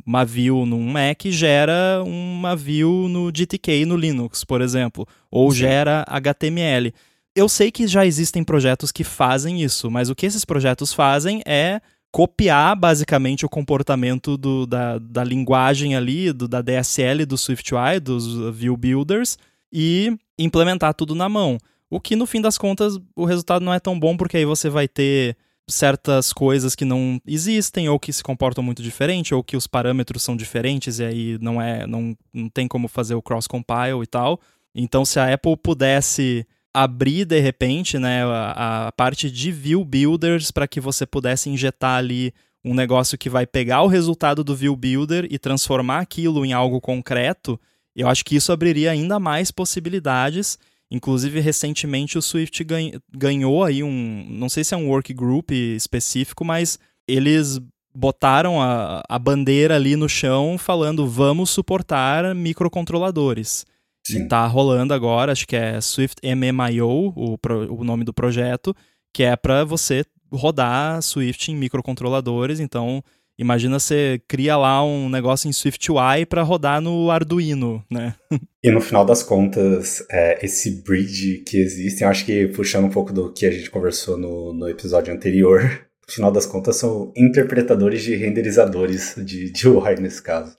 uma 0.05 0.25
view 0.25 0.65
num 0.65 0.83
Mac, 0.83 1.23
gera 1.27 2.03
uma 2.05 2.53
view 2.53 3.07
no 3.07 3.31
GTK 3.31 3.85
no 3.85 3.95
Linux, 3.95 4.43
por 4.43 4.59
exemplo, 4.59 5.07
ou 5.31 5.49
Sim. 5.49 5.59
gera 5.59 6.03
HTML. 6.05 6.93
Eu 7.33 7.47
sei 7.47 7.71
que 7.71 7.87
já 7.87 8.05
existem 8.05 8.43
projetos 8.43 8.91
que 8.91 9.05
fazem 9.05 9.63
isso, 9.63 9.89
mas 9.89 10.09
o 10.09 10.15
que 10.15 10.25
esses 10.25 10.43
projetos 10.43 10.91
fazem 10.91 11.41
é 11.45 11.79
copiar 12.11 12.75
basicamente 12.75 13.45
o 13.45 13.49
comportamento 13.49 14.35
do, 14.35 14.65
da, 14.65 14.97
da 14.97 15.23
linguagem 15.23 15.95
ali, 15.95 16.33
do, 16.33 16.49
da 16.49 16.61
DSL 16.61 17.25
do 17.25 17.37
SwiftUI, 17.37 18.01
dos 18.01 18.55
View 18.57 18.75
Builders, 18.75 19.37
e 19.71 20.17
implementar 20.37 20.93
tudo 20.93 21.15
na 21.15 21.29
mão. 21.29 21.57
O 21.89 22.01
que 22.01 22.17
no 22.17 22.25
fim 22.25 22.41
das 22.41 22.57
contas 22.57 22.99
o 23.15 23.23
resultado 23.23 23.63
não 23.63 23.73
é 23.73 23.79
tão 23.79 23.97
bom, 23.97 24.17
porque 24.17 24.35
aí 24.35 24.45
você 24.45 24.69
vai 24.69 24.87
ter 24.87 25.37
certas 25.69 26.33
coisas 26.33 26.75
que 26.75 26.83
não 26.83 27.21
existem 27.25 27.87
ou 27.87 27.99
que 27.99 28.11
se 28.11 28.23
comportam 28.23 28.63
muito 28.63 28.81
diferente 28.81 29.33
ou 29.33 29.43
que 29.43 29.55
os 29.55 29.67
parâmetros 29.67 30.23
são 30.23 30.35
diferentes 30.35 30.99
e 30.99 31.03
aí 31.03 31.37
não 31.39 31.61
é 31.61 31.85
não, 31.87 32.15
não 32.33 32.49
tem 32.49 32.67
como 32.67 32.87
fazer 32.87 33.15
o 33.15 33.21
cross 33.21 33.47
compile 33.47 34.03
e 34.03 34.07
tal. 34.07 34.39
Então 34.73 35.05
se 35.05 35.19
a 35.19 35.33
Apple 35.33 35.55
pudesse 35.55 36.45
abrir 36.73 37.25
de 37.25 37.39
repente, 37.39 37.97
né, 37.97 38.23
a, 38.23 38.87
a 38.87 38.91
parte 38.91 39.29
de 39.31 39.51
view 39.51 39.83
builders 39.83 40.51
para 40.51 40.67
que 40.67 40.79
você 40.79 41.05
pudesse 41.05 41.49
injetar 41.49 41.97
ali 41.97 42.33
um 42.63 42.73
negócio 42.73 43.17
que 43.17 43.29
vai 43.29 43.47
pegar 43.47 43.83
o 43.83 43.87
resultado 43.87 44.43
do 44.43 44.55
view 44.55 44.75
builder 44.75 45.27
e 45.29 45.39
transformar 45.39 45.99
aquilo 45.99 46.45
em 46.45 46.53
algo 46.53 46.81
concreto, 46.81 47.59
eu 47.95 48.07
acho 48.07 48.23
que 48.23 48.35
isso 48.35 48.51
abriria 48.51 48.91
ainda 48.91 49.19
mais 49.19 49.51
possibilidades 49.51 50.57
Inclusive, 50.91 51.39
recentemente 51.39 52.17
o 52.17 52.21
Swift 52.21 52.65
ganhou 53.11 53.63
aí 53.63 53.83
um. 53.83 54.25
Não 54.27 54.49
sei 54.49 54.63
se 54.63 54.73
é 54.73 54.77
um 54.77 54.89
work 54.89 55.13
group 55.13 55.51
específico, 55.51 56.43
mas 56.43 56.79
eles 57.07 57.59
botaram 57.93 58.61
a, 58.61 59.03
a 59.07 59.19
bandeira 59.19 59.75
ali 59.75 59.95
no 59.95 60.09
chão 60.09 60.57
falando 60.57 61.07
vamos 61.07 61.49
suportar 61.51 62.33
microcontroladores. 62.33 63.65
Sim. 64.05 64.23
E 64.23 64.27
tá 64.27 64.45
rolando 64.47 64.93
agora, 64.93 65.31
acho 65.31 65.47
que 65.47 65.55
é 65.55 65.79
Swift 65.81 66.21
MMIO, 66.23 67.13
o, 67.15 67.37
o 67.69 67.83
nome 67.83 68.03
do 68.03 68.13
projeto, 68.13 68.75
que 69.13 69.23
é 69.23 69.35
para 69.35 69.63
você 69.63 70.03
rodar 70.31 71.01
Swift 71.01 71.51
em 71.51 71.55
microcontroladores. 71.55 72.59
Então, 72.59 73.03
Imagina 73.39 73.79
você 73.79 74.21
cria 74.27 74.57
lá 74.57 74.83
um 74.83 75.07
negócio 75.07 75.47
em 75.47 75.53
SwiftUI 75.53 76.25
para 76.27 76.43
rodar 76.43 76.81
no 76.81 77.09
Arduino, 77.09 77.83
né? 77.89 78.13
E 78.61 78.69
no 78.69 78.81
final 78.81 79.05
das 79.05 79.23
contas, 79.23 80.05
é, 80.11 80.45
esse 80.45 80.83
bridge 80.83 81.45
que 81.47 81.55
existe, 81.55 82.03
eu 82.03 82.09
acho 82.09 82.25
que 82.25 82.47
puxando 82.47 82.83
um 82.83 82.89
pouco 82.89 83.13
do 83.13 83.31
que 83.31 83.45
a 83.45 83.51
gente 83.51 83.69
conversou 83.69 84.17
no, 84.17 84.53
no 84.53 84.67
episódio 84.67 85.13
anterior, 85.13 85.61
no 86.05 86.13
final 86.13 86.29
das 86.29 86.45
contas 86.45 86.75
são 86.75 87.13
interpretadores 87.15 88.03
de 88.03 88.17
renderizadores 88.17 89.15
de, 89.15 89.49
de 89.53 89.69
UI 89.69 89.95
nesse 90.01 90.21
caso. 90.21 90.57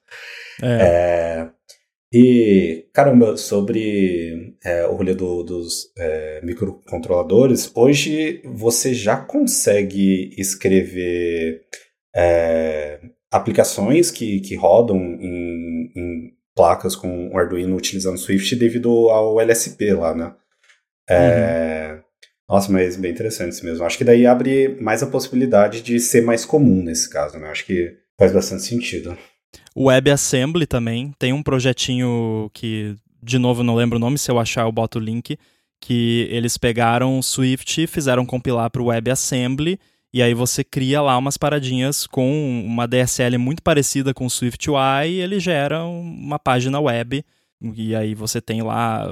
É. 0.62 0.66
é 0.66 1.50
e, 2.12 2.86
caramba, 2.92 3.36
sobre 3.36 4.56
é, 4.64 4.84
o 4.86 4.94
rolê 4.94 5.14
do, 5.14 5.44
dos 5.44 5.92
é, 5.96 6.40
microcontroladores, 6.42 7.70
hoje 7.74 8.42
você 8.44 8.92
já 8.92 9.16
consegue 9.16 10.34
escrever 10.36 11.60
é, 12.14 13.00
aplicações 13.30 14.10
que, 14.10 14.40
que 14.40 14.56
rodam 14.56 14.96
em, 14.98 15.92
em, 15.94 16.32
placas 16.54 16.96
com 16.96 17.28
o 17.28 17.38
Arduino 17.38 17.76
utilizando 17.76 18.18
Swift 18.18 18.56
devido 18.56 19.08
ao 19.08 19.40
LSP 19.40 19.92
lá, 19.94 20.14
né? 20.14 20.34
É, 21.08 21.94
uhum. 21.94 22.00
Nossa, 22.48 22.72
mas 22.72 22.96
bem 22.96 23.12
interessante 23.12 23.52
isso 23.52 23.64
mesmo. 23.64 23.84
Acho 23.84 23.96
que 23.96 24.04
daí 24.04 24.26
abre 24.26 24.76
mais 24.80 25.02
a 25.02 25.06
possibilidade 25.06 25.80
de 25.82 26.00
ser 26.00 26.22
mais 26.22 26.44
comum 26.44 26.82
nesse 26.82 27.08
caso, 27.08 27.38
né? 27.38 27.48
Acho 27.48 27.64
que 27.64 27.96
faz 28.18 28.32
bastante 28.32 28.62
sentido. 28.64 29.16
O 29.74 29.86
WebAssembly 29.86 30.66
também 30.66 31.12
tem 31.18 31.32
um 31.32 31.42
projetinho 31.42 32.50
que, 32.52 32.96
de 33.22 33.38
novo, 33.38 33.62
não 33.62 33.76
lembro 33.76 33.96
o 33.96 34.00
nome, 34.00 34.18
se 34.18 34.30
eu 34.30 34.38
achar 34.38 34.62
eu 34.62 34.72
boto 34.72 34.98
o 34.98 35.02
link, 35.02 35.38
que 35.80 36.28
eles 36.30 36.58
pegaram 36.58 37.18
o 37.18 37.22
Swift, 37.22 37.86
fizeram 37.86 38.26
compilar 38.26 38.68
para 38.68 38.82
o 38.82 38.86
WebAssembly 38.86 39.78
e 40.12 40.22
aí 40.22 40.34
você 40.34 40.64
cria 40.64 41.00
lá 41.00 41.16
umas 41.16 41.36
paradinhas 41.36 42.06
com 42.06 42.62
uma 42.64 42.86
DSL 42.86 43.38
muito 43.38 43.62
parecida 43.62 44.12
com 44.12 44.24
o 44.24 44.30
SwiftUI 44.30 45.08
e 45.08 45.20
ele 45.20 45.38
gera 45.38 45.84
uma 45.84 46.38
página 46.38 46.80
web. 46.80 47.24
E 47.76 47.94
aí 47.94 48.14
você 48.14 48.40
tem 48.40 48.62
lá 48.62 49.06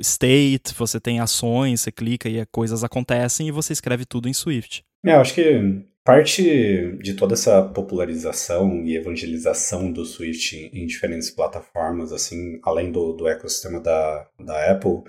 state, 0.00 0.74
você 0.74 0.98
tem 0.98 1.20
ações, 1.20 1.82
você 1.82 1.92
clica 1.92 2.28
e 2.28 2.44
coisas 2.46 2.82
acontecem 2.82 3.48
e 3.48 3.52
você 3.52 3.72
escreve 3.72 4.04
tudo 4.04 4.28
em 4.28 4.32
Swift. 4.32 4.82
É, 5.04 5.14
eu 5.14 5.20
acho 5.20 5.34
que 5.34 5.84
parte 6.04 6.96
de 7.02 7.14
toda 7.14 7.34
essa 7.34 7.62
popularização 7.62 8.84
e 8.84 8.96
evangelização 8.96 9.92
do 9.92 10.04
Swift 10.04 10.56
em, 10.72 10.86
diferentes 10.86 11.30
plataformas, 11.30 12.12
assim, 12.12 12.58
além 12.64 12.90
do, 12.90 13.12
do 13.12 13.28
ecossistema 13.28 13.80
da, 13.80 14.26
da 14.40 14.72
Apple, 14.72 15.02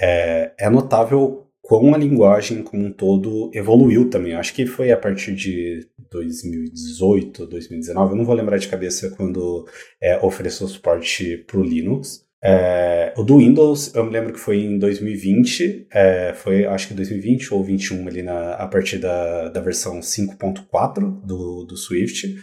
é, 0.00 0.52
é 0.58 0.68
notável 0.68 1.46
como 1.62 1.94
a 1.94 1.98
linguagem 1.98 2.62
como 2.62 2.84
um 2.84 2.92
todo 2.92 3.50
evoluiu 3.54 4.10
também. 4.10 4.34
Acho 4.34 4.52
que 4.52 4.66
foi 4.66 4.90
a 4.90 4.96
partir 4.96 5.32
de 5.34 5.86
2018, 6.10 7.46
2019, 7.46 8.12
eu 8.12 8.16
não 8.16 8.24
vou 8.24 8.34
lembrar 8.34 8.58
de 8.58 8.68
cabeça 8.68 9.10
quando 9.16 9.66
é, 10.00 10.18
ofereceu 10.18 10.66
suporte 10.66 11.38
para 11.46 11.58
o 11.58 11.62
Linux. 11.62 12.26
É, 12.44 13.14
o 13.16 13.22
do 13.22 13.38
Windows, 13.38 13.94
eu 13.94 14.04
me 14.04 14.10
lembro 14.10 14.32
que 14.32 14.40
foi 14.40 14.58
em 14.58 14.76
2020, 14.76 15.86
é, 15.92 16.34
foi 16.34 16.66
acho 16.66 16.88
que 16.88 16.94
2020 16.94 17.54
ou 17.54 17.60
2021 17.60 18.08
ali 18.08 18.22
na, 18.22 18.54
a 18.54 18.66
partir 18.66 18.98
da, 18.98 19.48
da 19.48 19.60
versão 19.60 20.00
5.4 20.00 21.24
do, 21.24 21.64
do 21.64 21.76
Swift. 21.76 22.34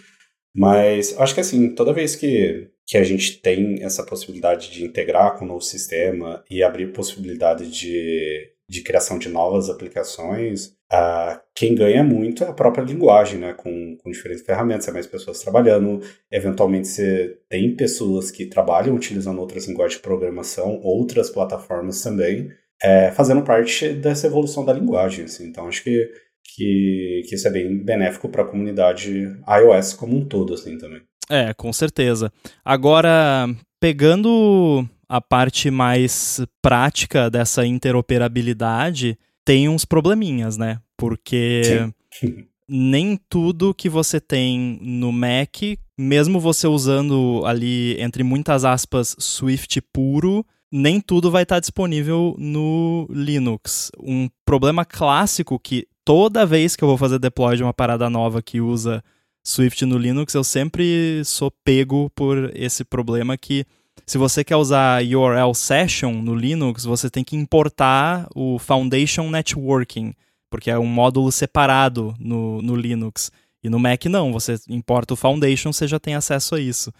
Mas 0.55 1.13
acho 1.19 1.33
que 1.33 1.41
assim, 1.41 1.75
toda 1.75 1.93
vez 1.93 2.15
que, 2.15 2.69
que 2.87 2.97
a 2.97 3.03
gente 3.03 3.41
tem 3.41 3.83
essa 3.83 4.03
possibilidade 4.03 4.71
de 4.71 4.85
integrar 4.85 5.37
com 5.37 5.43
o 5.43 5.47
novo 5.47 5.61
sistema 5.61 6.43
e 6.49 6.63
abrir 6.63 6.93
possibilidade 6.93 7.69
de 7.69 8.57
de 8.69 8.83
criação 8.83 9.17
de 9.17 9.29
novas 9.29 9.69
aplicações, 9.69 10.67
uh, 10.93 11.39
quem 11.55 11.73
ganha 11.73 12.03
muito 12.03 12.43
é 12.43 12.47
a 12.47 12.53
própria 12.53 12.83
linguagem, 12.83 13.39
né? 13.39 13.53
Com, 13.53 13.97
com 13.97 14.11
diferentes 14.11 14.45
ferramentas, 14.45 14.87
é 14.87 14.91
mais 14.91 15.07
pessoas 15.07 15.39
trabalhando. 15.39 16.01
Eventualmente 16.31 16.87
você 16.87 17.37
tem 17.49 17.75
pessoas 17.75 18.29
que 18.29 18.45
trabalham 18.45 18.95
utilizando 18.95 19.39
outras 19.39 19.67
linguagens 19.67 19.97
de 19.97 20.03
programação, 20.03 20.79
outras 20.83 21.31
plataformas 21.31 22.01
também, 22.03 22.51
é, 22.81 23.11
fazendo 23.11 23.41
parte 23.41 23.89
dessa 23.89 24.27
evolução 24.27 24.63
da 24.63 24.71
linguagem. 24.71 25.25
Assim. 25.25 25.47
Então 25.47 25.67
acho 25.67 25.83
que 25.83 26.07
que, 26.55 27.23
que 27.27 27.35
isso 27.35 27.47
é 27.47 27.51
bem 27.51 27.77
benéfico 27.83 28.29
para 28.29 28.43
a 28.43 28.47
comunidade 28.47 29.35
iOS 29.47 29.93
como 29.93 30.17
um 30.17 30.25
todo, 30.25 30.53
assim, 30.53 30.77
também. 30.77 31.01
É, 31.29 31.53
com 31.53 31.71
certeza. 31.71 32.31
Agora, 32.65 33.47
pegando 33.79 34.85
a 35.09 35.19
parte 35.19 35.71
mais 35.71 36.39
prática 36.61 37.29
dessa 37.29 37.65
interoperabilidade, 37.65 39.17
tem 39.43 39.67
uns 39.67 39.83
probleminhas, 39.83 40.55
né? 40.55 40.79
Porque 40.95 41.91
nem 42.69 43.19
tudo 43.27 43.73
que 43.73 43.89
você 43.89 44.21
tem 44.21 44.77
no 44.79 45.11
Mac, 45.11 45.57
mesmo 45.97 46.39
você 46.39 46.67
usando 46.67 47.41
ali, 47.45 47.99
entre 47.99 48.21
muitas 48.23 48.63
aspas, 48.63 49.15
Swift 49.17 49.81
puro, 49.91 50.45
nem 50.71 51.01
tudo 51.01 51.31
vai 51.31 51.41
estar 51.41 51.59
disponível 51.59 52.35
no 52.37 53.07
Linux. 53.09 53.91
Um 53.99 54.29
problema 54.45 54.85
clássico 54.85 55.57
que 55.57 55.87
toda 56.05 56.45
vez 56.45 56.75
que 56.75 56.83
eu 56.83 56.87
vou 56.87 56.97
fazer 56.97 57.17
deploy 57.17 57.57
de 57.57 57.63
uma 57.63 57.73
parada 57.73 58.07
nova 58.09 58.41
que 58.41 58.61
usa 58.61 59.03
Swift 59.43 59.83
no 59.85 59.97
Linux, 59.97 60.35
eu 60.35 60.43
sempre 60.43 61.23
sou 61.25 61.51
pego 61.63 62.11
por 62.11 62.51
esse 62.53 62.83
problema 62.83 63.35
que 63.35 63.65
se 64.05 64.17
você 64.17 64.43
quer 64.43 64.55
usar 64.55 65.01
URL 65.03 65.53
Session 65.53 66.13
no 66.13 66.35
Linux, 66.35 66.83
você 66.83 67.09
tem 67.09 67.23
que 67.23 67.35
importar 67.35 68.27
o 68.35 68.59
Foundation 68.59 69.29
Networking, 69.29 70.13
porque 70.49 70.69
é 70.69 70.77
um 70.77 70.85
módulo 70.85 71.31
separado 71.31 72.15
no, 72.19 72.61
no 72.61 72.75
Linux. 72.75 73.31
E 73.63 73.69
no 73.69 73.79
Mac 73.79 74.05
não, 74.05 74.31
você 74.31 74.55
importa 74.69 75.13
o 75.13 75.17
Foundation, 75.17 75.71
você 75.71 75.87
já 75.87 75.99
tem 75.99 76.15
acesso 76.15 76.55
a 76.55 76.59
isso. 76.59 76.91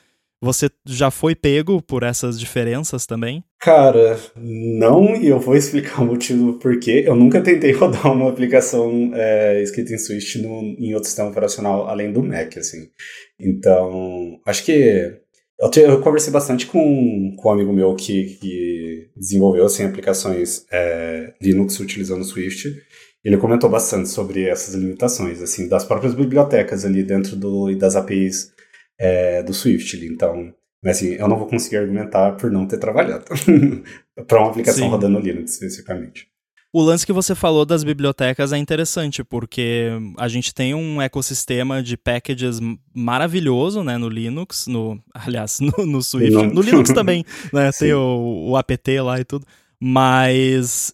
Você 0.41 0.69
já 0.85 1.11
foi 1.11 1.35
pego 1.35 1.81
por 1.81 2.01
essas 2.01 2.39
diferenças 2.39 3.05
também? 3.05 3.43
Cara, 3.59 4.17
não, 4.37 5.13
e 5.13 5.27
eu 5.27 5.37
vou 5.37 5.53
explicar 5.53 6.01
o 6.01 6.05
motivo 6.05 6.53
por 6.53 6.79
quê. 6.79 7.03
Eu 7.05 7.13
nunca 7.13 7.41
tentei 7.41 7.71
rodar 7.73 8.13
uma 8.13 8.29
aplicação 8.29 9.11
é, 9.13 9.61
escrita 9.61 9.93
em 9.93 9.97
Swift 9.97 10.41
no, 10.41 10.61
em 10.79 10.93
outro 10.93 11.09
sistema 11.09 11.29
operacional 11.29 11.89
além 11.89 12.13
do 12.13 12.23
Mac, 12.23 12.57
assim. 12.57 12.87
Então, 13.37 14.39
acho 14.45 14.63
que 14.63 15.19
eu, 15.59 15.69
te, 15.69 15.81
eu 15.81 16.01
conversei 16.01 16.31
bastante 16.31 16.65
com, 16.65 17.35
com 17.37 17.49
um 17.49 17.51
amigo 17.51 17.73
meu 17.73 17.95
que, 17.95 18.37
que 18.37 19.09
desenvolveu 19.15 19.65
assim, 19.65 19.83
aplicações 19.83 20.65
é, 20.71 21.33
Linux 21.41 21.79
utilizando 21.79 22.23
Swift. 22.23 22.69
Ele 23.23 23.37
comentou 23.37 23.69
bastante 23.69 24.07
sobre 24.07 24.47
essas 24.47 24.73
limitações, 24.73 25.41
assim, 25.41 25.67
das 25.67 25.83
próprias 25.83 26.13
bibliotecas 26.13 26.85
ali 26.85 27.03
dentro 27.03 27.35
do, 27.35 27.69
e 27.69 27.75
das 27.75 27.97
APIs 27.97 28.53
é, 28.97 29.43
do 29.43 29.53
Swift. 29.53 29.97
Então, 30.05 30.53
assim, 30.85 31.15
eu 31.15 31.27
não 31.27 31.37
vou 31.37 31.47
conseguir 31.47 31.77
argumentar 31.77 32.37
por 32.37 32.49
não 32.49 32.65
ter 32.65 32.77
trabalhado 32.77 33.25
para 34.25 34.39
uma 34.39 34.49
aplicação 34.49 34.85
Sim. 34.85 34.89
rodando 34.89 35.19
Linux 35.19 35.53
especificamente. 35.53 36.27
O 36.71 36.83
lance 36.83 37.03
que 37.03 37.11
você 37.11 37.33
falou 37.33 37.65
das 37.65 37.83
bibliotecas 37.83 38.53
é 38.53 38.57
interessante, 38.57 39.23
porque 39.23 39.89
a 40.17 40.27
gente 40.27 40.53
tem 40.53 40.75
um 40.75 41.01
ecossistema 41.01 41.81
de 41.81 41.97
packages 41.97 42.59
maravilhoso, 42.93 43.83
né, 43.83 43.97
no 43.97 44.07
Linux, 44.07 44.67
no, 44.67 45.01
aliás, 45.13 45.59
no, 45.59 45.85
no 45.85 46.01
Swift, 46.03 46.31
no, 46.31 46.53
no 46.53 46.61
Linux 46.61 46.91
também, 46.93 47.25
né, 47.51 47.71
tem 47.71 47.93
o, 47.93 48.49
o 48.49 48.57
apt 48.57 48.99
lá 48.99 49.19
e 49.19 49.25
tudo, 49.25 49.47
mas 49.79 50.93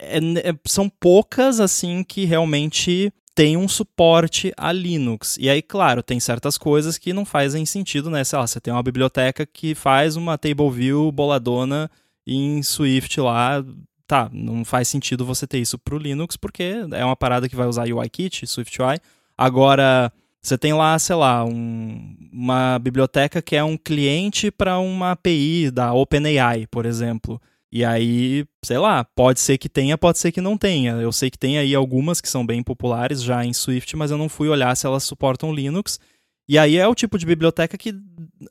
é, 0.00 0.18
é, 0.18 0.58
são 0.66 0.88
poucas, 0.88 1.60
assim, 1.60 2.02
que 2.02 2.24
realmente 2.24 3.12
tem 3.34 3.54
um 3.54 3.68
suporte 3.68 4.50
a 4.56 4.72
Linux. 4.72 5.36
E 5.38 5.50
aí, 5.50 5.60
claro, 5.60 6.02
tem 6.02 6.18
certas 6.18 6.56
coisas 6.56 6.96
que 6.96 7.12
não 7.12 7.26
fazem 7.26 7.66
sentido, 7.66 8.08
né? 8.08 8.24
Sei 8.24 8.38
lá, 8.38 8.46
você 8.46 8.58
tem 8.58 8.72
uma 8.72 8.82
biblioteca 8.82 9.44
que 9.44 9.74
faz 9.74 10.16
uma 10.16 10.38
table 10.38 10.70
view 10.70 11.12
boladona 11.12 11.90
em 12.26 12.62
Swift 12.62 13.20
lá. 13.20 13.62
Tá, 14.06 14.30
não 14.32 14.64
faz 14.64 14.86
sentido 14.86 15.24
você 15.24 15.46
ter 15.46 15.58
isso 15.58 15.76
pro 15.78 15.98
Linux, 15.98 16.36
porque 16.36 16.74
é 16.92 17.04
uma 17.04 17.16
parada 17.16 17.48
que 17.48 17.56
vai 17.56 17.66
usar 17.66 17.88
UIKit, 17.88 18.46
SwiftUI. 18.46 19.00
Agora, 19.36 20.12
você 20.40 20.56
tem 20.56 20.72
lá, 20.72 20.96
sei 20.98 21.16
lá, 21.16 21.44
um, 21.44 22.16
uma 22.32 22.78
biblioteca 22.78 23.42
que 23.42 23.56
é 23.56 23.64
um 23.64 23.76
cliente 23.76 24.50
para 24.50 24.78
uma 24.78 25.10
API 25.10 25.72
da 25.72 25.92
OpenAI, 25.92 26.68
por 26.68 26.86
exemplo. 26.86 27.40
E 27.72 27.84
aí, 27.84 28.46
sei 28.64 28.78
lá, 28.78 29.04
pode 29.04 29.40
ser 29.40 29.58
que 29.58 29.68
tenha, 29.68 29.98
pode 29.98 30.18
ser 30.18 30.30
que 30.30 30.40
não 30.40 30.56
tenha. 30.56 30.92
Eu 30.92 31.10
sei 31.10 31.30
que 31.30 31.38
tem 31.38 31.58
aí 31.58 31.74
algumas 31.74 32.20
que 32.20 32.28
são 32.28 32.46
bem 32.46 32.62
populares 32.62 33.20
já 33.20 33.44
em 33.44 33.52
Swift, 33.52 33.96
mas 33.96 34.12
eu 34.12 34.16
não 34.16 34.28
fui 34.28 34.48
olhar 34.48 34.74
se 34.76 34.86
elas 34.86 35.02
suportam 35.02 35.52
Linux. 35.52 35.98
E 36.48 36.56
aí 36.58 36.76
é 36.76 36.86
o 36.86 36.94
tipo 36.94 37.18
de 37.18 37.26
biblioteca 37.26 37.76
que 37.76 37.92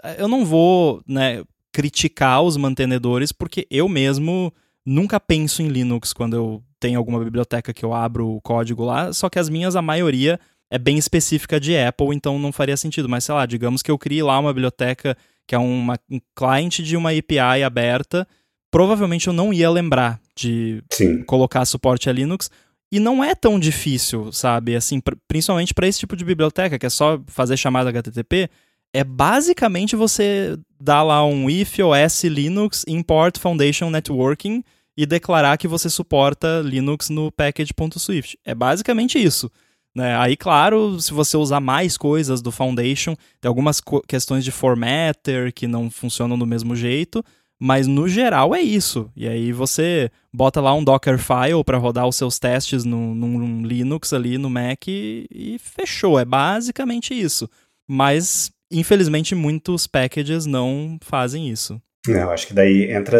eh, 0.03 0.18
eu 0.20 0.28
não 0.28 0.45
vou, 0.45 1.01
né, 1.08 1.43
criticar 1.72 2.41
os 2.43 2.58
mantenedores, 2.58 3.32
porque 3.32 3.66
eu 3.72 3.88
mesmo 3.88 4.53
nunca 4.86 5.20
penso 5.20 5.62
em 5.62 5.68
Linux 5.68 6.14
quando 6.14 6.36
eu 6.36 6.64
tenho 6.80 6.98
alguma 6.98 7.24
biblioteca 7.24 7.74
que 7.74 7.84
eu 7.84 7.94
abro 7.94 8.28
o 8.30 8.42
código 8.42 8.84
lá, 8.84 9.12
só 9.12 9.30
que 9.30 9.40
as 9.40 9.50
minhas, 9.50 9.76
a 9.76 9.82
maioria, 9.82 10.40
é 10.70 10.78
bem 10.78 10.98
específica 10.98 11.60
de 11.60 11.78
Apple, 11.78 12.16
então 12.16 12.38
não 12.38 12.52
faria 12.52 12.78
sentido. 12.78 13.10
Mas 13.10 13.24
sei 13.24 13.36
lá, 13.36 13.46
digamos 13.46 13.82
que 13.82 13.90
eu 13.90 13.98
crie 13.98 14.22
lá 14.22 14.38
uma 14.40 14.54
biblioteca 14.54 15.18
que 15.48 15.54
é 15.54 15.58
uma, 15.60 16.00
um 16.10 16.20
cliente 16.36 16.82
de 16.82 16.98
uma 16.98 17.12
API 17.12 17.64
aberta 17.64 18.28
provavelmente 18.76 19.28
eu 19.28 19.34
não 19.34 19.54
ia 19.54 19.70
lembrar 19.70 20.20
de 20.36 20.84
Sim. 20.92 21.24
colocar 21.24 21.64
suporte 21.64 22.10
a 22.10 22.14
Linux. 22.14 22.52
E 22.92 23.00
não 23.00 23.24
é 23.24 23.34
tão 23.34 23.58
difícil, 23.58 24.34
sabe? 24.34 24.76
Assim, 24.76 25.02
principalmente 25.30 25.74
para 25.74 25.88
esse 25.88 26.00
tipo 26.00 26.14
de 26.14 26.26
biblioteca, 26.26 26.78
que 26.78 26.86
é 26.86 26.90
só 26.90 27.18
fazer 27.28 27.56
chamada 27.56 27.90
HTTP, 27.90 28.50
é 28.94 29.02
basicamente 29.02 29.96
você 29.96 30.58
dar 30.78 31.04
lá 31.04 31.26
um 31.26 31.50
if 31.50 31.78
os 31.80 32.24
linux 32.26 32.84
import 32.86 33.40
foundation 33.40 33.90
networking 33.90 34.62
e 34.98 35.06
declarar 35.06 35.58
que 35.58 35.68
você 35.68 35.89
suporta 35.89 36.62
Linux 36.64 37.10
no 37.10 37.32
package.swift. 37.32 38.38
É 38.46 38.56
basicamente 38.56 39.18
isso. 39.18 39.52
Né? 39.96 40.16
Aí, 40.18 40.36
claro, 40.36 41.00
se 41.00 41.14
você 41.14 41.38
usar 41.38 41.62
mais 41.62 41.98
coisas 41.98 42.41
do 42.41 42.52
Foundation, 42.52 43.16
tem 43.39 43.48
algumas 43.48 43.82
questões 44.08 44.43
de 44.43 44.52
formatter 44.52 45.54
que 45.54 45.68
não 45.68 45.89
funcionam 45.89 46.38
do 46.38 46.46
mesmo 46.46 46.76
jeito, 46.76 47.24
mas 47.58 47.88
no 47.88 48.08
geral 48.08 48.54
é 48.54 48.62
isso. 48.62 49.10
E 49.16 49.28
aí 49.28 49.54
você 49.54 50.12
bota 50.34 50.60
lá 50.60 50.74
um 50.74 50.84
Dockerfile 50.84 51.64
para 51.66 51.78
rodar 51.78 52.06
os 52.08 52.18
seus 52.18 52.38
testes 52.38 52.84
no, 52.84 53.16
num 53.16 53.66
Linux 53.66 54.12
ali 54.12 54.38
no 54.38 54.50
Mac 54.50 54.88
e, 54.88 55.26
e 55.32 55.58
fechou. 55.60 56.20
É 56.20 56.26
basicamente 56.26 57.14
isso. 57.14 57.50
Mas, 57.88 58.52
infelizmente, 58.70 59.34
muitos 59.34 59.88
packages 59.88 60.46
não 60.46 60.98
fazem 61.02 61.50
isso. 61.50 61.82
É, 62.10 62.22
eu 62.22 62.30
acho 62.30 62.47
que 62.47 62.53
daí 62.53 62.91
entra 62.91 63.18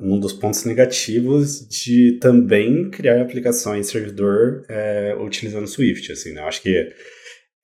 um 0.00 0.20
dos 0.20 0.32
pontos 0.32 0.64
negativos 0.64 1.66
de 1.68 2.18
também 2.20 2.90
criar 2.90 3.20
aplicações 3.20 3.88
servidor 3.88 4.64
é, 4.68 5.16
utilizando 5.18 5.66
Swift. 5.66 6.12
Assim, 6.12 6.32
né? 6.32 6.40
Eu 6.40 6.46
acho 6.46 6.62
que 6.62 6.92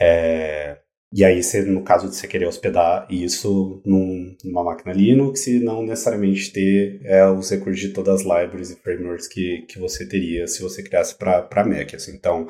é, 0.00 0.78
e 1.12 1.24
aí, 1.24 1.42
você, 1.42 1.62
no 1.62 1.82
caso 1.82 2.08
de 2.08 2.14
você 2.14 2.28
querer 2.28 2.46
hospedar 2.46 3.06
isso 3.10 3.82
num, 3.84 4.36
numa 4.44 4.62
máquina 4.62 4.92
Linux 4.92 5.44
e 5.48 5.58
não 5.58 5.82
necessariamente 5.82 6.52
ter 6.52 7.00
é, 7.04 7.26
os 7.26 7.50
recursos 7.50 7.80
de 7.80 7.92
todas 7.92 8.20
as 8.20 8.22
libraries 8.22 8.70
e 8.70 8.76
frameworks 8.76 9.26
que, 9.26 9.62
que 9.62 9.78
você 9.78 10.08
teria 10.08 10.46
se 10.46 10.62
você 10.62 10.84
criasse 10.84 11.18
para 11.18 11.66
Mac. 11.66 11.94
Assim. 11.94 12.14
Então, 12.14 12.46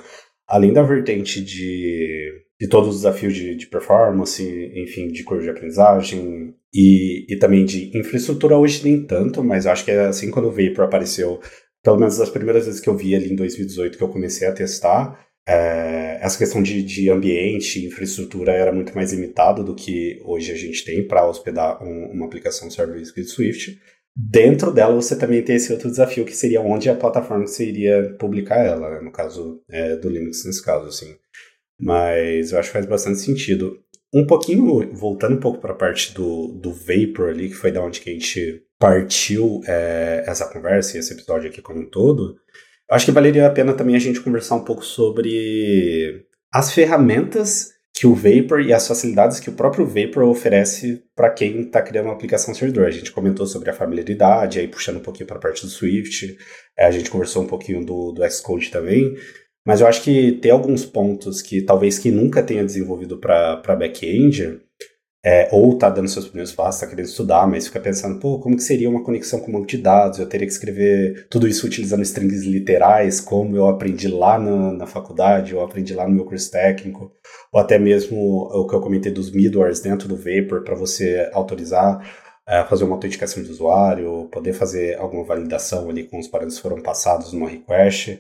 além 0.47 0.75
da 0.75 0.83
vertente 0.83 1.43
de, 1.43 2.33
de 2.61 2.69
todos 2.69 2.91
os 2.91 2.97
desafios 2.97 3.35
de, 3.35 3.55
de 3.55 3.67
performance, 3.67 4.43
enfim, 4.75 5.09
de 5.09 5.25
curva 5.25 5.43
de 5.43 5.51
aprendizagem 5.51 6.55
e, 6.73 7.27
e 7.29 7.37
também 7.39 7.65
de 7.65 7.97
infraestrutura, 7.99 8.57
hoje 8.57 8.85
nem 8.85 9.05
tanto, 9.05 9.43
mas 9.43 9.67
acho 9.67 9.85
que 9.85 9.91
é 9.91 10.07
assim 10.07 10.31
quando 10.31 10.49
o 10.49 10.53
Vapor 10.53 10.85
apareceu, 10.85 11.41
pelo 11.83 11.99
menos 11.99 12.21
as 12.21 12.31
primeiras 12.31 12.67
vezes 12.67 12.81
que 12.81 12.89
eu 12.89 12.97
vi 12.97 13.15
ali 13.15 13.33
em 13.33 13.37
2018 13.37 13.99
que 13.99 14.05
eu 14.05 14.09
comecei 14.09 14.47
a 14.47 14.53
testar, 14.53 15.19
é, 15.49 16.19
essa 16.21 16.39
questão 16.39 16.63
de, 16.63 16.83
de 16.83 17.11
ambiente, 17.11 17.85
infraestrutura 17.85 18.53
era 18.53 18.73
muito 18.73 18.95
mais 18.95 19.13
limitada 19.13 19.65
do 19.65 19.75
que 19.75 20.21
hoje 20.25 20.53
a 20.53 20.57
gente 20.57 20.85
tem 20.85 21.07
para 21.07 21.27
hospedar 21.27 21.83
um, 21.83 22.13
uma 22.13 22.27
aplicação 22.27 22.71
server 22.71 23.01
escrito 23.01 23.31
Swift. 23.31 23.81
Dentro 24.15 24.73
dela 24.73 24.95
você 24.95 25.17
também 25.17 25.43
tem 25.43 25.57
esse 25.57 25.73
outro 25.73 25.91
desafio 25.91 26.25
que 26.25 26.37
seria 26.37 26.61
onde 26.61 26.89
a 26.89 26.95
plataforma 26.95 27.47
você 27.47 27.67
iria 27.67 28.15
publicar 28.19 28.65
ela, 28.65 28.91
né? 28.91 29.01
no 29.01 29.11
caso 29.11 29.63
é, 29.69 29.97
do 29.97 30.09
Linux 30.09 30.45
nesse 30.45 30.63
caso, 30.63 30.87
assim. 30.87 31.17
Mas 31.81 32.53
eu 32.53 32.59
acho 32.59 32.69
que 32.69 32.75
faz 32.75 32.87
bastante 32.87 33.19
sentido. 33.19 33.79
Um 34.13 34.27
pouquinho, 34.27 34.93
voltando 34.93 35.37
um 35.37 35.41
pouco 35.41 35.61
para 35.61 35.73
a 35.73 35.77
parte 35.77 36.13
do, 36.13 36.49
do 36.49 36.73
Vapor 36.73 37.31
ali, 37.31 37.49
que 37.49 37.55
foi 37.55 37.71
da 37.71 37.83
onde 37.83 38.01
que 38.01 38.11
a 38.11 38.13
gente 38.13 38.63
partiu 38.79 39.61
é, 39.67 40.25
essa 40.27 40.49
conversa 40.49 40.97
e 40.97 41.01
esse 41.01 41.13
episódio 41.13 41.49
aqui 41.49 41.63
como 41.63 41.81
um 41.81 41.89
todo, 41.89 42.37
Acho 42.91 43.07
que 43.07 43.13
valeria 43.13 43.47
a 43.47 43.51
pena 43.51 43.73
também 43.73 43.95
a 43.95 44.01
gente 44.01 44.21
conversar 44.21 44.57
um 44.57 44.65
pouco 44.65 44.85
sobre 44.85 46.25
as 46.53 46.73
ferramentas 46.73 47.71
que 47.95 48.05
o 48.05 48.15
Vapor 48.15 48.61
e 48.61 48.73
as 48.73 48.89
facilidades 48.89 49.39
que 49.39 49.49
o 49.49 49.53
próprio 49.53 49.87
Vapor 49.87 50.25
oferece 50.25 51.01
para 51.15 51.31
quem 51.31 51.61
está 51.61 51.81
criando 51.83 52.07
uma 52.07 52.15
aplicação 52.15 52.53
servidor. 52.53 52.87
A 52.87 52.91
gente 52.91 53.13
comentou 53.13 53.47
sobre 53.47 53.71
a 53.71 53.73
familiaridade, 53.73 54.59
aí 54.59 54.67
puxando 54.67 54.97
um 54.97 55.03
pouquinho 55.03 55.29
para 55.29 55.37
a 55.37 55.41
parte 55.41 55.63
do 55.63 55.71
Swift, 55.71 56.37
é, 56.77 56.87
a 56.87 56.91
gente 56.91 57.11
conversou 57.11 57.45
um 57.45 57.47
pouquinho 57.47 57.87
do, 57.87 58.11
do 58.11 58.29
Xcode 58.29 58.73
também, 58.73 59.15
mas 59.67 59.81
eu 59.81 59.87
acho 59.87 60.03
que 60.03 60.33
tem 60.33 60.51
alguns 60.51 60.85
pontos 60.85 61.43
que 61.43 61.63
talvez 61.63 61.99
quem 61.99 62.13
nunca 62.13 62.43
tenha 62.43 62.65
desenvolvido 62.65 63.19
para 63.19 63.77
back-end 63.77 64.61
é, 65.23 65.49
ou 65.53 65.77
tá 65.77 65.91
dando 65.91 66.09
seus 66.09 66.27
primeiros 66.27 66.53
passos, 66.53 66.81
tá 66.81 66.87
querendo 66.87 67.05
estudar, 67.05 67.47
mas 67.47 67.67
fica 67.67 67.79
pensando, 67.79 68.19
pô, 68.19 68.41
como 68.41 68.57
que 68.57 68.63
seria 68.63 68.89
uma 68.89 69.05
conexão 69.05 69.39
com 69.39 69.51
um 69.51 69.53
banco 69.53 69.67
de 69.67 69.77
dados? 69.77 70.19
Eu 70.19 70.27
teria 70.27 70.47
que 70.47 70.53
escrever 70.53 71.27
tudo 71.29 71.47
isso 71.47 71.67
utilizando 71.67 72.03
strings 72.03 72.43
literais, 72.45 73.21
como 73.21 73.55
eu 73.55 73.69
aprendi 73.69 74.09
lá 74.09 74.39
na, 74.39 74.73
na 74.73 74.87
faculdade, 74.87 75.55
ou 75.55 75.63
aprendi 75.63 75.93
lá 75.93 76.09
no 76.09 76.15
meu 76.15 76.25
curso 76.25 76.51
técnico, 76.51 77.13
ou 77.53 77.61
até 77.61 77.79
mesmo 77.79 78.17
o 78.19 78.67
que 78.67 78.75
eu 78.75 78.81
comentei 78.81 79.13
dos 79.13 79.31
middlewares 79.31 79.81
dentro 79.81 80.09
do 80.09 80.17
Vapor 80.17 80.65
para 80.65 80.75
você 80.75 81.29
autorizar 81.35 82.01
é, 82.49 82.65
fazer 82.65 82.85
uma 82.85 82.95
autenticação 82.95 83.43
de 83.43 83.51
usuário, 83.51 84.29
poder 84.33 84.53
fazer 84.53 84.99
alguma 84.99 85.23
validação 85.23 85.89
ali 85.89 86.05
com 86.05 86.19
os 86.19 86.27
parâmetros 86.27 86.57
que 86.57 86.63
foram 86.69 86.83
passados 86.83 87.33
numa 87.33 87.49
request. 87.49 88.19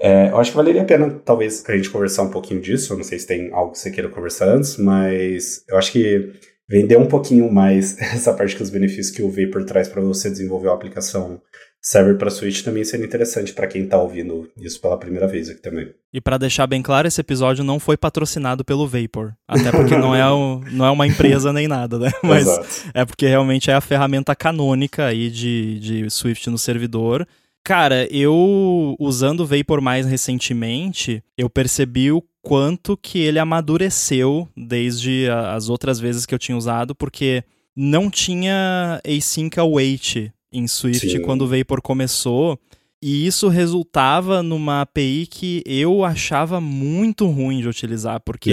É, 0.00 0.30
eu 0.30 0.38
acho 0.38 0.50
que 0.50 0.56
valeria 0.56 0.82
a 0.82 0.84
pena, 0.84 1.10
talvez, 1.24 1.64
a 1.68 1.76
gente 1.76 1.90
conversar 1.90 2.22
um 2.22 2.30
pouquinho 2.30 2.60
disso. 2.60 2.92
Eu 2.92 2.96
não 2.96 3.04
sei 3.04 3.18
se 3.18 3.26
tem 3.26 3.52
algo 3.52 3.72
que 3.72 3.78
você 3.78 3.90
queira 3.90 4.08
conversar 4.08 4.48
antes, 4.48 4.76
mas 4.76 5.64
eu 5.68 5.78
acho 5.78 5.92
que 5.92 6.32
vender 6.68 6.98
um 6.98 7.06
pouquinho 7.06 7.50
mais 7.52 7.98
essa 8.00 8.32
parte 8.32 8.56
que 8.56 8.62
os 8.62 8.70
benefícios 8.70 9.10
que 9.10 9.22
o 9.22 9.30
Vapor 9.30 9.64
traz 9.64 9.88
para 9.88 10.02
você 10.02 10.30
desenvolver 10.30 10.68
uma 10.68 10.74
aplicação 10.74 11.40
server 11.84 12.16
para 12.16 12.30
Switch 12.30 12.62
também 12.62 12.82
seria 12.82 13.04
interessante 13.04 13.52
para 13.52 13.66
quem 13.66 13.84
está 13.84 13.98
ouvindo 14.00 14.48
isso 14.56 14.80
pela 14.80 14.98
primeira 14.98 15.28
vez 15.28 15.50
aqui 15.50 15.60
também. 15.60 15.92
E 16.14 16.18
para 16.18 16.38
deixar 16.38 16.66
bem 16.66 16.80
claro, 16.80 17.06
esse 17.06 17.20
episódio 17.20 17.62
não 17.62 17.78
foi 17.78 17.94
patrocinado 17.94 18.64
pelo 18.64 18.88
Vapor, 18.88 19.34
até 19.46 19.70
porque 19.70 19.94
não 19.94 20.14
é, 20.14 20.26
o, 20.30 20.62
não 20.72 20.86
é 20.86 20.90
uma 20.90 21.06
empresa 21.06 21.52
nem 21.52 21.68
nada, 21.68 21.98
né? 21.98 22.10
Mas 22.22 22.48
Exato. 22.48 22.90
é 22.94 23.04
porque 23.04 23.26
realmente 23.26 23.70
é 23.70 23.74
a 23.74 23.82
ferramenta 23.82 24.34
canônica 24.34 25.04
aí 25.04 25.28
de, 25.28 25.78
de 25.78 26.10
Swift 26.10 26.48
no 26.48 26.56
servidor 26.56 27.28
Cara, 27.64 28.06
eu 28.14 28.94
usando 29.00 29.40
o 29.40 29.46
Vapor 29.46 29.80
mais 29.80 30.04
recentemente, 30.04 31.24
eu 31.36 31.48
percebi 31.48 32.12
o 32.12 32.22
quanto 32.42 32.94
que 32.94 33.18
ele 33.18 33.38
amadureceu 33.38 34.46
desde 34.54 35.26
as 35.30 35.70
outras 35.70 35.98
vezes 35.98 36.26
que 36.26 36.34
eu 36.34 36.38
tinha 36.38 36.58
usado, 36.58 36.94
porque 36.94 37.42
não 37.74 38.10
tinha 38.10 39.00
async 39.02 39.58
await 39.58 40.30
em 40.52 40.68
Swift 40.68 41.10
Sim. 41.10 41.22
quando 41.22 41.42
o 41.42 41.48
Vapor 41.48 41.80
começou. 41.80 42.58
E 43.02 43.26
isso 43.26 43.48
resultava 43.48 44.42
numa 44.42 44.82
API 44.82 45.26
que 45.30 45.62
eu 45.66 46.04
achava 46.04 46.60
muito 46.60 47.26
ruim 47.26 47.60
de 47.60 47.68
utilizar, 47.68 48.20
porque 48.20 48.52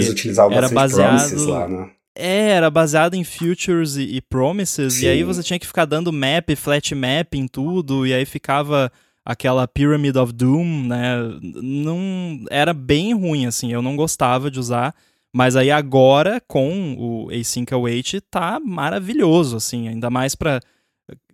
era 0.50 0.68
baseado 0.68 1.46
lá, 1.46 1.68
né? 1.68 1.90
É, 2.14 2.50
era 2.50 2.70
baseado 2.70 3.14
em 3.14 3.24
futures 3.24 3.96
e, 3.96 4.02
e 4.02 4.20
promises, 4.20 4.94
Sim. 4.94 5.06
e 5.06 5.08
aí 5.08 5.24
você 5.24 5.42
tinha 5.42 5.58
que 5.58 5.66
ficar 5.66 5.86
dando 5.86 6.12
map, 6.12 6.54
flat 6.56 6.94
map 6.94 7.34
em 7.34 7.48
tudo, 7.48 8.06
e 8.06 8.12
aí 8.12 8.26
ficava 8.26 8.92
aquela 9.24 9.66
Pyramid 9.66 10.16
of 10.18 10.32
Doom, 10.32 10.86
né? 10.86 11.16
Não 11.40 12.44
era 12.50 12.74
bem 12.74 13.14
ruim 13.14 13.46
assim, 13.46 13.72
eu 13.72 13.80
não 13.80 13.96
gostava 13.96 14.50
de 14.50 14.60
usar, 14.60 14.94
mas 15.32 15.56
aí 15.56 15.70
agora 15.70 16.42
com 16.46 16.94
o 16.98 17.30
Async 17.30 17.72
Await 17.72 18.20
tá 18.30 18.60
maravilhoso 18.60 19.56
assim, 19.56 19.88
ainda 19.88 20.10
mais 20.10 20.34
para 20.34 20.60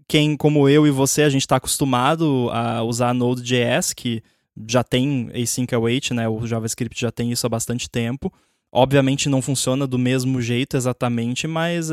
quem 0.07 0.37
como 0.37 0.69
eu 0.69 0.87
e 0.87 0.91
você 0.91 1.23
a 1.23 1.29
gente 1.29 1.43
está 1.43 1.57
acostumado 1.57 2.49
a 2.53 2.83
usar 2.83 3.13
Node.js 3.13 3.93
que 3.93 4.23
já 4.69 4.83
tem 4.83 5.31
Async 5.35 5.73
Await, 5.75 6.13
né? 6.13 6.29
O 6.29 6.47
JavaScript 6.47 7.01
já 7.01 7.11
tem 7.11 7.31
isso 7.31 7.47
há 7.47 7.49
bastante 7.49 7.89
tempo. 7.89 8.33
Obviamente 8.73 9.29
não 9.29 9.41
funciona 9.41 9.87
do 9.87 9.99
mesmo 9.99 10.43
jeito 10.43 10.77
exatamente, 10.77 11.47
mas 11.47 11.91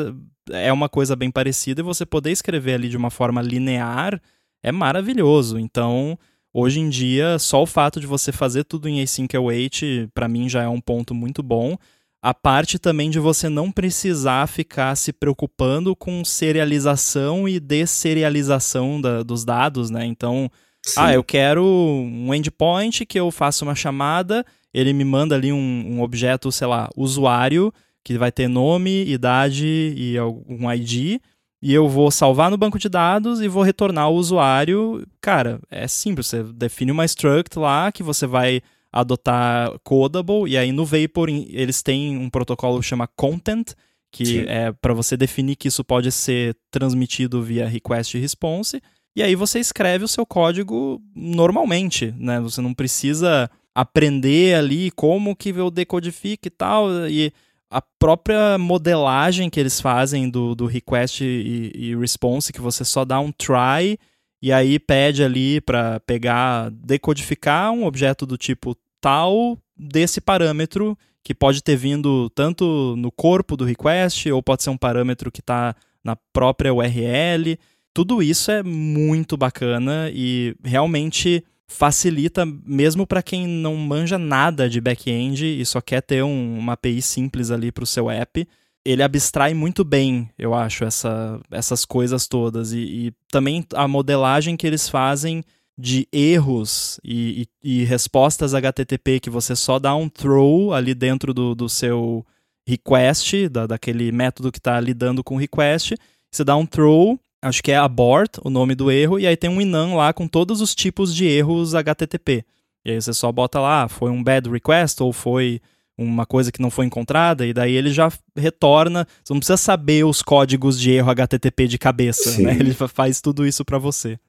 é 0.51 0.71
uma 0.71 0.89
coisa 0.89 1.15
bem 1.15 1.31
parecida 1.31 1.81
e 1.81 1.83
você 1.83 2.05
poder 2.05 2.31
escrever 2.31 2.73
ali 2.73 2.89
de 2.89 2.97
uma 2.97 3.09
forma 3.09 3.41
linear 3.41 4.21
é 4.61 4.71
maravilhoso. 4.71 5.57
Então, 5.57 6.17
hoje 6.53 6.79
em 6.79 6.89
dia, 6.89 7.39
só 7.39 7.61
o 7.61 7.67
fato 7.67 7.99
de 7.99 8.07
você 8.07 8.31
fazer 8.31 8.63
tudo 8.63 8.89
em 8.89 9.01
async 9.01 9.35
await, 9.35 10.09
para 10.13 10.27
mim 10.27 10.49
já 10.49 10.63
é 10.63 10.67
um 10.67 10.81
ponto 10.81 11.13
muito 11.13 11.41
bom. 11.41 11.77
A 12.21 12.33
parte 12.33 12.79
também 12.79 13.11
de 13.11 13.19
você 13.19 13.47
não 13.47 13.71
precisar 13.71 14.47
ficar 14.47 14.95
se 14.95 15.13
preocupando 15.13 15.95
com 15.95 16.25
serialização 16.25 17.47
e 17.47 17.59
desserialização 17.59 18.99
da, 18.99 19.21
dos 19.21 19.45
dados, 19.45 19.91
né? 19.91 20.05
Então, 20.07 20.49
Sim. 20.83 20.93
ah, 20.97 21.13
eu 21.13 21.23
quero 21.23 21.63
um 21.63 22.33
endpoint 22.33 23.05
que 23.05 23.19
eu 23.19 23.29
faça 23.29 23.63
uma 23.63 23.75
chamada, 23.75 24.43
ele 24.77 24.93
me 24.93 25.03
manda 25.03 25.35
ali 25.35 25.51
um, 25.51 25.57
um 25.57 26.01
objeto, 26.01 26.51
sei 26.51 26.67
lá, 26.67 26.89
usuário, 26.95 27.73
que 28.03 28.17
vai 28.17 28.31
ter 28.31 28.47
nome, 28.47 29.05
idade 29.05 29.93
e 29.95 30.17
algum 30.17 30.71
ID 30.71 31.19
e 31.65 31.73
eu 31.73 31.89
vou 31.89 32.11
salvar 32.11 32.51
no 32.51 32.57
banco 32.57 32.77
de 32.77 32.87
dados 32.87 33.41
e 33.41 33.47
vou 33.47 33.63
retornar 33.63 34.03
ao 34.03 34.13
usuário. 34.13 35.03
Cara, 35.19 35.59
é 35.71 35.87
simples, 35.87 36.27
você 36.27 36.43
define 36.43 36.91
uma 36.91 37.05
struct 37.05 37.57
lá 37.57 37.91
que 37.91 38.03
você 38.03 38.27
vai 38.27 38.61
adotar 38.91 39.71
codable 39.83 40.47
e 40.47 40.59
aí 40.59 40.71
no 40.71 40.85
Vapor 40.85 41.27
eles 41.27 41.81
têm 41.81 42.19
um 42.19 42.29
protocolo 42.29 42.79
que 42.79 42.85
chama 42.85 43.07
content, 43.07 43.73
que 44.11 44.25
Sim. 44.25 44.45
é 44.47 44.71
para 44.73 44.93
você 44.93 45.17
definir 45.17 45.55
que 45.55 45.67
isso 45.67 45.83
pode 45.83 46.11
ser 46.11 46.55
transmitido 46.69 47.41
via 47.41 47.67
request 47.67 48.15
e 48.15 48.21
response. 48.21 48.79
E 49.15 49.23
aí 49.23 49.33
você 49.33 49.59
escreve 49.59 50.05
o 50.05 50.07
seu 50.07 50.23
código 50.23 51.01
normalmente, 51.15 52.13
né? 52.15 52.39
Você 52.41 52.61
não 52.61 52.75
precisa 52.75 53.49
aprender 53.75 54.55
ali 54.55 54.89
como 54.91 55.35
que 55.35 55.49
eu 55.49 55.69
decodifique 55.69 56.47
e 56.47 56.49
tal. 56.49 56.89
E 57.09 57.33
a 57.69 57.81
própria 57.81 58.57
modelagem 58.57 59.49
que 59.49 59.59
eles 59.59 59.81
fazem 59.81 60.29
do, 60.29 60.55
do 60.55 60.65
request 60.65 61.21
e, 61.21 61.71
e 61.75 61.95
response, 61.95 62.53
que 62.53 62.61
você 62.61 62.85
só 62.85 63.03
dá 63.03 63.19
um 63.19 63.33
try 63.33 63.99
e 64.41 64.51
aí 64.51 64.79
pede 64.79 65.23
ali 65.23 65.59
para 65.59 65.99
pegar, 66.01 66.71
decodificar 66.71 67.71
um 67.71 67.85
objeto 67.85 68.25
do 68.25 68.37
tipo 68.37 68.77
tal 69.01 69.57
desse 69.75 70.21
parâmetro 70.21 70.97
que 71.23 71.33
pode 71.33 71.61
ter 71.61 71.75
vindo 71.75 72.29
tanto 72.29 72.95
no 72.97 73.11
corpo 73.11 73.57
do 73.57 73.65
request 73.65 74.31
ou 74.31 74.43
pode 74.43 74.63
ser 74.63 74.69
um 74.69 74.77
parâmetro 74.77 75.31
que 75.31 75.39
está 75.39 75.75
na 76.03 76.15
própria 76.31 76.73
URL. 76.73 77.57
Tudo 77.93 78.21
isso 78.21 78.51
é 78.51 78.61
muito 78.61 79.35
bacana 79.35 80.09
e 80.13 80.55
realmente 80.63 81.43
facilita 81.67 82.45
mesmo 82.45 83.07
para 83.07 83.23
quem 83.23 83.47
não 83.47 83.75
manja 83.75 84.17
nada 84.17 84.69
de 84.69 84.79
back-end 84.79 85.45
e 85.45 85.65
só 85.65 85.81
quer 85.81 86.01
ter 86.01 86.23
um, 86.23 86.57
uma 86.57 86.73
API 86.73 87.01
simples 87.01 87.51
ali 87.51 87.71
para 87.71 87.83
o 87.83 87.87
seu 87.87 88.09
app. 88.09 88.47
Ele 88.85 89.01
abstrai 89.01 89.53
muito 89.53 89.83
bem, 89.83 90.29
eu 90.37 90.53
acho, 90.53 90.83
essa, 90.83 91.39
essas 91.49 91.85
coisas 91.85 92.27
todas. 92.27 92.71
E, 92.71 92.79
e 92.79 93.13
também 93.31 93.65
a 93.73 93.87
modelagem 93.87 94.55
que 94.55 94.67
eles 94.67 94.87
fazem 94.87 95.43
de 95.77 96.07
erros 96.11 96.99
e, 97.03 97.47
e, 97.63 97.81
e, 97.81 97.83
respostas 97.83 98.53
HTTP 98.53 99.19
que 99.19 99.29
você 99.29 99.55
só 99.55 99.77
dá 99.77 99.93
um 99.93 100.07
throw 100.07 100.73
ali 100.73 100.93
dentro 100.93 101.33
do, 101.33 101.53
do 101.53 101.67
seu 101.67 102.25
request, 102.67 103.49
da, 103.49 103.67
daquele 103.67 104.11
método 104.11 104.51
que 104.51 104.59
está 104.59 104.79
lidando 104.79 105.23
com 105.23 105.35
o 105.35 105.39
request. 105.39 105.95
Você 106.31 106.43
dá 106.43 106.55
um 106.55 106.65
throw 106.65 107.19
acho 107.45 107.61
que 107.61 107.71
é 107.71 107.77
abort 107.77 108.37
o 108.43 108.49
nome 108.49 108.75
do 108.75 108.91
erro, 108.91 109.19
e 109.19 109.27
aí 109.27 109.37
tem 109.37 109.49
um 109.49 109.61
inam 109.61 109.95
lá 109.95 110.11
com 110.11 110.27
todos 110.27 110.61
os 110.61 110.73
tipos 110.73 111.15
de 111.15 111.27
erros 111.27 111.75
HTTP. 111.75 112.43
E 112.83 112.91
aí 112.91 113.01
você 113.01 113.13
só 113.13 113.31
bota 113.31 113.59
lá, 113.59 113.83
ah, 113.83 113.87
foi 113.87 114.11
um 114.11 114.23
bad 114.23 114.49
request 114.49 115.01
ou 115.01 115.13
foi 115.13 115.61
uma 115.97 116.25
coisa 116.25 116.51
que 116.51 116.61
não 116.61 116.69
foi 116.69 116.85
encontrada, 116.85 117.45
e 117.45 117.53
daí 117.53 117.73
ele 117.73 117.91
já 117.91 118.11
retorna. 118.35 119.07
Você 119.23 119.33
não 119.33 119.39
precisa 119.39 119.57
saber 119.57 120.03
os 120.05 120.21
códigos 120.21 120.79
de 120.79 120.91
erro 120.91 121.09
HTTP 121.11 121.67
de 121.67 121.77
cabeça, 121.77 122.41
né? 122.41 122.57
Ele 122.59 122.73
faz 122.73 123.21
tudo 123.21 123.45
isso 123.45 123.63
para 123.63 123.77
você. 123.77 124.19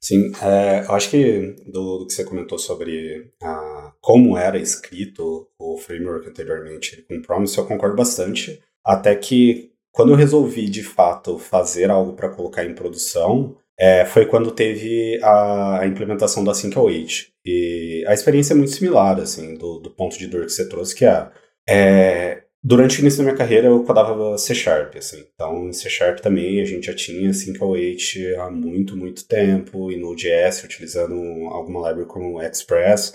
Sim, 0.00 0.32
é, 0.42 0.84
eu 0.86 0.92
acho 0.92 1.10
que 1.10 1.54
do, 1.66 1.98
do, 1.98 2.06
que 2.06 2.12
você 2.12 2.24
comentou 2.24 2.58
sobre 2.58 3.30
a, 3.40 3.92
como 4.00 4.36
era 4.36 4.58
escrito 4.58 5.48
o 5.58 5.78
framework 5.78 6.28
anteriormente 6.28 7.04
com 7.08 7.22
Promise, 7.22 7.56
eu 7.58 7.66
concordo 7.66 7.96
bastante. 7.96 8.60
Até 8.84 9.14
que 9.14 9.71
quando 9.92 10.12
eu 10.12 10.16
resolvi, 10.16 10.68
de 10.68 10.82
fato, 10.82 11.38
fazer 11.38 11.90
algo 11.90 12.14
para 12.14 12.30
colocar 12.30 12.64
em 12.64 12.74
produção, 12.74 13.56
é, 13.78 14.04
foi 14.06 14.26
quando 14.26 14.50
teve 14.50 15.20
a, 15.22 15.80
a 15.80 15.86
implementação 15.86 16.42
da 16.42 16.52
508. 16.52 17.30
E 17.44 18.04
a 18.06 18.14
experiência 18.14 18.54
é 18.54 18.56
muito 18.56 18.72
similar, 18.72 19.20
assim, 19.20 19.54
do, 19.54 19.78
do 19.78 19.90
ponto 19.90 20.18
de 20.18 20.26
dor 20.26 20.46
que 20.46 20.52
você 20.52 20.68
trouxe, 20.68 20.94
que 20.94 21.04
é, 21.04 21.28
é 21.68 22.42
durante 22.62 22.98
o 22.98 23.00
início 23.00 23.18
da 23.18 23.24
minha 23.24 23.36
carreira 23.36 23.66
eu 23.66 23.82
codava 23.84 24.38
C 24.38 24.54
Sharp, 24.54 24.96
assim. 24.96 25.24
Então, 25.34 25.68
em 25.68 25.72
C 25.72 25.90
Sharp 25.90 26.20
também 26.20 26.60
a 26.60 26.64
gente 26.64 26.86
já 26.86 26.94
tinha 26.94 27.30
508 27.32 28.40
há 28.40 28.50
muito, 28.50 28.96
muito 28.96 29.26
tempo, 29.26 29.90
e 29.90 29.96
no 29.96 30.14
JS, 30.14 30.64
utilizando 30.64 31.14
alguma 31.48 31.88
library 31.88 32.08
como 32.08 32.40
Express, 32.40 33.12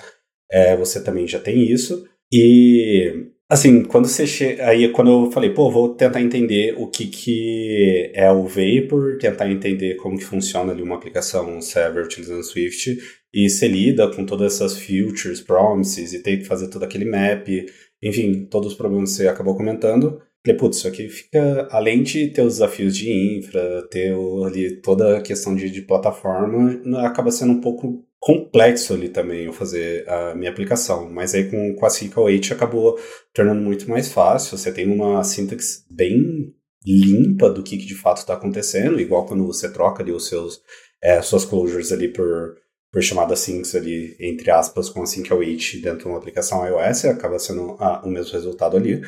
é, 0.51 0.75
você 0.75 1.01
também 1.01 1.27
já 1.27 1.39
tem 1.39 1.71
isso. 1.71 2.07
E 2.31 3.31
Assim, 3.49 3.83
quando 3.83 4.07
você 4.09 4.27
che... 4.27 4.59
aí 4.59 4.91
quando 4.91 5.09
eu 5.09 5.31
falei, 5.31 5.51
pô, 5.53 5.71
vou 5.71 5.95
tentar 5.95 6.21
entender 6.21 6.75
o 6.77 6.87
que, 6.87 7.07
que 7.07 8.11
é 8.13 8.29
o 8.29 8.45
Vapor, 8.45 9.17
tentar 9.19 9.49
entender 9.49 9.95
como 9.95 10.17
que 10.17 10.25
funciona 10.25 10.73
ali 10.73 10.81
uma 10.81 10.95
aplicação 10.95 11.61
server 11.61 12.03
utilizando 12.03 12.43
Swift, 12.43 12.97
e 13.33 13.49
você 13.49 13.67
lida 13.67 14.11
com 14.13 14.25
todas 14.25 14.55
essas 14.55 14.77
features, 14.77 15.41
promises, 15.41 16.11
e 16.13 16.21
tem 16.21 16.39
que 16.39 16.45
fazer 16.45 16.69
todo 16.69 16.83
aquele 16.83 17.05
map, 17.05 17.47
enfim, 18.03 18.45
todos 18.45 18.73
os 18.73 18.77
problemas 18.77 19.11
que 19.11 19.17
você 19.17 19.27
acabou 19.29 19.55
comentando. 19.55 20.21
Falei, 20.45 20.57
putz, 20.59 20.77
isso 20.77 20.87
aqui 20.87 21.09
fica, 21.09 21.67
além 21.71 22.03
de 22.03 22.27
ter 22.27 22.41
os 22.41 22.55
desafios 22.55 22.95
de 22.95 23.11
infra, 23.11 23.87
ter 23.89 24.13
ali 24.45 24.81
toda 24.81 25.17
a 25.17 25.21
questão 25.21 25.55
de, 25.55 25.69
de 25.69 25.81
plataforma, 25.81 26.81
acaba 27.05 27.31
sendo 27.31 27.53
um 27.53 27.61
pouco 27.61 28.06
complexo 28.19 28.93
ali 28.93 29.09
também 29.09 29.45
eu 29.45 29.53
fazer 29.53 30.07
a 30.09 30.35
minha 30.35 30.49
aplicação, 30.51 31.09
mas 31.09 31.33
aí 31.33 31.49
com, 31.49 31.75
com 31.75 31.85
a 31.85 31.89
SQL8 31.89 32.51
acabou 32.51 32.99
tornando 33.33 33.61
muito 33.61 33.89
mais 33.89 34.11
fácil, 34.11 34.57
você 34.57 34.71
tem 34.71 34.87
uma 34.87 35.23
sintaxe 35.23 35.83
bem 35.89 36.53
limpa 36.85 37.49
do 37.49 37.63
que, 37.63 37.77
que 37.77 37.85
de 37.85 37.95
fato 37.95 38.17
está 38.17 38.33
acontecendo, 38.33 38.99
igual 38.99 39.25
quando 39.25 39.45
você 39.45 39.71
troca 39.71 40.01
ali 40.01 40.11
os 40.11 40.27
seus, 40.27 40.61
é, 41.01 41.21
suas 41.21 41.45
closures 41.45 41.91
ali 41.91 42.07
por, 42.07 42.55
por 42.91 43.01
chamada 43.01 43.35
syncs 43.35 43.75
ali, 43.75 44.15
entre 44.19 44.49
aspas, 44.49 44.89
com 44.89 45.01
a 45.01 45.05
SQL8 45.05 45.81
dentro 45.81 45.99
de 45.99 46.07
uma 46.07 46.17
aplicação 46.17 46.65
iOS, 46.65 47.05
acaba 47.05 47.39
sendo 47.39 47.75
ah, 47.79 48.01
o 48.05 48.09
mesmo 48.09 48.31
resultado 48.33 48.77
ali. 48.77 49.01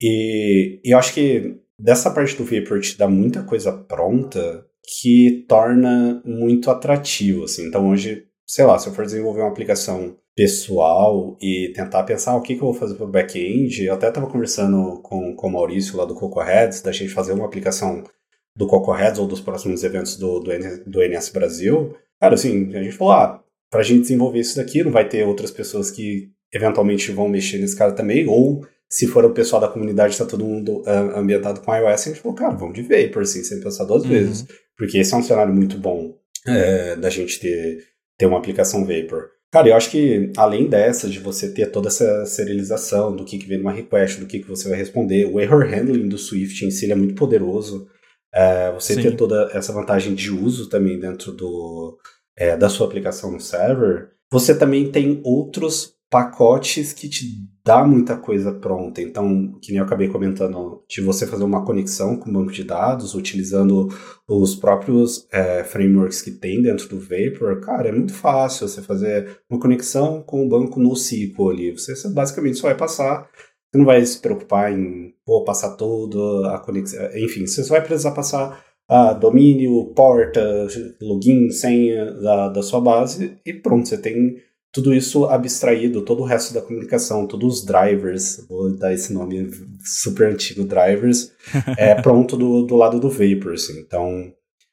E, 0.00 0.80
e 0.84 0.92
eu 0.92 0.98
acho 0.98 1.12
que 1.12 1.56
dessa 1.78 2.10
parte 2.10 2.36
do 2.36 2.44
Vapor 2.44 2.80
dá 2.98 3.08
muita 3.08 3.42
coisa 3.42 3.72
pronta 3.72 4.66
que 5.00 5.44
torna 5.48 6.22
muito 6.24 6.70
atrativo, 6.70 7.44
assim. 7.44 7.66
Então 7.66 7.88
hoje, 7.88 8.26
sei 8.46 8.64
lá, 8.64 8.78
se 8.78 8.88
eu 8.88 8.92
for 8.92 9.04
desenvolver 9.04 9.40
uma 9.40 9.50
aplicação 9.50 10.16
pessoal 10.34 11.36
e 11.40 11.72
tentar 11.74 12.02
pensar 12.04 12.36
o 12.36 12.42
que, 12.42 12.54
que 12.54 12.62
eu 12.62 12.72
vou 12.72 12.74
fazer 12.74 12.94
para 12.94 13.04
o 13.04 13.10
back-end, 13.10 13.84
eu 13.84 13.94
até 13.94 14.08
estava 14.08 14.30
conversando 14.30 15.00
com, 15.02 15.34
com 15.36 15.46
o 15.46 15.50
Maurício 15.50 15.96
lá 15.96 16.04
do 16.04 16.14
CocoHeads, 16.14 16.80
da 16.80 16.92
gente 16.92 17.12
fazer 17.12 17.32
uma 17.32 17.44
aplicação 17.44 18.02
do 18.56 18.66
CocoHeads 18.66 19.18
ou 19.18 19.26
dos 19.26 19.40
próximos 19.40 19.84
eventos 19.84 20.16
do, 20.16 20.40
do, 20.40 20.50
do 20.86 21.00
NS 21.00 21.30
Brasil. 21.30 21.94
Cara, 22.20 22.34
assim, 22.34 22.74
a 22.74 22.82
gente 22.82 22.96
falou, 22.96 23.12
ah, 23.12 23.42
para 23.70 23.80
a 23.80 23.84
gente 23.84 24.02
desenvolver 24.02 24.40
isso 24.40 24.56
daqui, 24.56 24.82
não 24.82 24.92
vai 24.92 25.08
ter 25.08 25.26
outras 25.26 25.50
pessoas 25.50 25.90
que 25.90 26.30
eventualmente 26.52 27.10
vão 27.10 27.28
mexer 27.28 27.58
nesse 27.58 27.76
cara 27.76 27.92
também, 27.92 28.26
ou 28.28 28.66
se 28.92 29.06
for 29.06 29.24
o 29.24 29.32
pessoal 29.32 29.60
da 29.60 29.68
comunidade, 29.68 30.12
está 30.12 30.26
todo 30.26 30.44
mundo 30.44 30.82
uh, 30.82 31.16
ambientado 31.16 31.60
com 31.60 31.74
iOS, 31.74 32.06
a 32.06 32.10
gente 32.10 32.20
falou, 32.20 32.36
cara, 32.36 32.54
vamos 32.54 32.74
de 32.74 32.82
Vapor, 32.82 33.22
assim, 33.22 33.42
sem 33.42 33.58
pensar 33.58 33.84
duas 33.84 34.02
uhum. 34.02 34.10
vezes. 34.10 34.46
Porque 34.76 34.98
esse 34.98 35.14
é 35.14 35.16
um 35.16 35.22
cenário 35.22 35.54
muito 35.54 35.78
bom 35.78 36.14
é, 36.46 36.96
da 36.96 37.08
gente 37.08 37.40
ter, 37.40 37.78
ter 38.18 38.26
uma 38.26 38.38
aplicação 38.38 38.84
Vapor. 38.84 39.30
Cara, 39.52 39.68
eu 39.68 39.76
acho 39.76 39.90
que 39.90 40.32
além 40.36 40.66
dessa, 40.66 41.08
de 41.08 41.18
você 41.18 41.52
ter 41.52 41.70
toda 41.70 41.88
essa 41.88 42.24
serialização 42.24 43.14
do 43.14 43.24
que, 43.24 43.38
que 43.38 43.46
vem 43.46 43.58
numa 43.58 43.72
request, 43.72 44.18
do 44.18 44.26
que, 44.26 44.38
que 44.38 44.48
você 44.48 44.66
vai 44.66 44.78
responder, 44.78 45.26
o 45.26 45.38
error 45.38 45.66
handling 45.66 46.08
do 46.08 46.16
Swift 46.16 46.64
em 46.64 46.70
si 46.70 46.90
é 46.90 46.94
muito 46.94 47.14
poderoso. 47.14 47.86
É, 48.34 48.72
você 48.72 48.94
Sim. 48.94 49.02
ter 49.02 49.16
toda 49.16 49.50
essa 49.52 49.72
vantagem 49.72 50.14
de 50.14 50.30
uso 50.30 50.70
também 50.70 50.98
dentro 50.98 51.32
do, 51.32 51.98
é, 52.34 52.56
da 52.56 52.70
sua 52.70 52.86
aplicação 52.86 53.30
no 53.30 53.40
server. 53.40 54.08
Você 54.30 54.56
também 54.56 54.90
tem 54.90 55.20
outros 55.22 55.92
pacotes 56.12 56.92
que 56.92 57.08
te 57.08 57.24
dá 57.64 57.82
muita 57.86 58.18
coisa 58.18 58.52
pronta. 58.52 59.00
Então, 59.00 59.58
que 59.62 59.72
nem 59.72 59.78
eu 59.78 59.84
acabei 59.86 60.08
comentando, 60.08 60.84
de 60.86 61.00
você 61.00 61.26
fazer 61.26 61.42
uma 61.42 61.64
conexão 61.64 62.18
com 62.18 62.28
o 62.28 62.32
banco 62.34 62.52
de 62.52 62.64
dados, 62.64 63.14
utilizando 63.14 63.88
os 64.28 64.54
próprios 64.54 65.26
é, 65.32 65.64
frameworks 65.64 66.20
que 66.20 66.32
tem 66.32 66.60
dentro 66.60 66.86
do 66.86 67.00
Vapor, 67.00 67.60
cara, 67.60 67.88
é 67.88 67.92
muito 67.92 68.12
fácil 68.12 68.68
você 68.68 68.82
fazer 68.82 69.40
uma 69.48 69.58
conexão 69.58 70.22
com 70.22 70.44
o 70.44 70.48
banco 70.50 70.78
no 70.78 70.92
SQL 70.92 71.48
ali. 71.48 71.70
Você, 71.72 71.96
você 71.96 72.10
basicamente 72.10 72.58
só 72.58 72.66
vai 72.66 72.76
passar, 72.76 73.30
você 73.70 73.78
não 73.78 73.86
vai 73.86 74.04
se 74.04 74.20
preocupar 74.20 74.70
em 74.70 75.14
pô, 75.24 75.44
passar 75.44 75.76
toda 75.76 76.54
a 76.54 76.58
conexão, 76.58 77.08
enfim, 77.16 77.46
você 77.46 77.64
só 77.64 77.72
vai 77.72 77.82
precisar 77.82 78.10
passar 78.10 78.62
a 78.86 79.14
domínio, 79.14 79.94
porta, 79.94 80.66
login, 81.00 81.48
senha 81.48 82.12
da, 82.20 82.48
da 82.50 82.62
sua 82.62 82.82
base 82.82 83.38
e 83.46 83.54
pronto, 83.54 83.88
você 83.88 83.96
tem 83.96 84.36
tudo 84.72 84.94
isso 84.94 85.26
abstraído, 85.26 86.02
todo 86.02 86.22
o 86.22 86.26
resto 86.26 86.54
da 86.54 86.62
comunicação, 86.62 87.26
todos 87.26 87.58
os 87.58 87.64
drivers, 87.66 88.44
vou 88.48 88.74
dar 88.74 88.94
esse 88.94 89.12
nome 89.12 89.50
super 89.84 90.32
antigo, 90.32 90.64
drivers, 90.64 91.32
é 91.76 91.94
pronto 92.00 92.36
do, 92.36 92.62
do 92.64 92.74
lado 92.74 92.98
do 92.98 93.10
Vapor, 93.10 93.52
assim. 93.52 93.78
Então, 93.80 94.32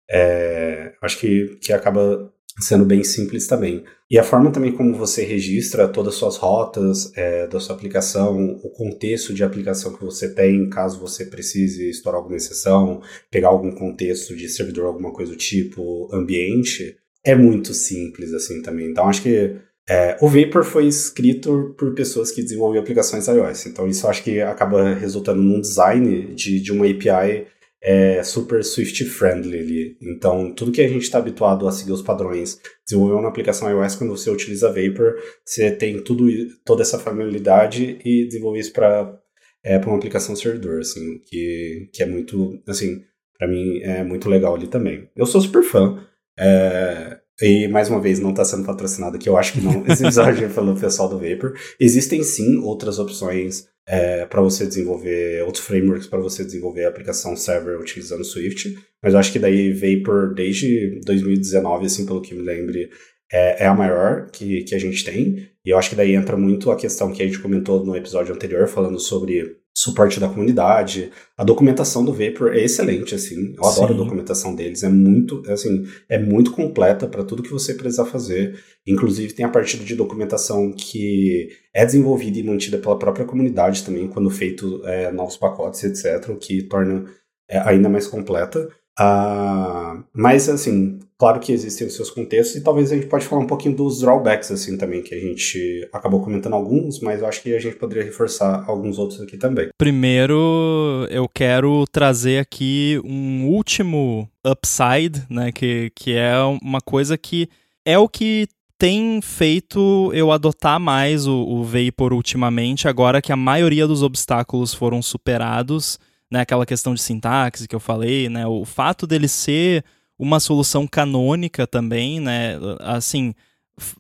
é, 0.10 0.94
acho 1.02 1.20
que, 1.20 1.58
que 1.62 1.74
acaba 1.74 2.32
sendo 2.60 2.86
bem 2.86 3.04
simples 3.04 3.46
também. 3.46 3.84
E 4.10 4.18
a 4.18 4.24
forma 4.24 4.52
também 4.52 4.72
como 4.72 4.96
você 4.96 5.24
registra 5.24 5.88
todas 5.88 6.14
as 6.14 6.20
suas 6.20 6.38
rotas 6.38 7.12
é, 7.16 7.48
da 7.48 7.60
sua 7.60 7.76
aplicação, 7.76 8.60
o 8.64 8.70
contexto 8.70 9.34
de 9.34 9.44
aplicação 9.44 9.94
que 9.94 10.04
você 10.04 10.34
tem, 10.34 10.70
caso 10.70 11.00
você 11.00 11.26
precise 11.26 11.90
estourar 11.90 12.20
alguma 12.20 12.38
exceção, 12.38 13.02
pegar 13.30 13.50
algum 13.50 13.72
contexto 13.72 14.36
de 14.36 14.50
servidor, 14.50 14.88
alguma 14.88 15.14
coisa 15.14 15.32
do 15.32 15.38
tipo, 15.38 16.10
ambiente, 16.14 16.98
é 17.24 17.36
muito 17.36 17.74
simples 17.74 18.34
assim 18.34 18.62
também. 18.62 18.90
Então 18.90 19.08
acho 19.08 19.22
que 19.22 19.56
é, 19.90 20.18
o 20.22 20.28
Vapor 20.28 20.64
foi 20.64 20.86
escrito 20.86 21.74
por 21.78 21.96
pessoas 21.96 22.32
que 22.32 22.44
desenvolvem 22.44 22.80
aplicações 22.80 23.28
iOS, 23.28 23.66
então 23.66 23.88
isso 23.88 24.08
acho 24.08 24.24
que 24.24 24.40
acaba 24.40 24.94
resultando 24.94 25.42
num 25.42 25.60
design 25.60 26.34
de, 26.36 26.62
de 26.62 26.72
uma 26.72 26.86
API 26.86 27.48
é, 27.82 28.22
super 28.24 28.64
Swift 28.64 29.04
friendly 29.06 29.58
ali. 29.58 29.98
Então, 30.02 30.54
tudo 30.54 30.72
que 30.72 30.82
a 30.82 30.88
gente 30.88 31.04
está 31.04 31.18
habituado 31.18 31.68
a 31.68 31.72
seguir 31.72 31.92
os 31.92 32.02
padrões, 32.02 32.60
desenvolver 32.86 33.16
uma 33.16 33.30
aplicação 33.30 33.70
iOS, 33.70 33.96
quando 33.96 34.16
você 34.16 34.30
utiliza 34.30 34.68
Vapor, 34.68 35.16
você 35.44 35.72
tem 35.72 36.04
tudo, 36.04 36.26
toda 36.64 36.82
essa 36.84 37.00
familiaridade 37.00 38.00
e 38.06 38.26
desenvolver 38.28 38.60
isso 38.60 38.74
para 38.74 39.18
é, 39.64 39.78
uma 39.78 39.98
aplicação 39.98 40.36
servidor, 40.36 40.82
assim, 40.82 41.20
que, 41.26 41.90
que 41.94 42.04
é 42.04 42.06
muito, 42.06 42.62
assim, 42.68 43.02
para 43.38 43.48
mim 43.48 43.80
é 43.82 44.04
muito 44.04 44.30
legal 44.30 44.56
ali 44.56 44.68
também. 44.68 45.10
Eu 45.16 45.26
sou 45.26 45.42
super 45.42 45.64
fã. 45.64 46.06
É, 46.38 47.19
e 47.42 47.68
mais 47.68 47.90
uma 47.90 48.02
vez, 48.02 48.20
não 48.20 48.32
está 48.32 48.44
sendo 48.44 48.66
patrocinado, 48.66 49.18
que 49.18 49.30
eu 49.30 49.38
acho 49.38 49.54
que 49.54 49.62
não. 49.62 49.84
Esse 49.88 50.04
episódio 50.04 50.50
pelo 50.50 50.76
pessoal 50.76 51.10
do 51.10 51.20
Vapor. 51.20 51.54
Existem 51.80 52.24
sim 52.24 52.58
outras 52.58 53.00
opções 53.00 53.68
é, 53.88 54.26
para 54.26 54.42
você 54.42 54.66
desenvolver, 54.66 55.44
outros 55.44 55.66
frameworks 55.66 56.08
para 56.08 56.20
você 56.20 56.44
desenvolver 56.44 56.86
a 56.86 56.90
aplicação 56.90 57.36
server 57.36 57.80
utilizando 57.80 58.24
Swift, 58.24 58.76
mas 59.02 59.14
eu 59.14 59.20
acho 59.20 59.32
que 59.32 59.40
daí 59.40 59.74
Vapor, 59.74 60.34
desde 60.36 61.02
2019, 61.06 61.86
assim, 61.86 62.06
pelo 62.06 62.22
que 62.22 62.36
me 62.36 62.42
lembre, 62.42 62.90
é, 63.32 63.64
é, 63.64 63.68
a 63.68 63.74
maior 63.74 64.30
que, 64.32 64.64
que 64.64 64.76
a 64.76 64.80
gente 64.80 65.04
tem. 65.04 65.50
E 65.64 65.70
eu 65.70 65.78
acho 65.78 65.90
que 65.90 65.96
daí 65.96 66.16
entra 66.16 66.36
muito 66.36 66.72
a 66.72 66.76
questão 66.76 67.12
que 67.12 67.22
a 67.22 67.26
gente 67.26 67.40
comentou 67.40 67.86
no 67.86 67.96
episódio 67.96 68.34
anterior, 68.34 68.68
falando 68.68 69.00
sobre 69.00 69.59
suporte 69.76 70.20
da 70.20 70.28
comunidade. 70.28 71.12
A 71.38 71.44
documentação 71.44 72.04
do 72.04 72.14
Vapor 72.14 72.54
é 72.54 72.64
excelente, 72.64 73.16
assim. 73.16 73.54
Eu 73.56 73.66
adoro 73.66 73.94
Sim. 73.94 73.94
a 73.94 74.04
documentação 74.04 74.56
deles. 74.56 74.84
É 74.84 74.90
muito, 74.90 75.44
assim, 75.48 75.86
é 76.10 76.20
muito 76.20 76.52
completa 76.52 77.08
para 77.08 77.24
tudo 77.24 77.44
que 77.44 77.52
você 77.52 77.74
precisar 77.74 78.06
fazer. 78.06 78.60
Inclusive, 78.86 79.34
tem 79.34 79.46
a 79.46 79.50
parte 79.50 79.78
de 79.78 79.96
documentação 79.96 80.72
que 80.74 81.50
é 81.74 81.86
desenvolvida 81.86 82.40
e 82.40 82.44
mantida 82.44 82.78
pela 82.78 83.00
própria 83.00 83.26
comunidade 83.26 83.84
também, 83.84 84.08
quando 84.08 84.30
feito 84.30 84.82
é, 84.86 85.12
novos 85.12 85.38
pacotes, 85.38 85.84
etc., 85.84 86.30
o 86.30 86.38
que 86.38 86.64
torna 86.64 87.06
é, 87.50 87.60
ainda 87.60 87.90
mais 87.90 88.08
completa. 88.08 88.70
Uh, 89.00 90.04
mas, 90.14 90.50
assim, 90.50 91.00
claro 91.18 91.40
que 91.40 91.54
existem 91.54 91.88
os 91.88 91.96
seus 91.96 92.10
contextos 92.10 92.58
e 92.58 92.62
talvez 92.62 92.92
a 92.92 92.96
gente 92.96 93.08
pode 93.08 93.26
falar 93.26 93.42
um 93.42 93.48
pouquinho 93.48 93.76
dos 93.76 94.02
drawbacks, 94.02 94.52
assim, 94.52 94.78
também, 94.78 95.02
que 95.02 95.16
a 95.16 95.20
gente 95.20 95.88
acabou 95.94 96.22
comentando 96.22 96.54
alguns, 96.54 97.00
mas 97.00 97.22
eu 97.22 97.28
acho 97.28 97.42
que 97.42 97.56
a 97.56 97.60
gente 97.60 97.78
poderia 97.78 98.04
reforçar 98.04 98.66
alguns 98.68 98.98
outros 98.98 99.22
aqui 99.22 99.38
também. 99.38 99.70
Primeiro, 99.78 101.08
eu 101.10 101.30
quero 101.30 101.86
trazer 101.92 102.40
aqui 102.40 103.00
um 103.06 103.48
último 103.48 104.30
upside, 104.46 105.26
né, 105.30 105.52
que, 105.52 105.92
que 105.96 106.16
é 106.16 106.36
uma 106.62 106.82
coisa 106.82 107.18
que 107.18 107.48
é 107.86 107.98
o 107.98 108.10
que 108.10 108.48
tem 108.78 109.22
feito 109.22 110.10
eu 110.14 110.32
adotar 110.32 110.80
mais 110.80 111.28
o, 111.28 111.36
o 111.36 111.64
Vapor 111.64 112.14
ultimamente, 112.14 112.88
agora 112.88 113.22
que 113.22 113.32
a 113.32 113.38
maioria 113.38 113.86
dos 113.86 114.04
obstáculos 114.04 114.74
foram 114.74 115.02
superados 115.02 116.00
né, 116.32 116.42
aquela 116.42 116.66
questão 116.66 116.94
de 116.94 117.02
sintaxe 117.02 117.68
que 117.68 117.76
eu 117.76 117.80
falei, 117.80 118.30
né, 118.30 118.46
o 118.46 118.66
fato 118.66 119.08
dele 119.08 119.28
ser 119.28 119.84
uma 120.18 120.40
solução 120.40 120.86
canônica 120.86 121.66
também, 121.66 122.20
né, 122.20 122.58
assim, 122.80 123.34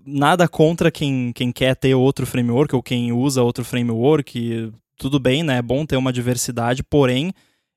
nada 0.05 0.47
contra 0.47 0.91
quem, 0.91 1.31
quem 1.33 1.51
quer 1.51 1.75
ter 1.75 1.95
outro 1.95 2.25
framework 2.25 2.75
ou 2.75 2.83
quem 2.83 3.11
usa 3.11 3.41
outro 3.41 3.63
framework, 3.63 4.71
tudo 4.97 5.19
bem, 5.19 5.43
né, 5.43 5.57
é 5.57 5.61
bom 5.61 5.85
ter 5.85 5.95
uma 5.95 6.13
diversidade, 6.13 6.83
porém, 6.83 7.33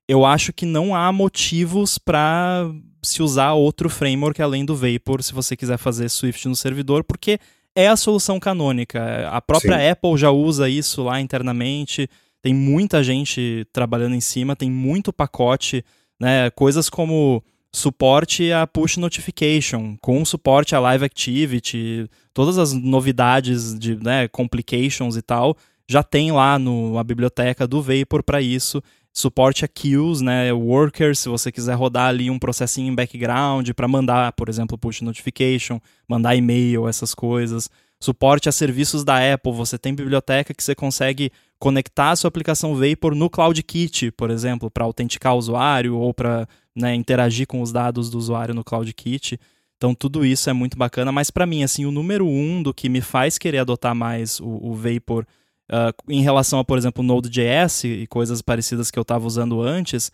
eu 0.07 0.25
acho 0.25 0.51
que 0.51 0.65
não 0.65 0.93
há 0.93 1.11
motivos 1.11 1.97
para 1.97 2.69
se 3.01 3.21
usar 3.23 3.53
outro 3.53 3.89
framework 3.89 4.41
além 4.41 4.65
do 4.65 4.75
Vapor 4.75 5.23
se 5.23 5.33
você 5.33 5.55
quiser 5.55 5.77
fazer 5.77 6.09
Swift 6.09 6.47
no 6.47 6.55
servidor, 6.55 7.03
porque 7.03 7.39
é 7.75 7.87
a 7.87 7.97
solução 7.97 8.39
canônica. 8.39 9.27
A 9.29 9.41
própria 9.41 9.77
Sim. 9.77 9.89
Apple 9.89 10.17
já 10.17 10.29
usa 10.31 10.69
isso 10.69 11.03
lá 11.03 11.19
internamente 11.19 12.07
tem 12.43 12.53
muita 12.53 13.01
gente 13.01 13.65
trabalhando 13.71 14.15
em 14.15 14.21
cima, 14.21 14.53
tem 14.53 14.69
muito 14.69 15.13
pacote, 15.13 15.83
né? 16.19 16.49
Coisas 16.51 16.89
como 16.89 17.41
suporte 17.71 18.51
a 18.51 18.67
push 18.67 18.97
notification, 18.97 19.95
com 20.01 20.23
suporte 20.25 20.75
a 20.75 20.79
live 20.79 21.05
activity, 21.05 22.07
todas 22.33 22.57
as 22.57 22.73
novidades 22.73 23.79
de 23.79 23.95
né, 23.95 24.27
complications 24.27 25.15
e 25.15 25.21
tal, 25.21 25.57
já 25.89 26.03
tem 26.03 26.33
lá 26.33 26.59
no 26.59 26.97
a 26.97 27.03
biblioteca 27.03 27.65
do 27.65 27.81
Vapor 27.81 28.21
para 28.21 28.41
isso. 28.41 28.83
Suporte 29.11 29.63
a 29.63 29.67
queues, 29.67 30.21
né, 30.21 30.51
workers, 30.51 31.19
se 31.19 31.29
você 31.29 31.51
quiser 31.51 31.75
rodar 31.75 32.09
ali 32.09 32.29
um 32.29 32.39
processinho 32.39 32.91
em 32.91 32.95
background 32.95 33.69
para 33.71 33.87
mandar, 33.87 34.33
por 34.33 34.49
exemplo, 34.49 34.77
push 34.77 35.01
notification, 35.01 35.79
mandar 36.07 36.35
e-mail, 36.35 36.89
essas 36.89 37.15
coisas. 37.15 37.69
Suporte 38.01 38.49
a 38.49 38.51
serviços 38.51 39.03
da 39.03 39.33
Apple, 39.33 39.53
você 39.53 39.77
tem 39.77 39.95
biblioteca 39.95 40.53
que 40.53 40.63
você 40.63 40.75
consegue 40.75 41.31
conectar 41.57 42.11
a 42.11 42.15
sua 42.15 42.27
aplicação 42.27 42.75
Vapor 42.75 43.15
no 43.15 43.29
CloudKit, 43.29 44.11
por 44.11 44.29
exemplo, 44.29 44.69
para 44.69 44.83
autenticar 44.83 45.33
o 45.33 45.37
usuário 45.37 45.95
ou 45.95 46.13
para 46.13 46.45
né, 46.75 46.93
interagir 46.93 47.47
com 47.47 47.61
os 47.61 47.71
dados 47.71 48.09
do 48.09 48.17
usuário 48.17 48.53
no 48.53 48.63
CloudKit. 48.63 49.39
Então 49.77 49.95
tudo 49.95 50.25
isso 50.25 50.49
é 50.49 50.53
muito 50.53 50.77
bacana, 50.77 51.11
mas 51.11 51.31
para 51.31 51.45
mim, 51.45 51.63
assim, 51.63 51.85
o 51.85 51.91
número 51.91 52.27
um 52.27 52.61
do 52.61 52.73
que 52.73 52.89
me 52.89 52.99
faz 52.99 53.37
querer 53.37 53.59
adotar 53.59 53.95
mais 53.95 54.39
o, 54.39 54.59
o 54.61 54.75
Vapor 54.75 55.25
uh, 55.71 56.11
em 56.11 56.21
relação 56.21 56.59
a, 56.59 56.65
por 56.65 56.77
exemplo, 56.77 57.03
Node.js 57.03 57.83
e 57.85 58.07
coisas 58.07 58.41
parecidas 58.41 58.91
que 58.91 58.99
eu 58.99 59.03
estava 59.03 59.25
usando 59.25 59.61
antes, 59.61 60.11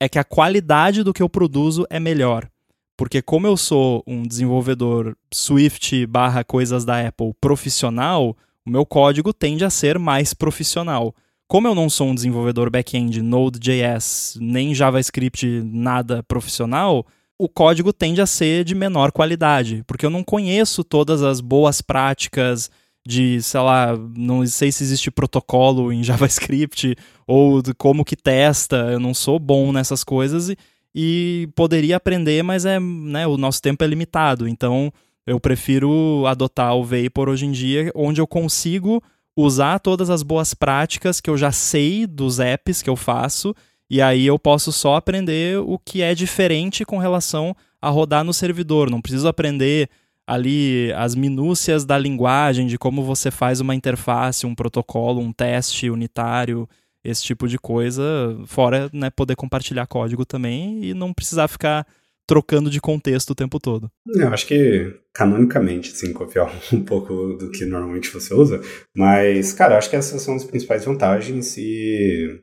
é 0.00 0.08
que 0.08 0.18
a 0.18 0.24
qualidade 0.24 1.02
do 1.02 1.12
que 1.12 1.22
eu 1.22 1.28
produzo 1.28 1.86
é 1.90 1.98
melhor. 1.98 2.48
Porque 2.96 3.20
como 3.20 3.46
eu 3.46 3.56
sou 3.56 4.02
um 4.06 4.22
desenvolvedor 4.22 5.16
Swift 5.32 6.06
barra 6.06 6.44
coisas 6.44 6.84
da 6.84 7.06
Apple 7.06 7.32
profissional, 7.40 8.36
o 8.64 8.70
meu 8.70 8.86
código 8.86 9.32
tende 9.32 9.64
a 9.64 9.70
ser 9.70 9.98
mais 9.98 10.32
profissional. 10.32 11.14
Como 11.48 11.68
eu 11.68 11.74
não 11.74 11.90
sou 11.90 12.08
um 12.08 12.14
desenvolvedor 12.14 12.70
back-end 12.70 13.20
Node.js, 13.20 14.38
nem 14.40 14.74
JavaScript 14.74 15.62
nada 15.64 16.22
profissional, 16.22 17.06
o 17.38 17.48
código 17.48 17.92
tende 17.92 18.20
a 18.20 18.26
ser 18.26 18.64
de 18.64 18.74
menor 18.74 19.12
qualidade, 19.12 19.82
porque 19.86 20.06
eu 20.06 20.10
não 20.10 20.24
conheço 20.24 20.84
todas 20.84 21.22
as 21.22 21.40
boas 21.40 21.80
práticas 21.80 22.70
de, 23.06 23.42
sei 23.42 23.60
lá, 23.60 23.94
não 24.16 24.46
sei 24.46 24.72
se 24.72 24.82
existe 24.82 25.10
protocolo 25.10 25.92
em 25.92 26.02
JavaScript 26.04 26.96
ou 27.26 27.62
como 27.76 28.04
que 28.04 28.16
testa, 28.16 28.76
eu 28.92 29.00
não 29.00 29.12
sou 29.12 29.38
bom 29.38 29.72
nessas 29.72 30.02
coisas 30.02 30.48
e, 30.48 30.56
e 30.94 31.48
poderia 31.54 31.96
aprender, 31.96 32.42
mas 32.42 32.64
é, 32.64 32.78
né, 32.78 33.26
o 33.26 33.36
nosso 33.36 33.60
tempo 33.60 33.82
é 33.82 33.86
limitado, 33.86 34.46
então 34.46 34.92
eu 35.26 35.40
prefiro 35.40 36.24
adotar 36.26 36.76
o 36.76 36.84
Vapor 36.84 37.28
hoje 37.28 37.46
em 37.46 37.52
dia, 37.52 37.90
onde 37.94 38.20
eu 38.20 38.26
consigo 38.26 39.02
usar 39.36 39.80
todas 39.80 40.10
as 40.10 40.22
boas 40.22 40.54
práticas 40.54 41.20
que 41.20 41.28
eu 41.28 41.36
já 41.36 41.50
sei 41.50 42.06
dos 42.06 42.38
apps 42.38 42.82
que 42.82 42.90
eu 42.90 42.94
faço 42.94 43.54
e 43.90 44.00
aí 44.00 44.26
eu 44.26 44.38
posso 44.38 44.72
só 44.72 44.96
aprender 44.96 45.58
o 45.58 45.78
que 45.78 46.02
é 46.02 46.14
diferente 46.14 46.84
com 46.84 46.98
relação 46.98 47.54
a 47.80 47.88
rodar 47.88 48.24
no 48.24 48.32
servidor. 48.32 48.90
Não 48.90 49.00
preciso 49.00 49.28
aprender 49.28 49.88
ali 50.26 50.92
as 50.94 51.14
minúcias 51.14 51.84
da 51.84 51.98
linguagem, 51.98 52.66
de 52.66 52.78
como 52.78 53.02
você 53.02 53.30
faz 53.30 53.60
uma 53.60 53.74
interface, 53.74 54.46
um 54.46 54.54
protocolo, 54.54 55.20
um 55.20 55.32
teste 55.32 55.90
unitário, 55.90 56.68
esse 57.04 57.22
tipo 57.22 57.46
de 57.46 57.58
coisa. 57.58 58.02
Fora 58.46 58.90
né, 58.92 59.10
poder 59.10 59.36
compartilhar 59.36 59.86
código 59.86 60.24
também 60.24 60.84
e 60.84 60.94
não 60.94 61.12
precisar 61.12 61.48
ficar 61.48 61.86
trocando 62.26 62.70
de 62.70 62.80
contexto 62.80 63.30
o 63.30 63.34
tempo 63.34 63.60
todo. 63.60 63.90
Eu 64.06 64.28
acho 64.28 64.46
que 64.46 64.94
canonicamente, 65.12 65.92
assim, 65.92 66.12
copiar 66.12 66.50
um 66.72 66.82
pouco 66.82 67.34
do 67.34 67.50
que 67.50 67.64
normalmente 67.64 68.10
você 68.10 68.34
usa, 68.34 68.60
mas, 68.96 69.52
cara, 69.52 69.76
acho 69.76 69.90
que 69.90 69.96
essas 69.96 70.22
são 70.22 70.34
as 70.34 70.44
principais 70.44 70.84
vantagens 70.84 71.56
e 71.56 72.40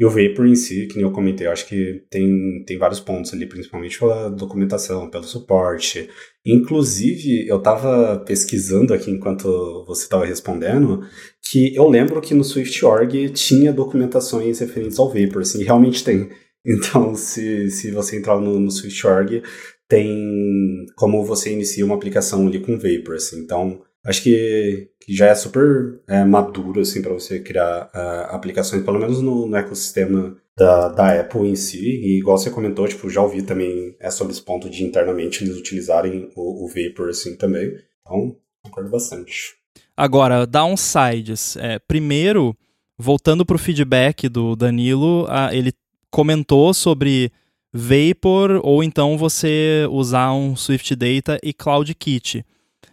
e 0.00 0.04
o 0.06 0.08
Vapor 0.08 0.46
em 0.46 0.56
si, 0.56 0.86
que 0.86 0.96
nem 0.96 1.04
eu 1.04 1.12
comentei, 1.12 1.46
eu 1.46 1.52
acho 1.52 1.68
que 1.68 2.02
tem, 2.08 2.64
tem 2.66 2.78
vários 2.78 3.00
pontos 3.00 3.34
ali, 3.34 3.44
principalmente 3.44 3.98
pela 3.98 4.30
documentação, 4.30 5.10
pelo 5.10 5.24
suporte. 5.24 6.08
Inclusive, 6.44 7.46
eu 7.46 7.58
estava 7.58 8.18
pesquisando 8.20 8.94
aqui 8.94 9.10
enquanto 9.10 9.84
você 9.86 10.04
estava 10.04 10.24
respondendo, 10.24 11.02
que 11.50 11.76
eu 11.76 11.86
lembro 11.86 12.22
que 12.22 12.32
no 12.32 12.42
SwiftOrg 12.42 13.28
tinha 13.34 13.74
documentações 13.74 14.60
referentes 14.60 14.98
ao 14.98 15.12
Vapor, 15.12 15.42
assim, 15.42 15.62
realmente 15.62 16.02
tem. 16.02 16.30
Então, 16.62 17.14
se, 17.14 17.70
se 17.70 17.90
você 17.90 18.18
entrar 18.18 18.38
no, 18.38 18.60
no 18.60 18.70
SwiftOrg, 18.70 19.42
tem 19.88 20.84
como 20.94 21.24
você 21.24 21.50
inicia 21.50 21.86
uma 21.86 21.94
aplicação 21.94 22.46
ali 22.46 22.60
com 22.60 22.78
Vapor, 22.78 23.14
assim. 23.14 23.40
Então, 23.40 23.80
acho 24.04 24.22
que, 24.22 24.88
que 25.00 25.14
já 25.14 25.26
é 25.26 25.34
super 25.34 26.00
é, 26.08 26.24
maduro 26.24 26.80
assim 26.80 27.02
para 27.02 27.12
você 27.12 27.40
criar 27.40 27.90
uh, 27.94 28.34
aplicações, 28.34 28.84
pelo 28.84 28.98
menos 28.98 29.20
no, 29.20 29.46
no 29.46 29.56
ecossistema 29.56 30.36
da, 30.56 30.88
da, 30.88 31.20
Apple 31.20 31.48
em 31.48 31.56
si. 31.56 31.80
E 31.80 32.18
igual 32.18 32.38
você 32.38 32.50
comentou, 32.50 32.86
tipo, 32.88 33.10
já 33.10 33.22
ouvi 33.22 33.42
também 33.42 33.94
é 34.00 34.10
sobre 34.10 34.32
esse 34.32 34.42
ponto 34.42 34.68
de 34.68 34.84
internamente 34.84 35.44
eles 35.44 35.56
utilizarem 35.56 36.30
o, 36.36 36.64
o 36.64 36.68
Vapor 36.68 37.10
assim 37.10 37.36
também. 37.36 37.72
Então, 38.00 38.36
concordo 38.62 38.90
bastante. 38.90 39.54
Agora, 39.96 40.46
downsides. 40.46 41.56
É, 41.56 41.78
primeiro, 41.78 42.56
voltando 42.98 43.44
para 43.44 43.56
o 43.56 43.58
feedback 43.58 44.28
do 44.28 44.56
Danilo, 44.56 45.24
uh, 45.24 45.52
ele 45.52 45.72
comentou 46.10 46.74
sobre 46.74 47.30
Vapor 47.72 48.60
ou 48.62 48.82
então 48.82 49.16
você 49.16 49.86
usar 49.90 50.32
um 50.32 50.56
Swift 50.56 50.96
Data 50.96 51.38
e 51.42 51.52
CloudKit. 51.52 52.44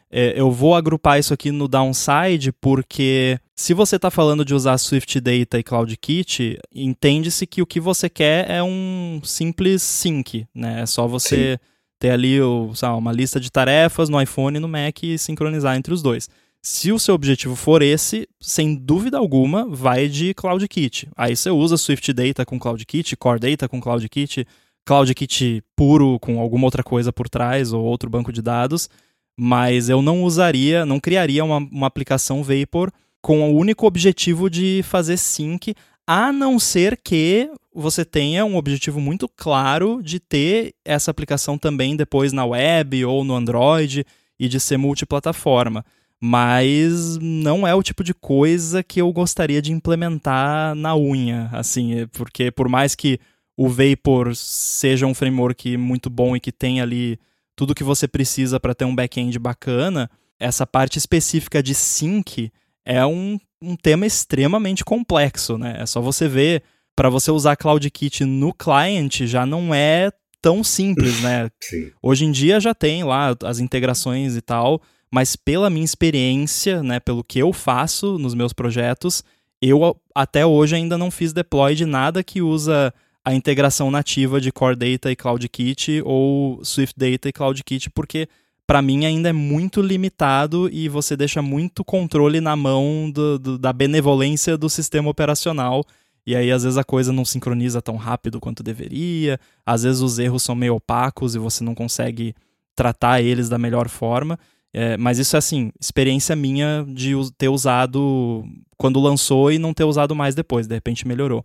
É, 0.09 0.39
eu 0.39 0.49
vou 0.51 0.73
agrupar 0.73 1.19
isso 1.19 1.33
aqui 1.33 1.51
no 1.51 1.67
downside 1.67 2.51
porque 2.53 3.39
se 3.55 3.73
você 3.73 3.97
está 3.97 4.09
falando 4.09 4.45
de 4.45 4.53
usar 4.53 4.77
Swift 4.77 5.19
Data 5.19 5.59
e 5.59 5.63
CloudKit, 5.63 6.57
entende-se 6.73 7.45
que 7.45 7.61
o 7.61 7.65
que 7.65 7.79
você 7.79 8.09
quer 8.09 8.49
é 8.49 8.63
um 8.63 9.19
simples 9.23 9.81
sync, 9.81 10.45
né? 10.55 10.81
É 10.81 10.85
só 10.85 11.07
você 11.07 11.53
Sim. 11.53 11.69
ter 11.99 12.11
ali 12.11 12.41
o, 12.41 12.71
uma 12.97 13.11
lista 13.11 13.39
de 13.39 13.51
tarefas 13.51 14.07
no 14.07 14.21
iPhone 14.21 14.57
e 14.57 14.59
no 14.61 14.67
Mac 14.67 15.03
e 15.03 15.17
sincronizar 15.17 15.75
entre 15.75 15.93
os 15.93 16.01
dois. 16.01 16.29
Se 16.61 16.91
o 16.91 16.99
seu 16.99 17.15
objetivo 17.15 17.55
for 17.55 17.81
esse, 17.81 18.27
sem 18.41 18.75
dúvida 18.75 19.17
alguma, 19.17 19.67
vai 19.67 20.07
de 20.07 20.33
CloudKit. 20.33 21.07
Aí 21.15 21.35
você 21.35 21.49
usa 21.49 21.77
Swift 21.77 22.11
Data 22.13 22.45
com 22.45 22.59
CloudKit, 22.59 23.15
Core 23.15 23.39
Data 23.39 23.67
com 23.67 23.79
CloudKit, 23.79 24.45
CloudKit 24.85 25.63
puro 25.75 26.19
com 26.19 26.39
alguma 26.39 26.65
outra 26.65 26.83
coisa 26.83 27.11
por 27.11 27.27
trás 27.29 27.73
ou 27.73 27.83
outro 27.83 28.09
banco 28.09 28.31
de 28.31 28.41
dados 28.41 28.89
mas 29.38 29.88
eu 29.88 30.01
não 30.01 30.23
usaria, 30.23 30.85
não 30.85 30.99
criaria 30.99 31.45
uma, 31.45 31.57
uma 31.57 31.88
aplicação 31.88 32.43
Vapor 32.43 32.91
com 33.21 33.51
o 33.51 33.55
único 33.55 33.85
objetivo 33.85 34.49
de 34.49 34.81
fazer 34.83 35.17
sync, 35.17 35.75
a 36.07 36.31
não 36.31 36.57
ser 36.57 36.97
que 37.03 37.49
você 37.73 38.03
tenha 38.03 38.45
um 38.45 38.55
objetivo 38.55 38.99
muito 38.99 39.27
claro 39.27 40.01
de 40.01 40.19
ter 40.19 40.73
essa 40.83 41.11
aplicação 41.11 41.57
também 41.57 41.95
depois 41.95 42.33
na 42.33 42.45
web 42.45 43.05
ou 43.05 43.23
no 43.23 43.35
Android 43.35 44.05
e 44.39 44.47
de 44.47 44.59
ser 44.59 44.77
multiplataforma. 44.77 45.85
Mas 46.19 47.17
não 47.21 47.67
é 47.67 47.75
o 47.75 47.83
tipo 47.83 48.03
de 48.03 48.13
coisa 48.13 48.81
que 48.81 48.99
eu 48.99 49.11
gostaria 49.11 49.61
de 49.61 49.71
implementar 49.71 50.73
na 50.73 50.95
unha, 50.95 51.49
assim, 51.51 52.07
porque 52.13 52.49
por 52.49 52.67
mais 52.67 52.95
que 52.95 53.19
o 53.55 53.69
Vapor 53.69 54.35
seja 54.35 55.05
um 55.05 55.13
framework 55.13 55.77
muito 55.77 56.09
bom 56.09 56.35
e 56.35 56.39
que 56.39 56.51
tenha 56.51 56.81
ali 56.81 57.19
tudo 57.57 57.73
que 57.73 57.83
você 57.83 58.07
precisa 58.07 58.59
para 58.59 58.75
ter 58.75 58.85
um 58.85 58.95
back-end 58.95 59.37
bacana, 59.39 60.09
essa 60.39 60.65
parte 60.65 60.99
específica 60.99 61.61
de 61.61 61.73
sync 61.73 62.51
é 62.85 63.03
um, 63.03 63.39
um 63.59 63.75
tema 63.75 64.05
extremamente 64.05 64.85
complexo, 64.85 65.57
né? 65.57 65.75
É 65.79 65.85
só 65.87 65.99
você 65.99 66.27
ver, 66.27 66.61
para 66.95 67.09
você 67.09 67.31
usar 67.31 67.57
CloudKit 67.57 68.23
no 68.23 68.53
client 68.53 69.23
já 69.23 69.43
não 69.43 69.73
é 69.73 70.11
tão 70.39 70.63
simples, 70.63 71.19
né? 71.21 71.49
Sim. 71.59 71.91
Hoje 71.99 72.25
em 72.25 72.31
dia 72.31 72.59
já 72.59 72.75
tem 72.75 73.03
lá 73.03 73.35
as 73.43 73.57
integrações 73.57 74.35
e 74.37 74.41
tal, 74.41 74.79
mas 75.11 75.35
pela 75.35 75.67
minha 75.67 75.83
experiência, 75.83 76.83
né, 76.83 76.99
pelo 76.99 77.23
que 77.23 77.39
eu 77.39 77.51
faço 77.51 78.19
nos 78.19 78.35
meus 78.35 78.53
projetos, 78.53 79.23
eu 79.59 79.99
até 80.13 80.45
hoje 80.45 80.75
ainda 80.75 80.95
não 80.95 81.09
fiz 81.09 81.33
deploy 81.33 81.73
de 81.73 81.87
nada 81.87 82.23
que 82.23 82.39
usa 82.39 82.93
a 83.28 83.34
integração 83.34 83.91
nativa 83.91 84.39
de 84.39 84.53
Core 84.53 84.78
Data 84.78 85.11
e 85.11 85.15
CloudKit 85.15 86.01
ou 86.05 86.63
Swift 86.63 86.97
Data 86.97 87.28
e 87.28 87.34
CloudKit, 87.34 87.89
porque 87.89 88.30
para 88.65 88.82
mim 88.82 89.05
ainda 89.05 89.28
é 89.28 89.34
muito 89.34 89.82
limitado 89.82 90.69
e 90.71 90.88
você 90.88 91.17
deixa 91.17 91.41
muito 91.41 91.84
controle 91.84 92.39
na 92.39 92.55
mão 92.55 93.11
do, 93.13 93.38
do, 93.38 93.57
da 93.57 93.73
benevolência 93.73 94.57
do 94.57 94.69
sistema 94.69 95.09
operacional. 95.09 95.84
E 96.25 96.38
aí, 96.38 96.49
às 96.49 96.63
vezes, 96.63 96.78
a 96.78 96.86
coisa 96.86 97.11
não 97.11 97.25
sincroniza 97.25 97.82
tão 97.82 97.97
rápido 97.97 98.39
quanto 98.39 98.63
deveria, 98.63 99.38
às 99.65 99.84
vezes 99.84 100.01
os 100.01 100.19
erros 100.19 100.43
são 100.43 100.55
meio 100.55 100.75
opacos 100.75 101.36
e 101.36 101.38
você 101.38 101.65
não 101.65 101.75
consegue 101.75 102.34
tratar 102.78 103.21
eles 103.21 103.49
da 103.49 103.57
melhor 103.57 103.89
forma. 103.89 104.39
É, 104.73 104.95
mas 104.95 105.19
isso 105.19 105.36
é 105.36 105.39
assim, 105.39 105.69
experiência 105.82 106.34
minha 106.34 106.86
de 106.88 107.11
ter 107.38 107.49
usado 107.49 108.45
quando 108.78 108.99
lançou 108.99 109.51
e 109.51 109.57
não 109.57 109.73
ter 109.73 109.84
usado 109.84 110.15
mais 110.15 110.36
depois, 110.36 110.67
de 110.67 110.75
repente 110.75 111.07
melhorou. 111.07 111.43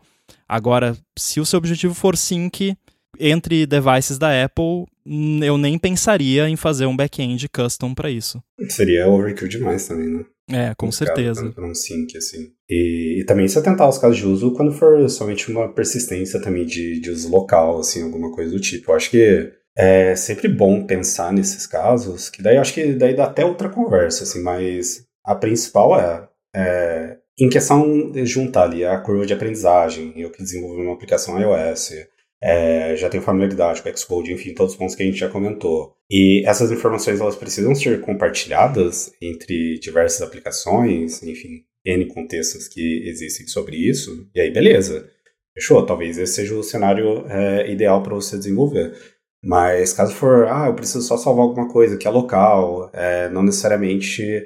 Agora, 0.49 0.97
se 1.19 1.41
o 1.41 1.47
seu 1.47 1.59
objetivo 1.59 1.95
for 1.95 2.17
sync 2.17 2.77
entre 3.19 3.67
devices 3.67 4.19
da 4.19 4.45
Apple, 4.45 4.87
eu 5.43 5.59
nem 5.59 5.79
pensaria 5.79 6.49
em 6.49 6.57
fazer 6.57 6.87
um 6.87 6.97
back-end 6.97 7.49
custom 7.49 7.95
para 7.95 8.11
isso. 8.11 8.43
Seria 8.69 9.09
overkill 9.09 9.49
demais 9.49 9.87
também, 9.87 10.09
né? 10.09 10.25
É, 10.51 10.75
com 10.75 10.91
certeza. 10.91 11.51
Para 11.51 11.67
um 11.67 11.75
sync, 11.75 12.17
assim. 12.17 12.53
E, 12.69 13.21
e, 13.21 13.25
também 13.25 13.49
se 13.49 13.59
atentar 13.59 13.87
aos 13.87 13.99
casos 13.99 14.19
de 14.19 14.27
uso 14.27 14.53
quando 14.53 14.73
for 14.73 15.09
somente 15.09 15.51
uma 15.51 15.73
persistência 15.73 16.41
também 16.43 16.67
de, 16.67 17.01
de 17.01 17.11
uso 17.11 17.31
local, 17.31 17.79
assim, 17.79 18.03
alguma 18.03 18.33
coisa 18.33 18.51
do 18.51 18.61
tipo. 18.61 18.91
Eu 18.91 18.97
acho 18.97 19.11
que 19.11 19.53
é 19.77 20.15
sempre 20.15 20.49
bom 20.49 20.85
pensar 20.85 21.33
nesses 21.33 21.67
casos, 21.67 22.29
que 22.29 22.43
daí 22.43 22.59
acho 22.59 22.75
que 22.75 22.93
daí 22.93 23.17
dá 23.17 23.25
até 23.25 23.45
outra 23.45 23.71
conversa, 23.71 24.25
assim, 24.25 24.43
mas 24.43 25.07
a 25.25 25.35
principal 25.35 25.99
é, 25.99 26.29
é 26.55 27.19
em 27.39 27.49
questão 27.49 28.11
de 28.11 28.25
juntar 28.27 28.65
ali 28.65 28.85
a 28.85 28.99
curva 28.99 29.27
de 29.27 29.33
aprendizagem, 29.33 30.13
eu 30.17 30.31
que 30.31 30.43
desenvolvi 30.43 30.83
uma 30.83 30.95
aplicação 30.95 31.41
iOS, 31.41 31.93
é, 32.43 32.97
já 32.97 33.09
tenho 33.09 33.23
familiaridade 33.23 33.83
com 33.83 33.97
Xcode, 33.97 34.33
enfim, 34.33 34.53
todos 34.53 34.73
os 34.73 34.79
pontos 34.79 34.97
que 34.97 35.03
a 35.03 35.07
gente 35.07 35.19
já 35.19 35.29
comentou. 35.29 35.95
E 36.11 36.45
essas 36.47 36.73
informações 36.73 37.21
elas 37.21 37.37
precisam 37.37 37.75
ser 37.75 38.01
compartilhadas 38.01 39.13
entre 39.23 39.79
diversas 39.79 40.23
aplicações, 40.23 41.23
enfim, 41.23 41.65
N 41.85 42.07
contextos 42.07 42.69
que 42.69 43.09
existem 43.09 43.47
sobre 43.47 43.77
isso, 43.77 44.29
e 44.35 44.41
aí 44.41 44.51
beleza. 44.53 45.09
Fechou, 45.55 45.85
talvez 45.87 46.19
esse 46.19 46.35
seja 46.35 46.55
o 46.55 46.63
cenário 46.63 47.25
é, 47.29 47.71
ideal 47.71 48.03
para 48.03 48.15
você 48.15 48.37
desenvolver. 48.37 48.93
Mas 49.45 49.93
caso 49.93 50.15
for, 50.15 50.47
ah, 50.49 50.67
eu 50.69 50.75
preciso 50.75 51.03
só 51.03 51.17
salvar 51.17 51.45
alguma 51.45 51.69
coisa 51.69 51.97
que 51.97 52.07
é 52.07 52.11
local, 52.11 52.91
é, 52.93 53.29
não 53.29 53.43
necessariamente 53.43 54.45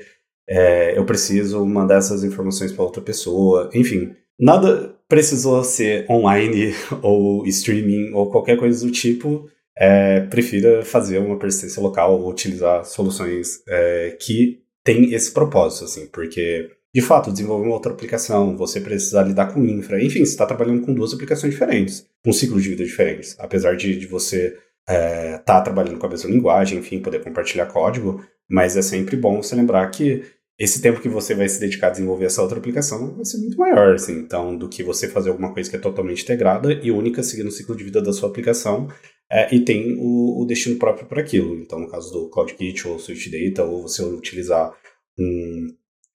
é, 0.48 0.98
eu 0.98 1.04
preciso 1.04 1.64
mandar 1.64 1.98
essas 1.98 2.24
informações 2.24 2.72
para 2.72 2.84
outra 2.84 3.02
pessoa, 3.02 3.70
enfim, 3.74 4.14
nada 4.38 4.94
precisou 5.08 5.62
ser 5.64 6.06
online 6.10 6.74
ou 7.02 7.46
streaming 7.46 8.12
ou 8.12 8.30
qualquer 8.30 8.56
coisa 8.56 8.84
do 8.84 8.92
tipo. 8.92 9.48
É, 9.78 10.20
prefira 10.20 10.82
fazer 10.82 11.18
uma 11.18 11.38
persistência 11.38 11.82
local 11.82 12.18
ou 12.18 12.30
utilizar 12.30 12.84
soluções 12.86 13.62
é, 13.68 14.16
que 14.18 14.60
tem 14.82 15.12
esse 15.12 15.32
propósito, 15.32 15.84
assim, 15.84 16.06
porque 16.06 16.70
de 16.96 17.02
fato, 17.02 17.30
desenvolver 17.30 17.66
uma 17.66 17.74
outra 17.74 17.92
aplicação, 17.92 18.56
você 18.56 18.80
precisar 18.80 19.22
lidar 19.24 19.52
com 19.52 19.62
infra, 19.62 20.02
enfim, 20.02 20.20
você 20.20 20.30
está 20.30 20.46
trabalhando 20.46 20.80
com 20.80 20.94
duas 20.94 21.12
aplicações 21.12 21.52
diferentes, 21.52 22.06
com 22.24 22.30
um 22.30 22.32
ciclo 22.32 22.58
de 22.58 22.70
vida 22.70 22.82
diferentes. 22.82 23.36
Apesar 23.38 23.76
de, 23.76 23.98
de 23.98 24.06
você 24.06 24.56
estar 24.88 24.94
é, 24.94 25.36
tá 25.36 25.60
trabalhando 25.60 25.98
com 25.98 26.06
a 26.06 26.08
mesma 26.08 26.30
linguagem, 26.30 26.78
enfim, 26.78 26.98
poder 26.98 27.22
compartilhar 27.22 27.66
código, 27.66 28.24
mas 28.48 28.78
é 28.78 28.80
sempre 28.80 29.14
bom 29.14 29.42
você 29.42 29.54
lembrar 29.54 29.86
que 29.90 30.24
esse 30.58 30.80
tempo 30.80 31.00
que 31.00 31.08
você 31.08 31.34
vai 31.34 31.48
se 31.48 31.60
dedicar 31.60 31.88
a 31.88 31.90
desenvolver 31.90 32.26
essa 32.26 32.42
outra 32.42 32.58
aplicação 32.58 33.14
vai 33.14 33.24
ser 33.24 33.38
muito 33.38 33.58
maior, 33.58 33.94
assim, 33.94 34.18
então, 34.18 34.56
do 34.56 34.68
que 34.68 34.82
você 34.82 35.08
fazer 35.08 35.30
alguma 35.30 35.52
coisa 35.52 35.68
que 35.68 35.76
é 35.76 35.78
totalmente 35.78 36.22
integrada 36.22 36.72
e 36.72 36.90
única, 36.90 37.22
seguindo 37.22 37.48
o 37.48 37.52
ciclo 37.52 37.76
de 37.76 37.84
vida 37.84 38.00
da 38.00 38.12
sua 38.12 38.28
aplicação, 38.28 38.88
é, 39.30 39.54
e 39.54 39.60
tem 39.60 39.96
o, 39.98 40.42
o, 40.42 40.46
destino 40.46 40.76
próprio 40.76 41.06
para 41.06 41.20
aquilo. 41.20 41.56
Então, 41.56 41.80
no 41.80 41.90
caso 41.90 42.12
do 42.12 42.30
CloudKit 42.30 42.86
ou 42.86 42.98
Switch 42.98 43.28
Data, 43.28 43.64
ou 43.64 43.82
você 43.82 44.02
utilizar 44.02 44.72
um 45.18 45.66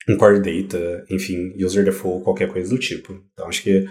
um 0.09 0.17
core 0.17 0.39
data, 0.39 1.05
enfim, 1.09 1.53
user 1.63 1.83
default, 1.83 2.23
qualquer 2.23 2.51
coisa 2.51 2.69
do 2.69 2.79
tipo. 2.79 3.13
Então 3.33 3.47
acho 3.47 3.63
que 3.63 3.85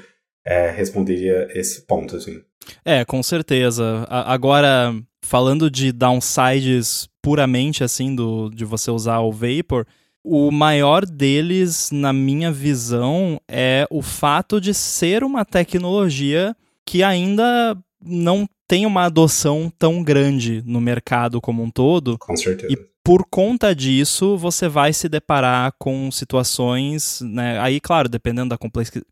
é, 0.44 0.70
responderia 0.70 1.48
esse 1.52 1.86
ponto, 1.86 2.16
assim. 2.16 2.40
É, 2.84 3.04
com 3.04 3.22
certeza. 3.22 4.04
A 4.08 4.32
agora, 4.32 4.94
falando 5.22 5.70
de 5.70 5.92
downsides 5.92 7.08
puramente, 7.22 7.84
assim, 7.84 8.14
do, 8.14 8.50
de 8.50 8.64
você 8.64 8.90
usar 8.90 9.20
o 9.20 9.32
Vapor, 9.32 9.86
o 10.22 10.50
maior 10.50 11.06
deles, 11.06 11.90
na 11.90 12.12
minha 12.12 12.52
visão, 12.52 13.40
é 13.48 13.86
o 13.90 14.02
fato 14.02 14.60
de 14.60 14.74
ser 14.74 15.24
uma 15.24 15.44
tecnologia 15.44 16.54
que 16.86 17.02
ainda 17.02 17.76
não 18.04 18.46
tem 18.66 18.86
uma 18.86 19.04
adoção 19.04 19.72
tão 19.78 20.02
grande 20.02 20.62
no 20.64 20.80
mercado 20.80 21.40
como 21.40 21.62
um 21.62 21.70
todo. 21.70 22.18
Com 22.18 22.36
certeza. 22.36 22.72
E 22.72 22.76
por 23.02 23.24
conta 23.28 23.74
disso, 23.74 24.36
você 24.36 24.68
vai 24.68 24.92
se 24.92 25.08
deparar 25.08 25.72
com 25.78 26.10
situações, 26.10 27.20
né? 27.22 27.58
Aí, 27.58 27.80
claro, 27.80 28.08
dependendo 28.08 28.50
da 28.50 28.58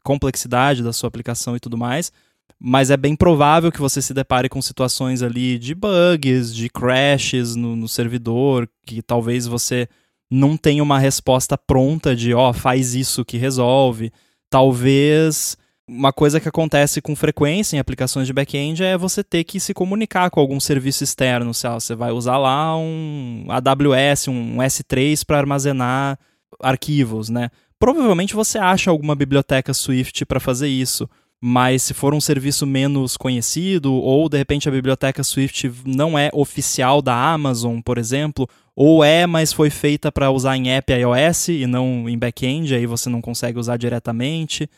complexidade 0.04 0.82
da 0.82 0.92
sua 0.92 1.08
aplicação 1.08 1.56
e 1.56 1.60
tudo 1.60 1.76
mais, 1.76 2.12
mas 2.60 2.90
é 2.90 2.96
bem 2.96 3.16
provável 3.16 3.72
que 3.72 3.80
você 3.80 4.02
se 4.02 4.12
depare 4.12 4.48
com 4.48 4.60
situações 4.60 5.22
ali 5.22 5.58
de 5.58 5.74
bugs, 5.74 6.54
de 6.54 6.68
crashes 6.68 7.54
no, 7.56 7.74
no 7.74 7.88
servidor, 7.88 8.68
que 8.86 9.00
talvez 9.00 9.46
você 9.46 9.88
não 10.30 10.56
tenha 10.56 10.82
uma 10.82 10.98
resposta 10.98 11.56
pronta 11.56 12.14
de, 12.14 12.34
ó, 12.34 12.50
oh, 12.50 12.52
faz 12.52 12.94
isso 12.94 13.24
que 13.24 13.36
resolve. 13.36 14.12
Talvez 14.50 15.56
uma 15.88 16.12
coisa 16.12 16.38
que 16.38 16.48
acontece 16.48 17.00
com 17.00 17.16
frequência 17.16 17.74
em 17.74 17.78
aplicações 17.78 18.26
de 18.26 18.32
back-end 18.32 18.84
é 18.84 18.96
você 18.96 19.24
ter 19.24 19.42
que 19.44 19.58
se 19.58 19.72
comunicar 19.72 20.30
com 20.30 20.38
algum 20.38 20.60
serviço 20.60 21.02
externo. 21.02 21.54
Se 21.54 21.66
você 21.68 21.94
vai 21.94 22.12
usar 22.12 22.36
lá 22.36 22.76
um 22.76 23.46
AWS, 23.48 24.28
um 24.28 24.58
S3 24.58 25.24
para 25.24 25.38
armazenar 25.38 26.18
arquivos, 26.60 27.30
né? 27.30 27.50
Provavelmente 27.78 28.34
você 28.34 28.58
acha 28.58 28.90
alguma 28.90 29.14
biblioteca 29.14 29.72
Swift 29.72 30.26
para 30.26 30.40
fazer 30.40 30.68
isso, 30.68 31.08
mas 31.40 31.82
se 31.82 31.94
for 31.94 32.14
um 32.14 32.20
serviço 32.20 32.66
menos 32.66 33.16
conhecido 33.16 33.92
ou 33.92 34.28
de 34.28 34.36
repente 34.36 34.68
a 34.68 34.72
biblioteca 34.72 35.22
Swift 35.22 35.70
não 35.84 36.18
é 36.18 36.30
oficial 36.32 37.00
da 37.00 37.14
Amazon, 37.14 37.80
por 37.80 37.96
exemplo, 37.96 38.48
ou 38.74 39.04
é, 39.04 39.26
mas 39.26 39.52
foi 39.52 39.70
feita 39.70 40.10
para 40.10 40.30
usar 40.30 40.56
em 40.56 40.70
app 40.70 40.92
iOS 40.92 41.48
e 41.48 41.66
não 41.66 42.08
em 42.08 42.18
back-end, 42.18 42.74
aí 42.74 42.86
você 42.86 43.08
não 43.08 43.20
consegue 43.20 43.58
usar 43.58 43.76
diretamente. 43.76 44.68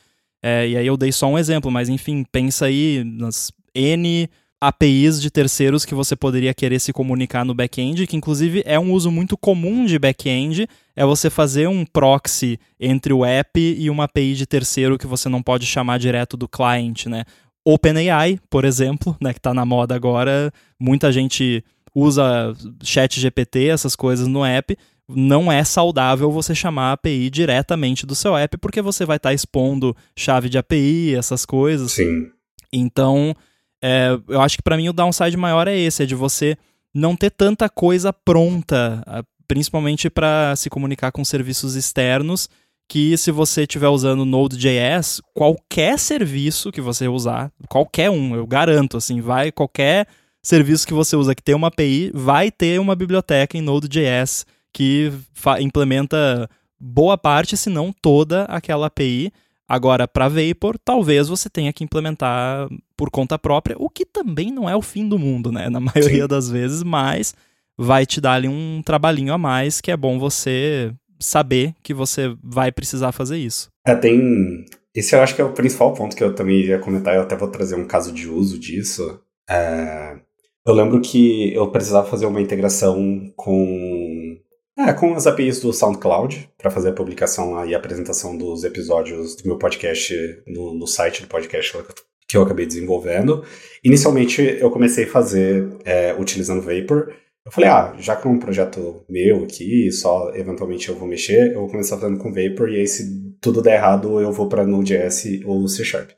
É, 0.42 0.68
e 0.68 0.76
aí 0.76 0.86
eu 0.86 0.96
dei 0.96 1.12
só 1.12 1.26
um 1.26 1.38
exemplo, 1.38 1.70
mas 1.70 1.88
enfim, 1.88 2.24
pensa 2.30 2.66
aí 2.66 3.04
nas 3.04 3.52
N 3.74 4.28
APIs 4.61 5.22
de 5.22 5.30
terceiros 5.30 5.86
que 5.86 5.94
você 5.94 6.14
poderia 6.14 6.52
querer 6.52 6.78
se 6.78 6.92
comunicar 6.92 7.44
no 7.44 7.54
back-end, 7.54 8.06
que 8.06 8.16
inclusive 8.16 8.62
é 8.66 8.78
um 8.78 8.92
uso 8.92 9.11
muito 9.11 9.36
comum 9.36 9.86
de 9.86 9.98
back-end, 9.98 10.68
é 10.94 11.04
você 11.04 11.30
fazer 11.30 11.66
um 11.66 11.84
proxy 11.86 12.58
entre 12.78 13.12
o 13.12 13.24
app 13.24 13.58
e 13.58 13.88
uma 13.88 14.04
API 14.04 14.34
de 14.34 14.46
terceiro 14.46 14.98
que 14.98 15.06
você 15.06 15.28
não 15.30 15.42
pode 15.42 15.64
chamar 15.64 15.98
direto 15.98 16.36
do 16.36 16.46
client, 16.46 17.06
né? 17.06 17.24
OpenAI, 17.64 18.38
por 18.50 18.64
exemplo, 18.64 19.16
né, 19.20 19.32
que 19.32 19.38
está 19.38 19.54
na 19.54 19.64
moda 19.64 19.94
agora, 19.94 20.52
muita 20.78 21.11
gente 21.11 21.64
usa 21.94 22.54
chat 22.82 23.18
GPT, 23.18 23.68
essas 23.68 23.96
coisas 23.96 24.26
no 24.26 24.44
app, 24.44 24.76
não 25.08 25.50
é 25.50 25.64
saudável 25.64 26.30
você 26.30 26.54
chamar 26.54 26.90
a 26.90 26.92
API 26.92 27.30
diretamente 27.30 28.06
do 28.06 28.14
seu 28.14 28.36
app, 28.36 28.56
porque 28.58 28.80
você 28.80 29.04
vai 29.04 29.16
estar 29.16 29.30
tá 29.30 29.34
expondo 29.34 29.96
chave 30.16 30.48
de 30.48 30.58
API, 30.58 31.14
essas 31.14 31.44
coisas. 31.44 31.92
Sim. 31.92 32.30
Então, 32.72 33.34
é, 33.83 34.18
eu 34.28 34.41
acho 34.41 34.57
que 34.57 34.62
para 34.62 34.76
mim 34.76 34.89
o 34.89 34.93
downside 34.93 35.37
maior 35.37 35.66
é 35.68 35.76
esse, 35.76 36.03
é 36.03 36.07
de 36.07 36.14
você 36.14 36.57
não 36.95 37.16
ter 37.16 37.31
tanta 37.31 37.68
coisa 37.68 38.12
pronta, 38.12 39.03
principalmente 39.47 40.11
para 40.11 40.55
se 40.57 40.68
comunicar 40.68 41.12
com 41.12 41.24
serviços 41.24 41.76
externos, 41.76 42.49
que 42.89 43.16
se 43.16 43.31
você 43.31 43.62
estiver 43.62 43.89
usando 43.89 44.24
Node.js, 44.24 45.20
qualquer 45.33 45.99
serviço 45.99 46.72
que 46.72 46.81
você 46.81 47.07
usar, 47.07 47.53
qualquer 47.68 48.11
um, 48.11 48.35
eu 48.35 48.47
garanto, 48.47 48.97
assim, 48.97 49.20
vai 49.20 49.53
qualquer 49.53 50.09
serviço 50.43 50.87
que 50.87 50.95
você 50.95 51.14
usa 51.14 51.35
que 51.35 51.43
tem 51.43 51.55
uma 51.55 51.68
API, 51.68 52.11
vai 52.12 52.51
ter 52.51 52.81
uma 52.81 52.97
biblioteca 52.97 53.57
em 53.57 53.61
Node.js 53.61 54.45
que 54.72 55.12
implementa 55.61 56.51
boa 56.78 57.16
parte, 57.16 57.57
se 57.57 57.70
não 57.70 57.93
toda 57.93 58.45
aquela 58.45 58.87
API. 58.87 59.33
Agora, 59.68 60.09
para 60.09 60.28
Vapor, 60.28 60.76
talvez 60.85 61.28
você 61.28 61.49
tenha 61.49 61.72
que 61.72 61.85
implementar 61.85 62.68
por 63.01 63.11
conta 63.11 63.38
própria, 63.38 63.76
o 63.78 63.88
que 63.88 64.05
também 64.05 64.53
não 64.53 64.68
é 64.68 64.76
o 64.76 64.82
fim 64.82 65.09
do 65.09 65.18
mundo, 65.18 65.51
né? 65.51 65.70
Na 65.70 65.80
maioria 65.80 66.24
Sim. 66.24 66.28
das 66.28 66.51
vezes, 66.51 66.82
mas 66.82 67.34
vai 67.78 68.05
te 68.05 68.20
dar 68.20 68.34
ali 68.34 68.46
um 68.46 68.82
trabalhinho 68.84 69.32
a 69.32 69.38
mais 69.38 69.80
que 69.80 69.90
é 69.90 69.96
bom 69.96 70.18
você 70.18 70.92
saber 71.18 71.74
que 71.82 71.94
você 71.94 72.36
vai 72.44 72.70
precisar 72.70 73.11
fazer 73.11 73.38
isso. 73.38 73.70
É, 73.86 73.94
tem. 73.94 74.66
Esse 74.94 75.16
eu 75.16 75.22
acho 75.22 75.34
que 75.34 75.40
é 75.40 75.44
o 75.44 75.55
principal 75.55 75.94
ponto 75.94 76.14
que 76.14 76.22
eu 76.22 76.34
também 76.34 76.61
ia 76.61 76.78
comentar, 76.78 77.14
eu 77.14 77.22
até 77.22 77.34
vou 77.34 77.48
trazer 77.48 77.74
um 77.74 77.86
caso 77.86 78.12
de 78.12 78.28
uso 78.28 78.59
disso. 78.59 79.18
É... 79.48 80.18
Eu 80.66 80.74
lembro 80.74 81.01
que 81.01 81.55
eu 81.55 81.70
precisava 81.70 82.07
fazer 82.07 82.26
uma 82.26 82.42
integração 82.42 83.32
com 83.34 84.36
é, 84.78 84.92
com 84.92 85.14
as 85.14 85.26
APIs 85.26 85.61
do 85.61 85.72
SoundCloud, 85.72 86.51
para 86.59 86.70
fazer 86.70 86.90
a 86.90 86.94
publicação 86.94 87.64
e 87.64 87.74
a 87.74 87.78
apresentação 87.78 88.36
dos 88.36 88.62
episódios 88.62 89.36
do 89.36 89.46
meu 89.46 89.59
podcast 89.59 90.14
no, 90.46 90.74
no 90.74 90.86
site 90.86 91.22
do 91.22 91.28
podcast 91.28 91.72
que 91.72 91.78
eu 91.78 92.09
acabei 92.43 92.66
desenvolvendo. 92.66 93.45
Inicialmente 93.85 94.43
eu 94.43 94.70
comecei 94.70 95.05
a 95.05 95.09
fazer 95.09 95.68
é, 95.85 96.14
utilizando 96.18 96.62
Vapor. 96.62 97.12
Eu 97.45 97.53
falei, 97.53 97.70
ah, 97.70 97.95
já 97.99 98.16
que 98.16 98.26
é 98.26 98.31
um 98.31 98.39
projeto 98.39 99.05
meu 99.09 99.45
aqui, 99.45 99.91
só 99.91 100.31
eventualmente 100.35 100.89
eu 100.89 100.97
vou 100.97 101.09
mexer, 101.09 101.53
eu 101.53 101.61
vou 101.61 101.70
começar 101.70 101.97
fazendo 101.97 102.18
com 102.18 102.33
Vapor, 102.33 102.68
e 102.68 102.76
aí 102.76 102.87
se 102.87 103.35
tudo 103.41 103.62
der 103.62 103.76
errado 103.76 104.20
eu 104.20 104.31
vou 104.31 104.49
para 104.49 104.66
Node.js 104.66 105.41
ou 105.47 105.66
C 105.66 105.85
Sharp. 105.85 106.11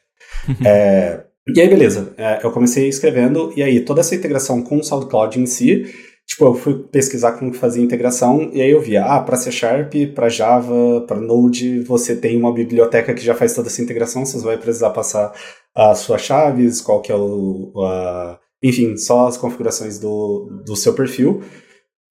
é, 0.67 1.25
e 1.55 1.61
aí, 1.61 1.69
beleza, 1.69 2.13
é, 2.17 2.41
eu 2.43 2.51
comecei 2.53 2.89
escrevendo, 2.89 3.53
e 3.57 3.63
aí 3.63 3.81
toda 3.81 4.01
essa 4.01 4.15
integração 4.15 4.63
com 4.63 4.79
o 4.79 4.85
SoundCloud 4.85 5.41
em 5.41 5.47
si 5.47 5.87
Tipo, 6.33 6.47
eu 6.47 6.55
fui 6.55 6.78
pesquisar 6.91 7.33
como 7.33 7.53
fazer 7.53 7.83
integração 7.83 8.51
e 8.55 8.62
aí 8.62 8.70
eu 8.70 8.80
via, 8.80 9.05
ah, 9.05 9.20
para 9.20 9.37
C 9.37 9.53
Sharp, 9.53 9.93
para 10.14 10.30
Java, 10.30 11.05
para 11.07 11.20
Node, 11.20 11.80
você 11.80 12.16
tem 12.16 12.39
uma 12.39 12.55
biblioteca 12.55 13.12
que 13.12 13.22
já 13.22 13.35
faz 13.35 13.55
toda 13.55 13.68
essa 13.68 13.83
integração, 13.83 14.24
você 14.24 14.39
vai 14.39 14.57
precisar 14.57 14.89
passar 14.91 15.30
as 15.74 15.99
suas 15.99 16.22
chaves, 16.22 16.80
qual 16.80 17.03
que 17.03 17.12
é 17.12 17.14
o... 17.14 17.74
A, 17.85 18.39
enfim, 18.62 18.97
só 18.97 19.26
as 19.26 19.37
configurações 19.37 19.99
do, 19.99 20.62
do 20.64 20.74
seu 20.74 20.95
perfil. 20.95 21.43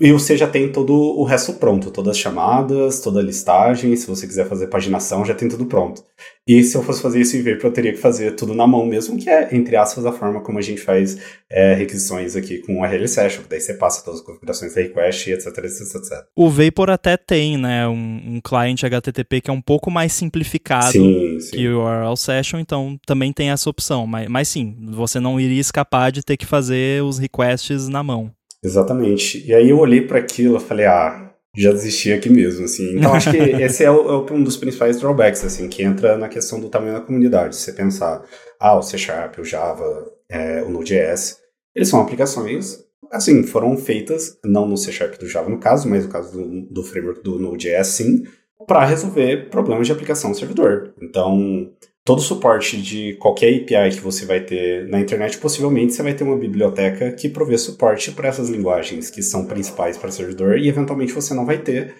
E 0.01 0.11
você 0.11 0.35
já 0.35 0.47
tem 0.47 0.71
todo 0.71 0.95
o 0.95 1.23
resto 1.23 1.53
pronto, 1.53 1.91
todas 1.91 2.15
as 2.15 2.17
chamadas, 2.17 3.01
toda 3.01 3.19
a 3.19 3.23
listagem, 3.23 3.95
se 3.95 4.07
você 4.07 4.25
quiser 4.25 4.49
fazer 4.49 4.65
paginação, 4.65 5.23
já 5.23 5.35
tem 5.35 5.47
tudo 5.47 5.67
pronto. 5.67 6.03
E 6.47 6.63
se 6.63 6.75
eu 6.75 6.81
fosse 6.81 7.03
fazer 7.03 7.21
isso 7.21 7.37
em 7.37 7.43
Vapor, 7.43 7.65
eu 7.65 7.71
teria 7.71 7.91
que 7.91 7.99
fazer 7.99 8.31
tudo 8.31 8.55
na 8.55 8.65
mão 8.65 8.83
mesmo, 8.83 9.15
que 9.15 9.29
é, 9.29 9.55
entre 9.55 9.75
aspas, 9.75 10.03
a 10.03 10.11
forma 10.11 10.41
como 10.41 10.57
a 10.57 10.61
gente 10.61 10.81
faz 10.81 11.19
é, 11.47 11.75
requisições 11.75 12.35
aqui 12.35 12.57
com 12.57 12.81
o 12.81 12.83
RL 12.83 13.07
Session, 13.07 13.43
daí 13.47 13.61
você 13.61 13.75
passa 13.75 14.03
todas 14.03 14.21
as 14.21 14.25
configurações 14.25 14.73
da 14.73 14.81
request, 14.81 15.29
etc, 15.29 15.45
etc, 15.45 15.81
etc. 15.95 16.25
O 16.35 16.49
Vapor 16.49 16.89
até 16.89 17.15
tem, 17.15 17.55
né, 17.55 17.87
um, 17.87 18.21
um 18.25 18.41
cliente 18.43 18.83
HTTP 18.83 19.39
que 19.41 19.51
é 19.51 19.53
um 19.53 19.61
pouco 19.61 19.91
mais 19.91 20.13
simplificado 20.13 20.93
sim, 20.93 21.39
sim. 21.39 21.51
que 21.51 21.69
o 21.69 21.83
URL 21.83 22.17
Session, 22.17 22.57
então 22.57 22.99
também 23.05 23.31
tem 23.31 23.51
essa 23.51 23.69
opção. 23.69 24.07
Mas, 24.07 24.27
mas 24.27 24.47
sim, 24.47 24.75
você 24.89 25.19
não 25.19 25.39
iria 25.39 25.61
escapar 25.61 26.11
de 26.11 26.23
ter 26.23 26.37
que 26.37 26.45
fazer 26.47 27.03
os 27.03 27.19
requests 27.19 27.87
na 27.87 28.01
mão. 28.01 28.31
Exatamente. 28.63 29.45
E 29.45 29.53
aí 29.53 29.69
eu 29.69 29.79
olhei 29.79 30.01
para 30.01 30.19
aquilo 30.19 30.57
e 30.57 30.59
falei, 30.59 30.85
ah, 30.85 31.33
já 31.55 31.71
desisti 31.71 32.13
aqui 32.13 32.29
mesmo, 32.29 32.65
assim. 32.65 32.97
Então 32.97 33.13
acho 33.13 33.31
que 33.31 33.37
esse 33.61 33.83
é, 33.83 33.91
o, 33.91 34.27
é, 34.27 34.33
um 34.33 34.43
dos 34.43 34.57
principais 34.57 34.99
drawbacks, 34.99 35.43
assim, 35.43 35.67
que 35.67 35.83
entra 35.83 36.17
na 36.17 36.29
questão 36.29 36.59
do 36.59 36.69
tamanho 36.69 36.93
da 36.93 37.01
comunidade. 37.01 37.55
Você 37.55 37.73
pensar, 37.73 38.23
ah, 38.59 38.77
o 38.77 38.81
C 38.81 38.97
Sharp, 38.97 39.39
o 39.39 39.43
Java, 39.43 40.11
é, 40.29 40.61
o 40.63 40.69
Node.js, 40.69 41.37
Eles 41.75 41.89
são 41.89 41.99
aplicações, 42.01 42.79
assim, 43.11 43.43
foram 43.43 43.75
feitas, 43.75 44.37
não 44.45 44.67
no 44.67 44.77
C 44.77 44.91
Sharp 44.91 45.17
do 45.19 45.27
Java 45.27 45.49
no 45.49 45.59
caso, 45.59 45.89
mas 45.89 46.05
no 46.05 46.11
caso 46.11 46.31
do, 46.31 46.61
do 46.69 46.83
framework 46.83 47.21
do 47.23 47.39
Node.js 47.39 47.87
sim, 47.87 48.23
para 48.67 48.85
resolver 48.85 49.49
problemas 49.49 49.87
de 49.87 49.93
aplicação 49.93 50.29
no 50.29 50.35
servidor. 50.35 50.93
Então, 51.01 51.71
todo 52.03 52.21
suporte 52.21 52.81
de 52.81 53.13
qualquer 53.15 53.53
API 53.55 53.95
que 53.95 54.01
você 54.01 54.25
vai 54.25 54.41
ter 54.41 54.87
na 54.87 54.99
internet, 54.99 55.37
possivelmente 55.37 55.93
você 55.93 56.03
vai 56.03 56.13
ter 56.13 56.23
uma 56.23 56.37
biblioteca 56.37 57.11
que 57.11 57.29
provê 57.29 57.57
suporte 57.57 58.11
para 58.11 58.27
essas 58.27 58.49
linguagens 58.49 59.09
que 59.09 59.21
são 59.21 59.45
principais 59.45 59.97
para 59.97 60.11
servidor 60.11 60.57
e 60.57 60.67
eventualmente 60.67 61.13
você 61.13 61.33
não 61.33 61.45
vai 61.45 61.59
ter 61.59 61.93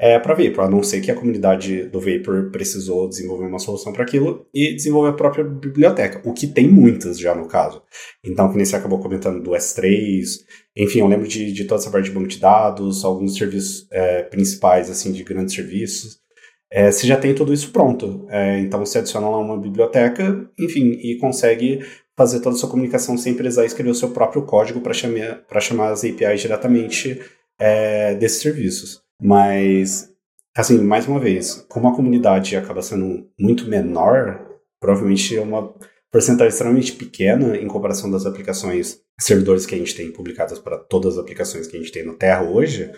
é, 0.00 0.16
para 0.16 0.34
Vapor, 0.34 0.64
a 0.64 0.70
não 0.70 0.80
ser 0.80 1.00
que 1.00 1.10
a 1.10 1.14
comunidade 1.14 1.82
do 1.88 1.98
Vapor 1.98 2.50
precisou 2.52 3.08
desenvolver 3.08 3.46
uma 3.46 3.58
solução 3.58 3.92
para 3.92 4.04
aquilo 4.04 4.46
e 4.54 4.72
desenvolver 4.72 5.10
a 5.10 5.14
própria 5.14 5.42
biblioteca, 5.42 6.22
o 6.24 6.32
que 6.32 6.46
tem 6.46 6.68
muitas 6.68 7.18
já 7.18 7.34
no 7.34 7.48
caso. 7.48 7.82
Então, 8.24 8.48
que 8.48 8.56
nem 8.56 8.64
você 8.64 8.76
acabou 8.76 9.00
comentando 9.00 9.42
do 9.42 9.50
S3, 9.50 10.22
enfim, 10.76 11.00
eu 11.00 11.08
lembro 11.08 11.26
de, 11.26 11.52
de 11.52 11.64
toda 11.64 11.80
essa 11.80 11.90
parte 11.90 12.04
de 12.04 12.12
banco 12.12 12.28
de 12.28 12.38
dados, 12.38 13.04
alguns 13.04 13.36
serviços 13.36 13.88
é, 13.90 14.22
principais, 14.22 14.88
assim, 14.88 15.10
de 15.10 15.24
grandes 15.24 15.54
serviços. 15.54 16.20
É, 16.70 16.90
você 16.90 17.06
já 17.06 17.16
tem 17.16 17.34
tudo 17.34 17.52
isso 17.52 17.72
pronto. 17.72 18.26
É, 18.28 18.58
então, 18.60 18.78
você 18.84 18.98
adiciona 18.98 19.28
lá 19.28 19.38
uma 19.38 19.58
biblioteca, 19.58 20.48
enfim, 20.58 20.92
e 21.02 21.16
consegue 21.18 21.80
fazer 22.16 22.40
toda 22.40 22.56
a 22.56 22.58
sua 22.58 22.68
comunicação 22.68 23.16
sem 23.16 23.34
precisar 23.34 23.64
escrever 23.64 23.90
o 23.90 23.94
seu 23.94 24.10
próprio 24.10 24.42
código 24.42 24.80
para 24.80 24.92
chamar, 24.92 25.90
as 25.90 26.04
APIs 26.04 26.40
diretamente 26.40 27.20
é, 27.58 28.14
desses 28.16 28.42
serviços. 28.42 29.00
Mas, 29.22 30.10
assim, 30.56 30.78
mais 30.78 31.06
uma 31.06 31.20
vez, 31.20 31.64
como 31.68 31.88
a 31.88 31.94
comunidade 31.94 32.56
acaba 32.56 32.82
sendo 32.82 33.26
muito 33.38 33.68
menor, 33.68 34.46
provavelmente 34.80 35.36
é 35.36 35.40
uma 35.40 35.72
porcentagem 36.10 36.48
extremamente 36.48 36.92
pequena 36.92 37.56
em 37.56 37.66
comparação 37.66 38.10
das 38.10 38.26
aplicações 38.26 39.00
servidores 39.20 39.66
que 39.66 39.74
a 39.74 39.78
gente 39.78 39.94
tem 39.94 40.10
publicadas 40.10 40.58
para 40.58 40.78
todas 40.78 41.14
as 41.14 41.20
aplicações 41.20 41.66
que 41.66 41.76
a 41.76 41.80
gente 41.80 41.92
tem 41.92 42.04
na 42.04 42.14
Terra 42.14 42.42
hoje, 42.42 42.90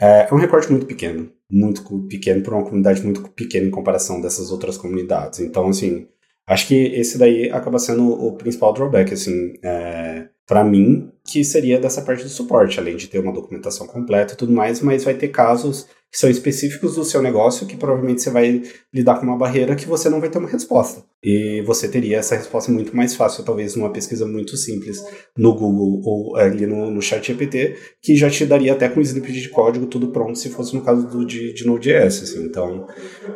é, 0.00 0.28
é 0.30 0.34
um 0.34 0.38
recorte 0.38 0.70
muito 0.70 0.86
pequeno. 0.86 1.30
Muito 1.50 1.82
pequeno 2.08 2.42
para 2.42 2.54
uma 2.54 2.64
comunidade 2.64 3.02
muito 3.02 3.28
pequena 3.30 3.66
em 3.66 3.70
comparação 3.70 4.20
dessas 4.20 4.50
outras 4.50 4.76
comunidades. 4.76 5.40
Então, 5.40 5.68
assim, 5.68 6.06
acho 6.46 6.66
que 6.66 6.74
esse 6.74 7.18
daí 7.18 7.50
acaba 7.50 7.78
sendo 7.78 8.08
o 8.10 8.32
principal 8.36 8.72
drawback, 8.72 9.12
assim, 9.12 9.54
é, 9.62 10.28
para 10.46 10.64
mim, 10.64 11.12
que 11.24 11.44
seria 11.44 11.78
dessa 11.78 12.02
parte 12.02 12.22
do 12.22 12.28
suporte, 12.28 12.80
além 12.80 12.96
de 12.96 13.08
ter 13.08 13.18
uma 13.18 13.32
documentação 13.32 13.86
completa 13.86 14.34
e 14.34 14.36
tudo 14.36 14.52
mais, 14.52 14.80
mas 14.80 15.04
vai 15.04 15.14
ter 15.14 15.28
casos 15.28 15.86
que 16.10 16.18
são 16.18 16.28
específicos 16.28 16.96
do 16.96 17.04
seu 17.04 17.22
negócio 17.22 17.66
que 17.66 17.76
provavelmente 17.76 18.20
você 18.20 18.30
vai 18.30 18.62
lidar 18.92 19.16
com 19.16 19.26
uma 19.26 19.36
barreira 19.36 19.76
que 19.76 19.86
você 19.86 20.08
não 20.08 20.20
vai 20.20 20.28
ter 20.28 20.38
uma 20.38 20.48
resposta. 20.48 21.04
E 21.22 21.62
você 21.62 21.86
teria 21.86 22.16
essa 22.16 22.34
resposta 22.34 22.72
muito 22.72 22.96
mais 22.96 23.14
fácil, 23.14 23.44
talvez 23.44 23.76
numa 23.76 23.92
pesquisa 23.92 24.26
muito 24.26 24.56
simples 24.56 25.04
no 25.36 25.54
Google 25.54 26.00
ou 26.04 26.36
ali 26.36 26.66
no, 26.66 26.90
no 26.90 27.00
chat 27.00 27.24
GPT, 27.24 27.76
que 28.02 28.16
já 28.16 28.28
te 28.28 28.44
daria 28.44 28.72
até 28.72 28.88
com 28.88 29.00
snippet 29.00 29.40
de 29.40 29.48
código 29.50 29.86
tudo 29.86 30.08
pronto, 30.08 30.38
se 30.38 30.48
fosse 30.48 30.74
no 30.74 30.82
caso 30.82 31.06
do, 31.06 31.24
de, 31.24 31.52
de 31.52 31.64
Node.js. 31.64 32.22
Assim. 32.22 32.42
Então, 32.44 32.88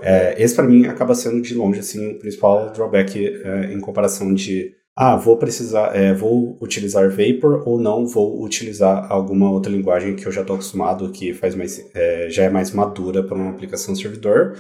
é, 0.03 0.35
esse 0.43 0.55
para 0.55 0.67
mim 0.67 0.87
acaba 0.87 1.15
sendo 1.15 1.41
de 1.41 1.55
longe 1.55 1.79
assim, 1.79 2.13
o 2.13 2.19
principal 2.19 2.73
drawback 2.73 3.25
é, 3.25 3.73
em 3.73 3.79
comparação 3.81 4.35
de 4.35 4.73
ah, 4.97 5.17
vou 5.17 5.37
precisar, 5.37 5.95
é, 5.97 6.15
vou 6.15 6.57
utilizar 6.61 7.11
Vapor 7.11 7.67
ou 7.67 7.81
não 7.81 8.07
vou 8.07 8.45
utilizar 8.45 9.11
alguma 9.11 9.51
outra 9.51 9.73
linguagem 9.73 10.15
que 10.15 10.27
eu 10.27 10.31
já 10.31 10.43
estou 10.43 10.55
acostumado, 10.55 11.11
que 11.11 11.35
faz 11.35 11.55
mais, 11.55 11.85
é, 11.95 12.29
já 12.31 12.45
é 12.45 12.49
mais 12.49 12.71
madura 12.71 13.23
para 13.23 13.37
uma 13.37 13.51
aplicação 13.51 13.95
servidor. 13.97 14.57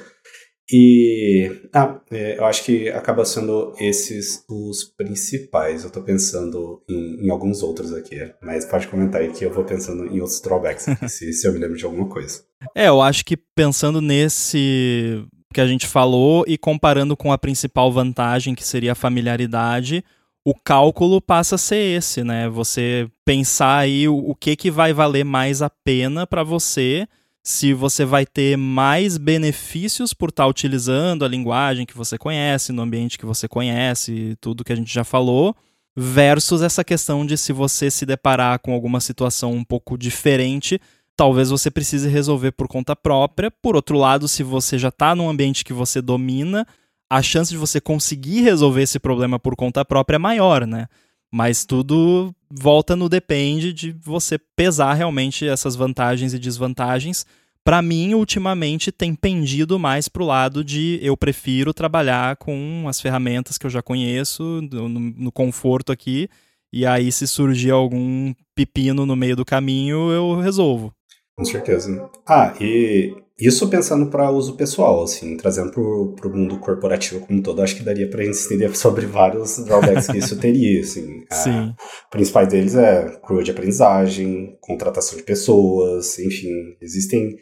E 0.70 1.51
ah, 1.74 2.01
é, 2.11 2.39
eu 2.39 2.45
acho 2.47 2.64
que 2.64 2.89
acaba 2.89 3.24
sendo 3.24 3.74
esses 3.78 4.45
os 4.49 4.82
principais. 4.82 5.82
Eu 5.82 5.89
estou 5.89 6.03
pensando 6.03 6.82
em, 6.89 7.26
em, 7.26 7.30
alguns 7.30 7.62
outros 7.62 7.93
aqui, 7.93 8.16
mas 8.43 8.64
pode 8.64 8.89
comentar 8.89 9.20
aí 9.20 9.30
que 9.30 9.45
eu 9.45 9.53
vou 9.53 9.62
pensando 9.62 10.07
em 10.07 10.20
outros 10.20 10.41
drawbacks 10.41 10.89
aqui, 10.89 11.07
se, 11.11 11.32
se 11.32 11.47
eu 11.47 11.53
me 11.53 11.59
lembro 11.59 11.76
de 11.76 11.85
alguma 11.85 12.09
coisa. 12.09 12.43
É, 12.74 12.89
eu 12.89 13.01
acho 13.03 13.24
que 13.24 13.37
pensando 13.37 14.01
nesse 14.01 15.22
que 15.53 15.61
a 15.61 15.66
gente 15.66 15.87
falou 15.87 16.45
e 16.49 16.59
comparando 16.59 17.16
com 17.16 17.30
a 17.30 17.39
principal 17.39 17.93
vantagem, 17.93 18.57
que 18.57 18.64
seria 18.64 18.93
a 18.93 18.97
familiaridade, 18.97 20.03
o 20.45 20.55
cálculo 20.55 21.20
passa 21.22 21.55
a 21.55 21.59
ser 21.59 21.97
esse, 21.97 22.22
né? 22.22 22.49
Você 22.51 23.09
pensar 23.24 23.78
aí 23.78 24.07
o, 24.07 24.16
o 24.16 24.34
que, 24.34 24.55
que 24.55 24.70
vai 24.70 24.92
valer 24.92 25.24
mais 25.24 25.62
a 25.62 25.70
pena 25.70 26.26
para 26.26 26.45
você, 26.45 27.09
se 27.42 27.72
você 27.72 28.05
vai 28.05 28.26
ter 28.26 28.57
mais 28.57 29.16
benefícios 29.16 30.12
por 30.12 30.28
estar 30.28 30.45
tá 30.45 30.49
utilizando 30.49 31.24
a 31.24 31.28
linguagem 31.28 31.86
que 31.86 31.97
você 31.97 32.18
conhece, 32.18 32.72
no 32.72 32.82
ambiente 32.82 33.18
que 33.18 33.24
você 33.24 33.49
conhece, 33.49 34.36
tudo 34.40 34.64
que 34.64 34.72
a 34.72 34.76
gente 34.76 34.92
já 34.92 35.03
falou, 35.03 35.57
versus 35.97 36.61
essa 36.61 36.84
questão 36.84 37.24
de 37.24 37.38
se 37.38 37.53
você 37.53 37.90
se 37.90 38.05
deparar 38.05 38.59
com 38.59 38.74
alguma 38.74 39.01
situação 39.01 39.53
um 39.53 39.64
pouco 39.64 39.97
diferente, 39.97 40.78
talvez 41.16 41.49
você 41.49 41.70
precise 41.70 42.09
resolver 42.09 42.53
por 42.53 42.68
conta 42.68 42.95
própria. 42.95 43.51
Por 43.51 43.76
outro 43.76 43.97
lado, 43.97 44.28
se 44.28 44.42
você 44.42 44.78
já 44.78 44.88
está 44.88 45.14
num 45.14 45.28
ambiente 45.28 45.64
que 45.64 45.72
você 45.72 46.03
domina, 46.03 46.66
a 47.15 47.23
chance 47.23 47.53
de 47.53 47.57
você 47.57 47.81
conseguir 47.81 48.41
resolver 48.41 48.83
esse 48.83 48.99
problema 48.99 49.39
por 49.39 49.55
conta 49.55 49.85
própria 49.85 50.17
é 50.17 50.19
maior, 50.19 50.67
né? 50.67 50.89
Mas 51.33 51.65
tudo 51.65 52.35
volta 52.51 52.97
no 52.97 53.09
depende 53.09 53.73
de 53.73 53.93
você 53.93 54.37
pesar 54.37 54.95
realmente 54.95 55.47
essas 55.47 55.77
vantagens 55.77 56.35
e 56.35 56.41
desvantagens. 56.41 57.25
Para 57.62 57.81
mim, 57.81 58.15
ultimamente, 58.15 58.91
tem 58.91 59.15
pendido 59.15 59.79
mais 59.79 60.09
pro 60.09 60.25
lado 60.25 60.65
de 60.65 60.99
eu 61.03 61.17
prefiro 61.17 61.73
trabalhar 61.73 62.35
com 62.35 62.87
as 62.89 63.01
ferramentas 63.01 63.57
que 63.57 63.67
eu 63.67 63.71
já 63.71 63.81
conheço, 63.81 64.61
no, 64.73 64.89
no 64.89 65.31
conforto 65.31 65.93
aqui, 65.93 66.29
e 66.73 66.85
aí 66.85 67.12
se 67.12 67.29
surgir 67.29 67.71
algum 67.71 68.35
pepino 68.57 69.07
no 69.07 69.15
meio 69.15 69.37
do 69.37 69.45
caminho, 69.45 70.11
eu 70.11 70.41
resolvo. 70.41 70.93
Com 71.37 71.45
certeza. 71.45 72.11
Ah, 72.26 72.55
e 72.61 73.14
isso 73.39 73.68
pensando 73.68 74.07
para 74.07 74.30
uso 74.30 74.57
pessoal, 74.57 75.03
assim, 75.03 75.37
trazendo 75.37 75.72
para 75.72 76.28
o 76.28 76.37
mundo 76.37 76.59
corporativo 76.59 77.20
como 77.20 77.41
um 77.41 77.43
todo, 77.43 77.61
acho 77.61 77.76
que 77.76 77.82
daria 77.82 78.09
para 78.09 78.22
a 78.22 78.24
gente 78.24 78.45
entender 78.45 78.74
sobre 78.76 79.07
vários 79.07 79.59
drawbacks 79.64 80.07
que 80.07 80.18
isso 80.18 80.39
teria, 80.39 80.80
assim. 80.80 81.24
Sim. 81.32 81.74
principais 82.11 82.49
deles 82.49 82.76
é 82.76 83.18
curva 83.22 83.43
de 83.43 83.51
aprendizagem, 83.51 84.57
contratação 84.61 85.16
de 85.16 85.24
pessoas, 85.24 86.16
enfim, 86.20 86.76
existem 86.80 87.37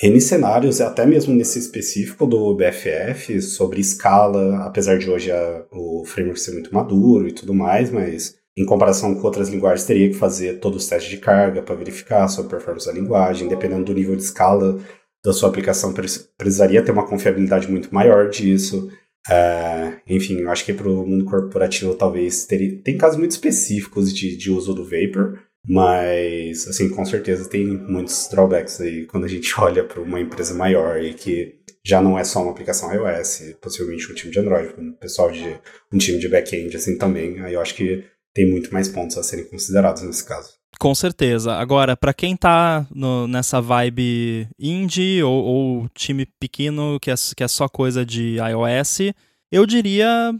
N 0.00 0.20
cenários, 0.20 0.80
até 0.80 1.04
mesmo 1.06 1.34
nesse 1.34 1.58
específico 1.58 2.26
do 2.26 2.54
BFF, 2.54 3.40
sobre 3.40 3.80
escala, 3.80 4.64
apesar 4.64 4.98
de 4.98 5.10
hoje 5.10 5.32
a, 5.32 5.64
o 5.72 6.04
framework 6.04 6.38
ser 6.38 6.52
muito 6.52 6.72
maduro 6.72 7.26
e 7.26 7.32
tudo 7.32 7.52
mais, 7.52 7.90
mas 7.90 8.37
em 8.58 8.64
comparação 8.64 9.14
com 9.14 9.22
outras 9.22 9.48
linguagens, 9.48 9.86
teria 9.86 10.08
que 10.08 10.14
fazer 10.14 10.58
todos 10.58 10.82
os 10.82 10.88
testes 10.88 11.10
de 11.10 11.18
carga 11.18 11.62
para 11.62 11.76
verificar 11.76 12.24
a 12.24 12.28
sua 12.28 12.44
performance 12.44 12.86
da 12.86 12.92
linguagem, 12.92 13.46
dependendo 13.46 13.84
do 13.84 13.94
nível 13.94 14.16
de 14.16 14.22
escala 14.22 14.78
da 15.24 15.32
sua 15.32 15.48
aplicação, 15.48 15.94
precisaria 16.36 16.82
ter 16.82 16.90
uma 16.90 17.06
confiabilidade 17.06 17.70
muito 17.70 17.94
maior 17.94 18.28
disso. 18.28 18.90
Uh, 19.28 19.96
enfim, 20.06 20.40
eu 20.40 20.50
acho 20.50 20.64
que 20.64 20.72
para 20.72 20.88
o 20.88 21.06
mundo 21.06 21.24
corporativo 21.24 21.94
talvez 21.94 22.46
teria, 22.46 22.80
tem 22.82 22.96
casos 22.96 23.18
muito 23.18 23.32
específicos 23.32 24.12
de, 24.12 24.36
de 24.36 24.50
uso 24.50 24.74
do 24.74 24.84
Vapor, 24.84 25.38
mas 25.64 26.66
assim, 26.66 26.88
com 26.88 27.04
certeza 27.04 27.48
tem 27.48 27.66
muitos 27.66 28.28
drawbacks 28.30 28.80
aí 28.80 29.04
quando 29.06 29.24
a 29.24 29.28
gente 29.28 29.52
olha 29.60 29.84
para 29.84 30.00
uma 30.00 30.20
empresa 30.20 30.54
maior 30.54 31.00
e 31.02 31.14
que 31.14 31.58
já 31.84 32.00
não 32.00 32.18
é 32.18 32.24
só 32.24 32.42
uma 32.42 32.52
aplicação 32.52 32.92
iOS, 32.92 33.54
possivelmente 33.60 34.10
um 34.10 34.14
time 34.14 34.32
de 34.32 34.40
Android, 34.40 34.74
um 34.78 34.92
pessoal 34.92 35.30
de 35.30 35.58
um 35.92 35.98
time 35.98 36.18
de 36.18 36.28
back-end 36.28 36.74
assim 36.76 36.96
também. 36.98 37.40
Aí 37.40 37.54
eu 37.54 37.60
acho 37.60 37.74
que 37.74 38.04
tem 38.38 38.48
muito 38.48 38.72
mais 38.72 38.86
pontos 38.86 39.18
a 39.18 39.22
serem 39.24 39.44
considerados 39.46 40.02
nesse 40.02 40.24
caso. 40.24 40.50
Com 40.78 40.94
certeza. 40.94 41.54
Agora, 41.54 41.96
para 41.96 42.14
quem 42.14 42.36
tá 42.36 42.86
no, 42.94 43.26
nessa 43.26 43.60
vibe 43.60 44.46
indie 44.56 45.24
ou, 45.24 45.44
ou, 45.44 45.88
time 45.88 46.24
pequeno 46.38 47.00
que 47.00 47.10
é, 47.10 47.14
que 47.36 47.42
é 47.42 47.48
só 47.48 47.68
coisa 47.68 48.06
de 48.06 48.36
iOS, 48.36 49.12
eu 49.50 49.66
diria 49.66 50.32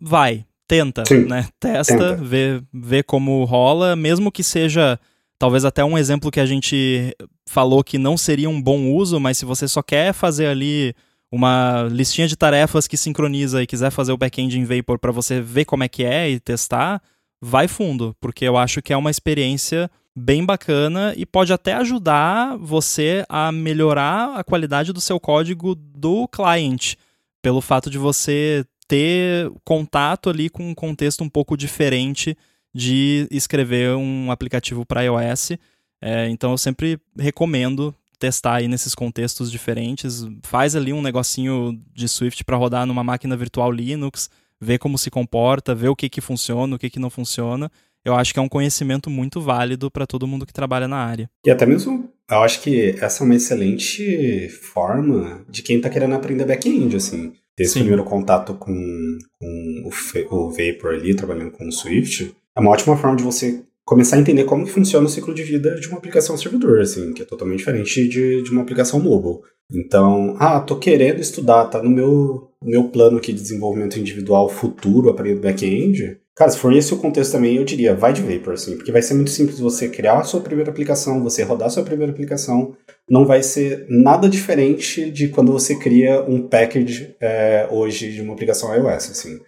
vai, 0.00 0.44
tenta, 0.66 1.04
Sim, 1.06 1.26
né? 1.26 1.46
Testa, 1.60 1.96
tenta. 1.96 2.16
Vê, 2.16 2.60
vê 2.74 3.04
como 3.04 3.44
rola, 3.44 3.94
mesmo 3.94 4.32
que 4.32 4.42
seja 4.42 4.98
talvez 5.38 5.64
até 5.64 5.84
um 5.84 5.96
exemplo 5.96 6.32
que 6.32 6.40
a 6.40 6.46
gente 6.46 7.14
falou 7.48 7.84
que 7.84 7.96
não 7.96 8.16
seria 8.16 8.50
um 8.50 8.60
bom 8.60 8.92
uso, 8.92 9.20
mas 9.20 9.38
se 9.38 9.44
você 9.44 9.68
só 9.68 9.82
quer 9.82 10.12
fazer 10.12 10.46
ali 10.46 10.96
uma 11.30 11.86
listinha 11.92 12.26
de 12.26 12.34
tarefas 12.34 12.88
que 12.88 12.96
sincroniza 12.96 13.62
e 13.62 13.68
quiser 13.68 13.90
fazer 13.92 14.10
o 14.10 14.16
back-end 14.16 14.58
em 14.58 14.64
Vapor 14.64 14.98
para 14.98 15.12
você 15.12 15.40
ver 15.40 15.64
como 15.64 15.84
é 15.84 15.88
que 15.88 16.02
é 16.02 16.28
e 16.28 16.40
testar, 16.40 17.00
vai 17.40 17.68
fundo, 17.68 18.16
porque 18.20 18.44
eu 18.44 18.56
acho 18.56 18.82
que 18.82 18.92
é 18.92 18.96
uma 18.96 19.10
experiência 19.10 19.90
bem 20.14 20.44
bacana 20.44 21.12
e 21.16 21.26
pode 21.26 21.52
até 21.52 21.74
ajudar 21.74 22.56
você 22.56 23.24
a 23.28 23.52
melhorar 23.52 24.34
a 24.34 24.42
qualidade 24.42 24.92
do 24.92 25.00
seu 25.00 25.20
código 25.20 25.74
do 25.74 26.26
cliente, 26.28 26.96
pelo 27.42 27.60
fato 27.60 27.90
de 27.90 27.98
você 27.98 28.64
ter 28.88 29.50
contato 29.64 30.30
ali 30.30 30.48
com 30.48 30.70
um 30.70 30.74
contexto 30.74 31.22
um 31.22 31.28
pouco 31.28 31.56
diferente 31.56 32.36
de 32.74 33.26
escrever 33.30 33.94
um 33.94 34.30
aplicativo 34.30 34.86
para 34.86 35.02
iOS. 35.02 35.52
É, 36.00 36.28
então 36.28 36.50
eu 36.52 36.58
sempre 36.58 36.98
recomendo 37.18 37.94
testar 38.18 38.56
aí 38.56 38.68
nesses 38.68 38.94
contextos 38.94 39.50
diferentes. 39.50 40.26
Faz 40.42 40.74
ali 40.74 40.92
um 40.92 41.02
negocinho 41.02 41.78
de 41.94 42.08
Swift 42.08 42.44
para 42.44 42.56
rodar 42.56 42.86
numa 42.86 43.04
máquina 43.04 43.36
virtual 43.36 43.70
Linux 43.70 44.30
ver 44.60 44.78
como 44.78 44.98
se 44.98 45.10
comporta, 45.10 45.74
ver 45.74 45.88
o 45.88 45.96
que, 45.96 46.08
que 46.08 46.20
funciona, 46.20 46.76
o 46.76 46.78
que, 46.78 46.90
que 46.90 46.98
não 46.98 47.10
funciona. 47.10 47.70
eu 48.04 48.14
acho 48.14 48.32
que 48.32 48.38
é 48.38 48.42
um 48.42 48.48
conhecimento 48.48 49.10
muito 49.10 49.40
válido 49.40 49.90
para 49.90 50.06
todo 50.06 50.26
mundo 50.26 50.46
que 50.46 50.52
trabalha 50.52 50.86
na 50.86 50.98
área. 50.98 51.28
E 51.44 51.50
até 51.50 51.66
mesmo, 51.66 52.08
eu 52.30 52.38
acho 52.38 52.60
que 52.60 52.94
essa 53.00 53.22
é 53.22 53.24
uma 53.24 53.34
excelente 53.34 54.48
forma 54.48 55.44
de 55.48 55.62
quem 55.62 55.76
está 55.76 55.90
querendo 55.90 56.14
aprender 56.14 56.44
back-end, 56.44 56.96
assim. 56.96 57.32
Ter 57.56 57.64
esse 57.64 57.72
Sim. 57.72 57.80
primeiro 57.80 58.04
contato 58.04 58.54
com, 58.54 59.18
com 59.40 59.82
o, 59.84 60.36
o 60.36 60.50
Vapor 60.50 60.94
ali, 60.94 61.16
trabalhando 61.16 61.50
com 61.50 61.66
o 61.66 61.72
Swift, 61.72 62.34
é 62.56 62.60
uma 62.60 62.70
ótima 62.70 62.96
forma 62.96 63.16
de 63.16 63.22
você 63.22 63.62
começar 63.86 64.16
a 64.16 64.18
entender 64.18 64.44
como 64.44 64.64
que 64.64 64.72
funciona 64.72 65.06
o 65.06 65.08
ciclo 65.08 65.32
de 65.32 65.44
vida 65.44 65.78
de 65.78 65.86
uma 65.88 65.98
aplicação 65.98 66.36
servidor, 66.36 66.80
assim, 66.80 67.12
que 67.12 67.22
é 67.22 67.24
totalmente 67.24 67.58
diferente 67.58 68.08
de, 68.08 68.42
de 68.42 68.50
uma 68.50 68.62
aplicação 68.62 69.00
mobile. 69.00 69.40
Então, 69.72 70.36
ah, 70.38 70.60
tô 70.60 70.76
querendo 70.76 71.20
estudar, 71.20 71.66
tá 71.66 71.82
no 71.82 71.90
meu, 71.90 72.45
meu 72.62 72.88
plano 72.88 73.18
aqui 73.18 73.32
de 73.32 73.40
desenvolvimento 73.40 73.98
individual 73.98 74.48
futuro, 74.48 75.08
aprender 75.08 75.40
back-end. 75.40 76.18
Cara, 76.34 76.50
se 76.50 76.58
for 76.58 76.72
esse 76.72 76.92
o 76.92 76.98
contexto 76.98 77.32
também, 77.32 77.56
eu 77.56 77.64
diria, 77.64 77.94
vai 77.94 78.12
de 78.12 78.20
Vapor, 78.20 78.54
assim, 78.54 78.76
porque 78.76 78.92
vai 78.92 79.00
ser 79.00 79.14
muito 79.14 79.30
simples 79.30 79.58
você 79.58 79.88
criar 79.88 80.18
a 80.18 80.24
sua 80.24 80.40
primeira 80.40 80.70
aplicação, 80.70 81.22
você 81.22 81.42
rodar 81.42 81.68
a 81.68 81.70
sua 81.70 81.82
primeira 81.82 82.12
aplicação, 82.12 82.76
não 83.08 83.24
vai 83.24 83.42
ser 83.42 83.86
nada 83.88 84.28
diferente 84.28 85.10
de 85.10 85.28
quando 85.28 85.50
você 85.50 85.78
cria 85.78 86.22
um 86.28 86.46
package 86.46 87.16
é, 87.20 87.66
hoje 87.70 88.12
de 88.12 88.20
uma 88.20 88.34
aplicação 88.34 88.74
iOS, 88.74 89.10
assim. 89.10 89.38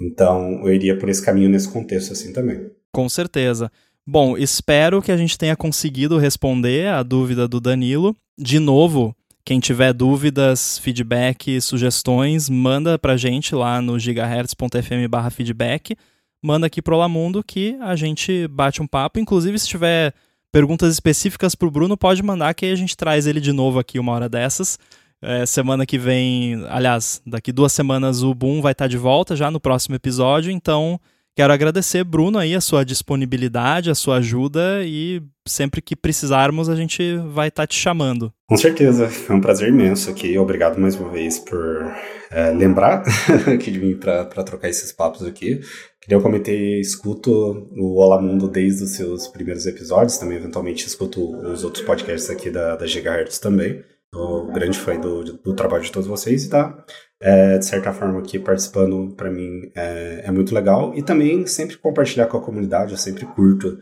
Então, 0.00 0.66
eu 0.66 0.72
iria 0.72 0.98
por 0.98 1.08
esse 1.08 1.22
caminho 1.22 1.50
nesse 1.50 1.68
contexto, 1.68 2.12
assim, 2.12 2.32
também. 2.32 2.70
Com 2.92 3.08
certeza. 3.08 3.70
Bom, 4.06 4.36
espero 4.36 5.00
que 5.00 5.12
a 5.12 5.16
gente 5.16 5.38
tenha 5.38 5.54
conseguido 5.54 6.18
responder 6.18 6.88
a 6.88 7.02
dúvida 7.02 7.46
do 7.46 7.60
Danilo. 7.60 8.16
De 8.38 8.58
novo, 8.58 9.14
quem 9.44 9.60
tiver 9.60 9.92
dúvidas, 9.92 10.78
feedback, 10.78 11.60
sugestões, 11.60 12.48
manda 12.48 12.98
pra 12.98 13.16
gente 13.16 13.54
lá 13.54 13.80
no 13.80 13.98
gigahertz.fm 13.98 15.08
feedback 15.30 15.96
manda 16.42 16.66
aqui 16.66 16.82
pro 16.82 16.96
Lamundo 16.96 17.42
que 17.42 17.76
a 17.80 17.94
gente 17.94 18.48
bate 18.48 18.82
um 18.82 18.86
papo. 18.86 19.20
Inclusive, 19.20 19.58
se 19.58 19.68
tiver 19.68 20.12
perguntas 20.50 20.92
específicas 20.92 21.54
pro 21.54 21.70
Bruno, 21.70 21.96
pode 21.96 22.22
mandar 22.22 22.52
que 22.52 22.66
a 22.66 22.74
gente 22.74 22.96
traz 22.96 23.26
ele 23.26 23.40
de 23.40 23.52
novo 23.52 23.78
aqui 23.78 23.98
uma 23.98 24.12
hora 24.12 24.28
dessas. 24.28 24.78
É, 25.22 25.46
semana 25.46 25.86
que 25.86 25.96
vem, 25.96 26.64
aliás, 26.68 27.22
daqui 27.24 27.52
duas 27.52 27.72
semanas 27.72 28.24
o 28.24 28.34
Boom 28.34 28.60
vai 28.60 28.72
estar 28.72 28.84
tá 28.84 28.88
de 28.88 28.98
volta 28.98 29.36
já 29.36 29.50
no 29.52 29.60
próximo 29.60 29.94
episódio, 29.94 30.50
então 30.50 31.00
Quero 31.34 31.52
agradecer, 31.52 32.04
Bruno, 32.04 32.38
aí 32.38 32.54
a 32.54 32.60
sua 32.60 32.84
disponibilidade, 32.84 33.90
a 33.90 33.94
sua 33.94 34.18
ajuda 34.18 34.82
e 34.84 35.22
sempre 35.48 35.80
que 35.80 35.96
precisarmos 35.96 36.68
a 36.68 36.76
gente 36.76 37.16
vai 37.32 37.48
estar 37.48 37.62
tá 37.62 37.66
te 37.66 37.74
chamando. 37.74 38.30
Com 38.46 38.56
certeza, 38.56 39.08
foi 39.08 39.36
um 39.36 39.40
prazer 39.40 39.70
imenso 39.70 40.10
aqui. 40.10 40.36
Obrigado 40.36 40.78
mais 40.78 40.94
uma 40.94 41.08
vez 41.08 41.38
por 41.38 41.90
é, 42.30 42.50
lembrar 42.50 43.02
aqui 43.52 43.70
de 43.70 43.78
mim 43.78 43.96
para 43.96 44.26
trocar 44.44 44.68
esses 44.68 44.92
papos 44.92 45.24
aqui. 45.24 45.60
Eu 46.06 46.20
comentei, 46.20 46.80
escuto 46.80 47.30
o 47.76 47.98
Olá 47.98 48.20
Mundo 48.20 48.48
desde 48.48 48.84
os 48.84 48.90
seus 48.90 49.26
primeiros 49.28 49.64
episódios, 49.66 50.18
também 50.18 50.36
eventualmente 50.36 50.86
escuto 50.86 51.34
os 51.46 51.64
outros 51.64 51.84
podcasts 51.84 52.28
aqui 52.28 52.50
da, 52.50 52.76
da 52.76 52.86
Gigahertz 52.86 53.38
também. 53.38 53.82
Sou 54.14 54.52
grande 54.52 54.78
fã 54.78 54.98
do, 55.00 55.24
do 55.24 55.56
trabalho 55.56 55.82
de 55.82 55.90
todos 55.90 56.06
vocês 56.06 56.44
e 56.44 56.50
tá, 56.50 56.84
é, 57.18 57.56
de 57.56 57.64
certa 57.64 57.92
forma, 57.94 58.18
aqui 58.18 58.38
participando 58.38 59.14
para 59.16 59.30
mim 59.30 59.70
é, 59.74 60.24
é, 60.26 60.30
muito 60.30 60.54
legal. 60.54 60.92
E 60.94 61.02
também 61.02 61.46
sempre 61.46 61.78
compartilhar 61.78 62.26
com 62.26 62.36
a 62.36 62.42
comunidade, 62.42 62.92
eu 62.92 62.98
sempre 62.98 63.24
curto 63.24 63.78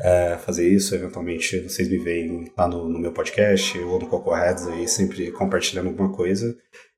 é, 0.00 0.38
fazer 0.38 0.66
isso. 0.66 0.94
Eventualmente 0.94 1.60
vocês 1.68 1.90
me 1.90 1.98
veem 1.98 2.50
lá 2.56 2.66
no, 2.66 2.88
no 2.88 2.98
meu 2.98 3.12
podcast 3.12 3.78
ou 3.80 4.00
no 4.00 4.06
Coco 4.06 4.34
Heads 4.34 4.66
aí, 4.66 4.88
sempre 4.88 5.30
compartilhando 5.32 5.88
alguma 5.88 6.10
coisa. 6.10 6.56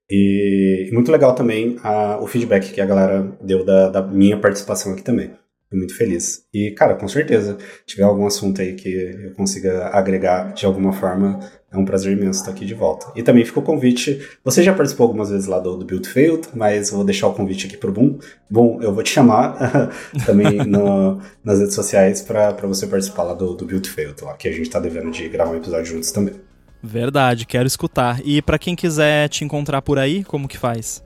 E, 0.08 0.88
e 0.88 0.94
muito 0.94 1.10
legal 1.10 1.34
também 1.34 1.76
a, 1.82 2.18
o 2.22 2.28
feedback 2.28 2.72
que 2.72 2.80
a 2.80 2.86
galera 2.86 3.36
deu 3.42 3.64
da, 3.64 3.88
da 3.88 4.02
minha 4.02 4.38
participação 4.38 4.92
aqui 4.92 5.02
também. 5.02 5.30
Fico 5.68 5.76
muito 5.76 5.96
feliz. 5.96 6.46
E, 6.54 6.70
cara, 6.70 6.94
com 6.94 7.06
certeza, 7.06 7.58
tiver 7.84 8.04
algum 8.04 8.26
assunto 8.26 8.62
aí 8.62 8.74
que 8.74 8.88
eu 8.88 9.34
consiga 9.34 9.88
agregar 9.88 10.54
de 10.54 10.64
alguma 10.64 10.92
forma, 10.92 11.40
é 11.70 11.76
um 11.76 11.84
prazer 11.84 12.16
imenso 12.16 12.40
estar 12.40 12.50
aqui 12.50 12.64
de 12.64 12.74
volta. 12.74 13.06
E 13.14 13.22
também 13.22 13.44
fica 13.44 13.60
o 13.60 13.62
convite. 13.62 14.26
Você 14.42 14.62
já 14.62 14.72
participou 14.72 15.04
algumas 15.04 15.30
vezes 15.30 15.46
lá 15.46 15.58
do, 15.58 15.76
do 15.76 15.84
Build 15.84 16.08
Failed, 16.08 16.48
mas 16.54 16.90
vou 16.90 17.04
deixar 17.04 17.28
o 17.28 17.34
convite 17.34 17.66
aqui 17.66 17.76
pro 17.76 17.92
Boom. 17.92 18.18
Bom, 18.48 18.78
eu 18.80 18.92
vou 18.92 19.02
te 19.02 19.10
chamar 19.10 19.90
também 20.24 20.64
no, 20.66 21.20
nas 21.44 21.60
redes 21.60 21.74
sociais 21.74 22.22
para 22.22 22.52
você 22.62 22.86
participar 22.86 23.22
lá 23.22 23.34
do, 23.34 23.54
do 23.54 23.66
Build 23.66 23.88
Failed, 23.88 24.22
lá, 24.24 24.34
que 24.34 24.48
a 24.48 24.52
gente 24.52 24.70
tá 24.70 24.80
devendo 24.80 25.10
de 25.10 25.28
gravar 25.28 25.52
um 25.52 25.56
episódio 25.56 25.86
juntos 25.86 26.10
também. 26.10 26.34
Verdade, 26.82 27.44
quero 27.44 27.66
escutar. 27.66 28.20
E 28.24 28.40
para 28.40 28.58
quem 28.58 28.74
quiser 28.74 29.28
te 29.28 29.44
encontrar 29.44 29.82
por 29.82 29.98
aí, 29.98 30.24
como 30.24 30.48
que 30.48 30.56
faz? 30.56 31.02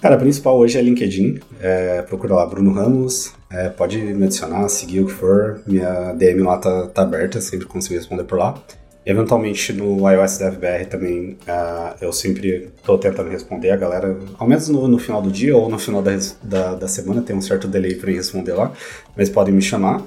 Cara, 0.00 0.14
a 0.14 0.18
principal 0.18 0.56
hoje 0.56 0.78
é 0.78 0.82
LinkedIn. 0.82 1.40
É, 1.60 2.02
procura 2.02 2.34
lá 2.34 2.46
Bruno 2.46 2.72
Ramos. 2.72 3.32
É, 3.50 3.68
pode 3.68 3.98
me 3.98 4.26
adicionar, 4.26 4.68
seguir 4.68 5.00
o 5.00 5.06
que 5.06 5.12
for. 5.12 5.60
Minha 5.66 6.12
DM 6.12 6.42
lá 6.42 6.56
tá, 6.58 6.86
tá 6.86 7.02
aberta, 7.02 7.40
sempre 7.40 7.66
consigo 7.66 7.96
responder 7.96 8.24
por 8.24 8.38
lá. 8.38 8.54
Eventualmente 9.08 9.72
no 9.72 10.06
iOS 10.10 10.36
DevBR 10.36 10.84
também 10.84 11.38
uh, 11.48 11.96
eu 11.98 12.12
sempre 12.12 12.70
estou 12.76 12.98
tentando 12.98 13.30
responder 13.30 13.70
a 13.70 13.76
galera, 13.76 14.18
ao 14.38 14.46
menos 14.46 14.68
no, 14.68 14.86
no, 14.86 14.98
final 14.98 15.22
do 15.22 15.30
dia 15.30 15.56
ou 15.56 15.66
no 15.66 15.78
final 15.78 16.02
da, 16.02 16.10
da, 16.42 16.74
da 16.74 16.86
semana, 16.86 17.22
tem 17.22 17.34
um 17.34 17.40
certo 17.40 17.66
delay 17.66 17.94
para 17.94 18.10
responder 18.10 18.52
lá, 18.52 18.70
mas 19.16 19.30
podem 19.30 19.54
me 19.54 19.62
chamar. 19.62 20.02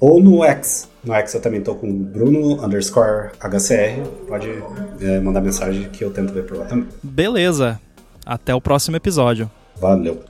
Ou 0.00 0.20
no 0.20 0.42
X. 0.42 0.88
No 1.04 1.14
X 1.14 1.34
eu 1.34 1.40
também 1.40 1.60
estou 1.60 1.76
com 1.76 1.92
Bruno 1.92 2.60
underscore 2.64 3.30
HCR. 3.38 4.02
Pode 4.26 4.48
é, 5.00 5.20
mandar 5.20 5.42
mensagem 5.42 5.88
que 5.88 6.02
eu 6.02 6.10
tento 6.10 6.32
ver 6.32 6.44
por 6.44 6.56
lá 6.56 6.64
também. 6.64 6.88
Beleza. 7.00 7.80
Até 8.26 8.52
o 8.52 8.60
próximo 8.60 8.96
episódio. 8.96 9.48
Valeu. 9.76 10.24